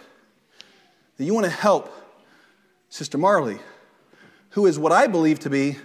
You 1.19 1.33
want 1.35 1.45
to 1.45 1.51
help 1.51 1.93
Sister 2.89 3.19
Marley, 3.19 3.59
who 4.51 4.67
is 4.67 4.79
what 4.79 4.93
I 4.93 5.07
believe 5.07 5.39
to 5.41 5.51
be 5.51 5.77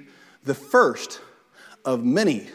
the 0.43 0.53
first 0.53 1.21
of 1.85 2.03
many 2.03 2.47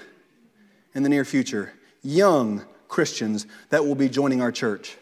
in 0.95 1.03
the 1.03 1.09
near 1.09 1.24
future 1.24 1.72
young 2.03 2.64
Christians 2.89 3.47
that 3.70 3.85
will 3.85 3.95
be 3.95 4.09
joining 4.09 4.41
our 4.41 4.53
church. 4.53 4.97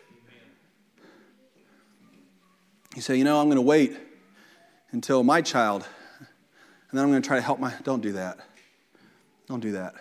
You 2.97 3.03
say, 3.03 3.17
you 3.17 3.25
know, 3.25 3.41
I'm 3.41 3.47
going 3.47 3.57
to 3.57 3.63
wait 3.63 3.97
until 4.93 5.23
my 5.23 5.43
child, 5.43 5.87
and 6.21 6.99
then 6.99 7.05
I'm 7.05 7.11
going 7.11 7.23
to 7.23 7.27
try 7.27 7.37
to 7.37 7.43
help 7.43 7.59
my. 7.59 7.75
Don't 7.83 8.01
do 8.01 8.13
that. 8.13 8.39
Don't 9.47 9.61
do 9.61 9.73
that. 9.73 9.95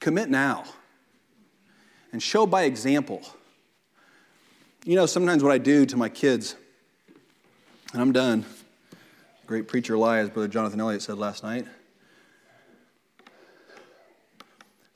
Commit 0.00 0.30
now 0.30 0.64
and 2.12 2.22
show 2.22 2.46
by 2.46 2.62
example. 2.62 3.22
You 4.84 4.96
know, 4.96 5.06
sometimes 5.06 5.42
what 5.42 5.52
I 5.52 5.58
do 5.58 5.84
to 5.86 5.96
my 5.96 6.08
kids, 6.08 6.54
and 7.92 8.00
I'm 8.00 8.12
done. 8.12 8.46
Great 9.46 9.68
preacher 9.68 9.96
lie, 9.98 10.18
as 10.18 10.30
Brother 10.30 10.48
Jonathan 10.48 10.80
Elliott 10.80 11.02
said 11.02 11.18
last 11.18 11.42
night. 11.42 11.66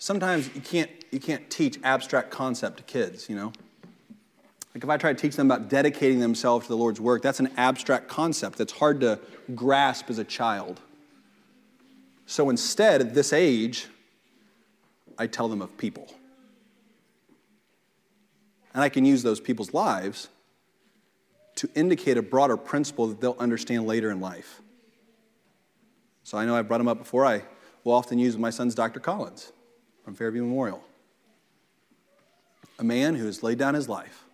sometimes 0.02 0.52
you 0.52 0.60
can't, 0.60 0.90
you 1.12 1.20
can't 1.20 1.48
teach 1.48 1.78
abstract 1.84 2.28
concept 2.30 2.78
to 2.78 2.82
kids, 2.82 3.28
you 3.28 3.36
know? 3.36 3.52
Like 4.74 4.82
if 4.82 4.90
I 4.90 4.96
try 4.96 5.12
to 5.12 5.18
teach 5.18 5.36
them 5.36 5.48
about 5.48 5.68
dedicating 5.68 6.18
themselves 6.18 6.66
to 6.66 6.72
the 6.72 6.76
Lord's 6.76 7.00
work, 7.00 7.22
that's 7.22 7.38
an 7.38 7.50
abstract 7.56 8.08
concept 8.08 8.58
that's 8.58 8.72
hard 8.72 9.00
to 9.02 9.20
grasp 9.54 10.10
as 10.10 10.18
a 10.18 10.24
child. 10.24 10.80
So 12.32 12.48
instead, 12.48 13.02
at 13.02 13.12
this 13.12 13.30
age, 13.34 13.88
I 15.18 15.26
tell 15.26 15.48
them 15.48 15.60
of 15.60 15.76
people. 15.76 16.10
And 18.72 18.82
I 18.82 18.88
can 18.88 19.04
use 19.04 19.22
those 19.22 19.38
people's 19.38 19.74
lives 19.74 20.30
to 21.56 21.68
indicate 21.74 22.16
a 22.16 22.22
broader 22.22 22.56
principle 22.56 23.06
that 23.08 23.20
they'll 23.20 23.36
understand 23.38 23.86
later 23.86 24.10
in 24.10 24.18
life. 24.22 24.62
So 26.24 26.38
I 26.38 26.46
know 26.46 26.56
I've 26.56 26.68
brought 26.68 26.80
him 26.80 26.88
up 26.88 26.96
before. 26.96 27.26
I 27.26 27.42
will 27.84 27.92
often 27.92 28.18
use 28.18 28.38
my 28.38 28.48
son's 28.48 28.74
Dr. 28.74 28.98
Collins 28.98 29.52
from 30.02 30.14
Fairview 30.14 30.40
Memorial. 30.40 30.82
A 32.78 32.84
man 32.84 33.14
who 33.14 33.26
has 33.26 33.42
laid 33.42 33.58
down 33.58 33.74
his 33.74 33.90
life 33.90 34.24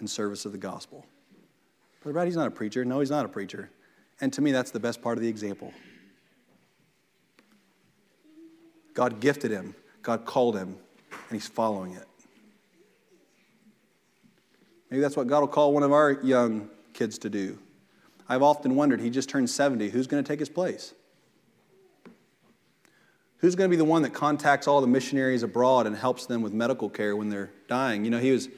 in 0.00 0.08
service 0.08 0.44
of 0.44 0.50
the 0.50 0.58
gospel. 0.58 1.06
Brother 2.02 2.14
Brad, 2.14 2.26
he's 2.26 2.34
not 2.34 2.48
a 2.48 2.50
preacher. 2.50 2.84
No, 2.84 2.98
he's 2.98 3.12
not 3.12 3.24
a 3.24 3.28
preacher. 3.28 3.70
And 4.20 4.32
to 4.32 4.40
me, 4.40 4.50
that's 4.50 4.72
the 4.72 4.80
best 4.80 5.00
part 5.00 5.16
of 5.18 5.22
the 5.22 5.28
example. 5.28 5.72
God 8.94 9.20
gifted 9.20 9.50
him, 9.50 9.74
God 10.02 10.24
called 10.24 10.56
him, 10.56 10.76
and 11.10 11.32
he's 11.32 11.48
following 11.48 11.92
it. 11.92 12.06
Maybe 14.90 15.00
that's 15.00 15.16
what 15.16 15.26
God 15.26 15.40
will 15.40 15.48
call 15.48 15.72
one 15.72 15.82
of 15.82 15.92
our 15.92 16.12
young 16.22 16.70
kids 16.92 17.18
to 17.18 17.30
do. 17.30 17.58
I've 18.28 18.42
often 18.42 18.76
wondered, 18.76 19.00
he 19.00 19.10
just 19.10 19.28
turned 19.28 19.50
70, 19.50 19.90
who's 19.90 20.06
going 20.06 20.22
to 20.22 20.26
take 20.26 20.38
his 20.38 20.48
place? 20.48 20.94
Who's 23.38 23.56
going 23.56 23.68
to 23.68 23.70
be 23.70 23.76
the 23.76 23.84
one 23.84 24.02
that 24.02 24.14
contacts 24.14 24.66
all 24.66 24.80
the 24.80 24.86
missionaries 24.86 25.42
abroad 25.42 25.86
and 25.86 25.94
helps 25.94 26.24
them 26.26 26.40
with 26.40 26.54
medical 26.54 26.88
care 26.88 27.14
when 27.14 27.28
they're 27.28 27.50
dying? 27.68 28.04
You 28.04 28.10
know, 28.10 28.18
he 28.18 28.30
was 28.30 28.48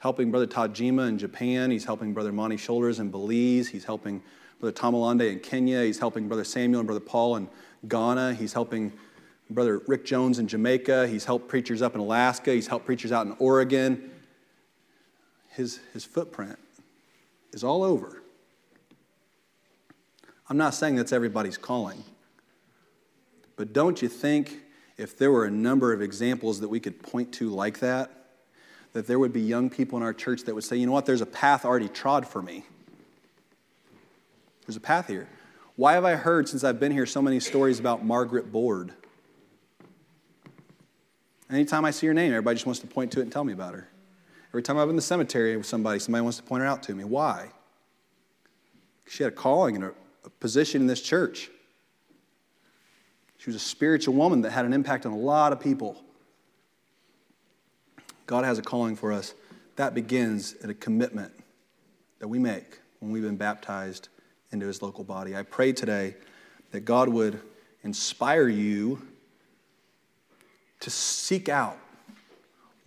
helping 0.00 0.30
Brother 0.30 0.46
Tajima 0.46 1.08
in 1.08 1.18
Japan. 1.18 1.70
He's 1.70 1.84
helping 1.84 2.12
Brother 2.12 2.32
Monty 2.32 2.56
Shoulders 2.56 2.98
in 2.98 3.10
Belize. 3.10 3.68
He's 3.68 3.84
helping 3.84 4.22
Brother 4.60 4.76
Tamalande 4.76 5.32
in 5.32 5.40
Kenya. 5.40 5.82
He's 5.82 5.98
helping 5.98 6.28
Brother 6.28 6.44
Samuel 6.44 6.80
and 6.80 6.86
Brother 6.86 7.00
Paul 7.00 7.36
in 7.36 7.48
Ghana. 7.86 8.34
He's 8.34 8.52
helping 8.52 8.92
Brother 9.50 9.78
Rick 9.86 10.04
Jones 10.04 10.38
in 10.38 10.46
Jamaica. 10.46 11.08
He's 11.08 11.24
helped 11.24 11.48
preachers 11.48 11.80
up 11.80 11.94
in 11.94 12.00
Alaska. 12.00 12.52
He's 12.52 12.66
helped 12.66 12.86
preachers 12.86 13.12
out 13.12 13.26
in 13.26 13.34
Oregon. 13.38 14.10
His, 15.50 15.80
his 15.92 16.04
footprint 16.04 16.58
is 17.52 17.64
all 17.64 17.82
over. 17.82 18.22
I'm 20.48 20.56
not 20.56 20.74
saying 20.74 20.96
that's 20.96 21.12
everybody's 21.12 21.58
calling, 21.58 22.04
but 23.56 23.72
don't 23.72 24.00
you 24.00 24.08
think 24.08 24.60
if 24.96 25.16
there 25.16 25.30
were 25.30 25.44
a 25.44 25.50
number 25.50 25.92
of 25.92 26.00
examples 26.00 26.60
that 26.60 26.68
we 26.68 26.80
could 26.80 27.02
point 27.02 27.32
to 27.34 27.50
like 27.50 27.80
that, 27.80 28.10
that 28.94 29.06
there 29.06 29.18
would 29.18 29.32
be 29.32 29.40
young 29.40 29.68
people 29.68 29.96
in 29.98 30.02
our 30.02 30.14
church 30.14 30.44
that 30.44 30.54
would 30.54 30.64
say, 30.64 30.76
you 30.76 30.86
know 30.86 30.92
what, 30.92 31.06
there's 31.06 31.20
a 31.20 31.26
path 31.26 31.64
already 31.64 31.88
trod 31.88 32.26
for 32.26 32.40
me. 32.40 32.64
There's 34.66 34.76
a 34.76 34.80
path 34.80 35.06
here. 35.06 35.28
Why 35.76 35.92
have 35.92 36.04
I 36.04 36.16
heard 36.16 36.48
since 36.48 36.64
I've 36.64 36.80
been 36.80 36.92
here 36.92 37.06
so 37.06 37.22
many 37.22 37.40
stories 37.40 37.78
about 37.78 38.04
Margaret 38.04 38.50
Board? 38.50 38.92
Anytime 41.50 41.84
I 41.84 41.90
see 41.90 42.06
her 42.06 42.14
name, 42.14 42.30
everybody 42.30 42.56
just 42.56 42.66
wants 42.66 42.80
to 42.80 42.86
point 42.86 43.12
to 43.12 43.20
it 43.20 43.22
and 43.22 43.32
tell 43.32 43.44
me 43.44 43.52
about 43.52 43.74
her. 43.74 43.88
Every 44.50 44.62
time 44.62 44.76
I'm 44.76 44.90
in 44.90 44.96
the 44.96 45.02
cemetery 45.02 45.56
with 45.56 45.66
somebody, 45.66 45.98
somebody 45.98 46.22
wants 46.22 46.38
to 46.38 46.42
point 46.42 46.62
her 46.62 46.66
out 46.66 46.82
to 46.84 46.94
me. 46.94 47.04
Why? 47.04 47.48
She 49.06 49.22
had 49.22 49.32
a 49.32 49.36
calling 49.36 49.76
and 49.76 49.84
a, 49.86 49.92
a 50.24 50.30
position 50.30 50.82
in 50.82 50.86
this 50.86 51.00
church. 51.00 51.50
She 53.38 53.48
was 53.50 53.56
a 53.56 53.60
spiritual 53.60 54.14
woman 54.14 54.42
that 54.42 54.50
had 54.50 54.64
an 54.64 54.72
impact 54.72 55.06
on 55.06 55.12
a 55.12 55.16
lot 55.16 55.52
of 55.52 55.60
people. 55.60 56.02
God 58.26 58.44
has 58.44 58.58
a 58.58 58.62
calling 58.62 58.96
for 58.96 59.12
us. 59.12 59.34
That 59.76 59.94
begins 59.94 60.54
at 60.62 60.68
a 60.68 60.74
commitment 60.74 61.32
that 62.18 62.28
we 62.28 62.38
make 62.38 62.80
when 63.00 63.12
we've 63.12 63.22
been 63.22 63.36
baptized 63.36 64.08
into 64.50 64.66
his 64.66 64.82
local 64.82 65.04
body. 65.04 65.36
I 65.36 65.42
pray 65.42 65.72
today 65.72 66.16
that 66.72 66.80
God 66.80 67.08
would 67.08 67.40
inspire 67.84 68.48
you 68.48 69.06
to 70.80 70.90
seek 70.90 71.48
out 71.48 71.78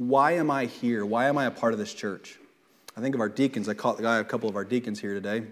why 0.01 0.31
am 0.31 0.49
I 0.49 0.65
here? 0.65 1.05
Why 1.05 1.27
am 1.27 1.37
I 1.37 1.45
a 1.45 1.51
part 1.51 1.73
of 1.73 1.79
this 1.79 1.93
church? 1.93 2.39
I 2.97 3.01
think 3.01 3.13
of 3.13 3.21
our 3.21 3.29
deacons. 3.29 3.69
I 3.69 3.75
caught 3.75 3.97
the 3.97 4.03
guy, 4.03 4.17
a 4.17 4.23
couple 4.23 4.49
of 4.49 4.55
our 4.55 4.65
deacons 4.65 4.99
here 4.99 5.13
today. 5.13 5.43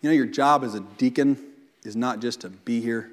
You 0.00 0.08
know, 0.08 0.12
your 0.12 0.24
job 0.24 0.64
as 0.64 0.74
a 0.74 0.80
deacon 0.80 1.36
is 1.84 1.96
not 1.96 2.20
just 2.20 2.40
to 2.40 2.48
be 2.48 2.80
here. 2.80 3.10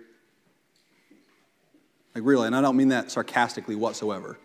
Like, 2.14 2.24
really, 2.24 2.48
and 2.48 2.56
I 2.56 2.62
don't 2.62 2.78
mean 2.78 2.88
that 2.88 3.12
sarcastically 3.12 3.76
whatsoever. 3.76 4.40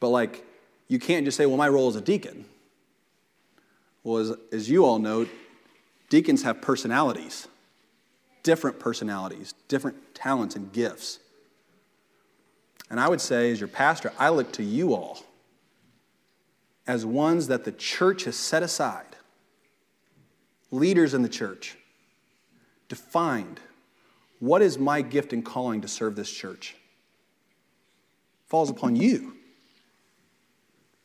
But 0.00 0.08
like, 0.08 0.46
you 0.88 0.98
can't 0.98 1.26
just 1.26 1.36
say, 1.36 1.44
well, 1.44 1.58
my 1.58 1.68
role 1.68 1.90
is 1.90 1.96
a 1.96 2.00
deacon. 2.00 2.46
Well, 4.02 4.16
as, 4.16 4.32
as 4.50 4.70
you 4.70 4.86
all 4.86 4.98
know, 4.98 5.26
deacons 6.08 6.42
have 6.44 6.62
personalities, 6.62 7.48
different 8.42 8.78
personalities, 8.78 9.52
different 9.68 10.14
talents 10.14 10.56
and 10.56 10.72
gifts. 10.72 11.18
And 12.90 12.98
I 12.98 13.08
would 13.08 13.20
say, 13.20 13.52
as 13.52 13.60
your 13.60 13.68
pastor, 13.68 14.12
I 14.18 14.30
look 14.30 14.52
to 14.52 14.62
you 14.62 14.94
all 14.94 15.20
as 16.86 17.04
ones 17.04 17.48
that 17.48 17.64
the 17.64 17.72
church 17.72 18.24
has 18.24 18.34
set 18.34 18.62
aside, 18.62 19.16
leaders 20.70 21.12
in 21.12 21.22
the 21.22 21.28
church, 21.28 21.76
defined 22.88 23.60
what 24.40 24.62
is 24.62 24.78
my 24.78 25.02
gift 25.02 25.32
and 25.32 25.44
calling 25.44 25.82
to 25.82 25.88
serve 25.88 26.16
this 26.16 26.30
church? 26.30 26.76
Falls 28.46 28.70
upon 28.70 28.96
you. 28.96 29.18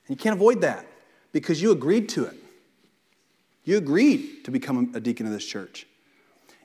And 0.07 0.09
you 0.09 0.15
can't 0.15 0.35
avoid 0.35 0.61
that 0.61 0.85
because 1.31 1.61
you 1.61 1.71
agreed 1.71 2.09
to 2.09 2.25
it. 2.25 2.35
You 3.63 3.77
agreed 3.77 4.45
to 4.45 4.51
become 4.51 4.91
a 4.93 4.99
deacon 4.99 5.25
of 5.25 5.31
this 5.31 5.45
church. 5.45 5.87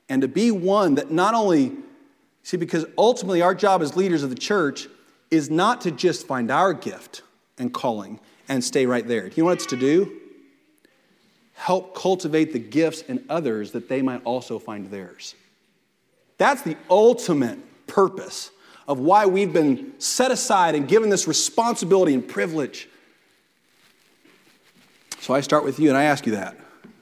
And 0.09 0.23
to 0.23 0.29
be 0.29 0.51
one 0.51 0.97
that 0.97 1.11
not 1.11 1.35
only, 1.35 1.73
see, 2.43 2.57
because 2.57 2.85
ultimately 2.97 3.41
our 3.43 3.55
job 3.55 3.83
as 3.83 3.97
leaders 3.97 4.23
of 4.23 4.31
the 4.31 4.37
church 4.37 4.89
is 5.31 5.51
not 5.51 5.83
to 5.83 5.91
just 5.91 6.27
find 6.27 6.51
our 6.51 6.73
gift 6.73 7.23
and 7.59 7.73
calling 7.73 8.21
and 8.49 8.63
stay 8.63 8.87
right 8.87 9.07
there. 9.07 9.29
Do 9.29 9.37
you 9.37 9.43
know 9.43 9.47
what 9.47 9.59
it's 9.59 9.67
to 9.67 9.77
do? 9.77 10.13
Help 11.55 11.95
cultivate 11.95 12.53
the 12.53 12.59
gifts 12.59 13.03
in 13.03 13.25
others 13.29 13.73
that 13.73 13.89
they 13.89 14.01
might 14.01 14.23
also 14.25 14.59
find 14.59 14.91
theirs. 14.91 15.35
That's 16.39 16.63
the 16.63 16.77
ultimate 16.89 17.59
purpose 17.87 18.51
of 18.87 19.01
why 19.01 19.27
we've 19.27 19.53
been 19.53 19.93
set 19.99 20.31
aside 20.31 20.75
and 20.75 20.89
given 20.89 21.11
this 21.11 21.29
responsibility 21.29 22.15
and 22.15 22.27
privilege 22.27 22.89
so 25.21 25.35
I 25.35 25.41
start 25.41 25.65
with 25.65 25.79
you 25.79 25.89
and 25.89 25.99
I 25.99 26.05
ask 26.05 26.27
you 26.27 26.33
that. 26.33 26.57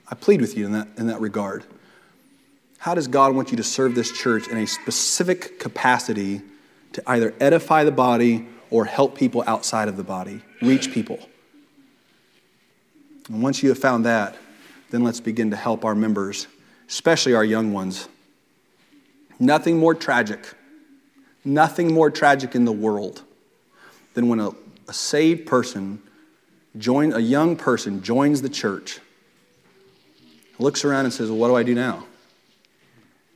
I 0.09 0.14
plead 0.14 0.41
with 0.41 0.57
you 0.57 0.66
in 0.66 0.72
that, 0.72 0.89
in 0.97 1.07
that 1.09 1.20
regard. 1.20 1.64
How 2.79 2.95
does 2.95 3.09
God 3.09 3.35
want 3.35 3.51
you 3.51 3.57
to 3.59 3.62
serve 3.62 3.95
this 3.95 4.11
church 4.11 4.49
in 4.49 4.57
a 4.57 4.66
specific 4.66 5.59
capacity 5.59 6.43
to 6.97 7.03
either 7.07 7.34
edify 7.40 7.84
the 7.84 7.92
body 7.92 8.47
or 8.70 8.86
help 8.86 9.14
people 9.18 9.44
outside 9.47 9.86
of 9.86 9.99
the 9.99 10.03
body, 10.03 10.40
reach 10.62 10.92
people? 10.92 11.18
And 13.28 13.42
once 13.42 13.62
you 13.62 13.68
have 13.68 13.78
found 13.78 14.07
that, 14.07 14.34
then 14.90 15.05
let's 15.05 15.20
begin 15.20 15.51
to 15.51 15.57
help 15.57 15.84
our 15.84 15.94
members, 15.94 16.47
especially 16.88 17.34
our 17.34 17.44
young 17.44 17.74
ones. 17.74 18.09
Nothing 19.38 19.76
more 19.76 19.94
tragic, 19.94 20.55
nothing 21.44 21.92
more 21.92 22.11
tragic 22.11 22.55
in 22.55 22.64
the 22.64 22.72
world 22.72 23.22
than 24.14 24.28
when 24.28 24.40
a, 24.40 24.53
a 24.88 24.94
saved 24.94 25.47
person 25.47 26.01
join, 26.78 27.12
a 27.12 27.18
young 27.18 27.57
person 27.57 28.03
joins 28.03 28.40
the 28.40 28.49
church, 28.49 29.01
looks 30.59 30.82
around 30.82 31.05
and 31.05 31.12
says, 31.12 31.28
Well, 31.28 31.38
what 31.38 31.49
do 31.49 31.57
I 31.57 31.62
do 31.62 31.74
now? 31.74 32.07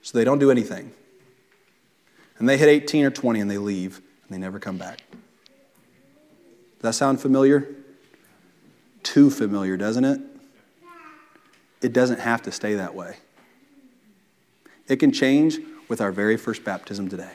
So 0.00 0.16
they 0.16 0.24
don't 0.24 0.38
do 0.38 0.50
anything. 0.50 0.92
And 2.40 2.48
they 2.48 2.56
hit 2.56 2.68
18 2.68 3.04
or 3.04 3.10
20 3.10 3.40
and 3.40 3.50
they 3.50 3.58
leave 3.58 3.96
and 3.96 4.34
they 4.34 4.38
never 4.38 4.58
come 4.58 4.78
back. 4.78 4.98
Does 6.78 6.82
that 6.82 6.94
sound 6.94 7.20
familiar? 7.20 7.68
Too 9.02 9.30
familiar, 9.30 9.76
doesn't 9.76 10.04
it? 10.04 10.20
It 11.82 11.92
doesn't 11.92 12.18
have 12.18 12.42
to 12.42 12.52
stay 12.52 12.74
that 12.74 12.94
way. 12.94 13.16
It 14.88 14.96
can 14.96 15.12
change 15.12 15.58
with 15.88 16.00
our 16.00 16.10
very 16.10 16.38
first 16.38 16.64
baptism 16.64 17.08
today. 17.08 17.32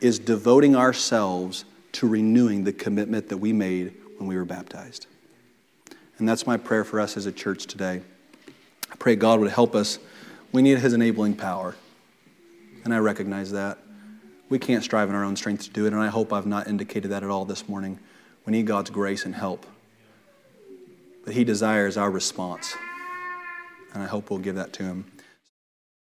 Is 0.00 0.18
devoting 0.18 0.74
ourselves 0.74 1.64
to 1.92 2.08
renewing 2.08 2.64
the 2.64 2.72
commitment 2.72 3.28
that 3.28 3.38
we 3.38 3.52
made 3.52 3.92
when 4.16 4.28
we 4.28 4.36
were 4.36 4.44
baptized. 4.44 5.06
And 6.18 6.28
that's 6.28 6.46
my 6.46 6.56
prayer 6.56 6.84
for 6.84 7.00
us 7.00 7.16
as 7.16 7.26
a 7.26 7.32
church 7.32 7.66
today. 7.66 8.00
I 8.90 8.96
pray 8.96 9.14
God 9.16 9.40
would 9.40 9.50
help 9.50 9.74
us. 9.74 9.98
We 10.52 10.62
need 10.62 10.78
His 10.78 10.94
enabling 10.94 11.36
power. 11.36 11.74
And 12.84 12.94
I 12.94 12.98
recognize 12.98 13.52
that. 13.52 13.78
We 14.48 14.58
can't 14.58 14.82
strive 14.82 15.10
in 15.10 15.14
our 15.14 15.24
own 15.24 15.36
strength 15.36 15.64
to 15.64 15.70
do 15.70 15.84
it, 15.84 15.92
and 15.92 16.00
I 16.00 16.08
hope 16.08 16.32
I've 16.32 16.46
not 16.46 16.68
indicated 16.68 17.10
that 17.10 17.22
at 17.22 17.28
all 17.28 17.44
this 17.44 17.68
morning. 17.68 17.98
We 18.46 18.52
need 18.52 18.66
God's 18.66 18.88
grace 18.88 19.26
and 19.26 19.34
help. 19.34 19.66
But 21.24 21.34
He 21.34 21.44
desires 21.44 21.98
our 21.98 22.10
response, 22.10 22.74
and 23.92 24.02
I 24.02 24.06
hope 24.06 24.30
we'll 24.30 24.38
give 24.38 24.54
that 24.54 24.72
to 24.74 24.84
Him. 24.84 25.04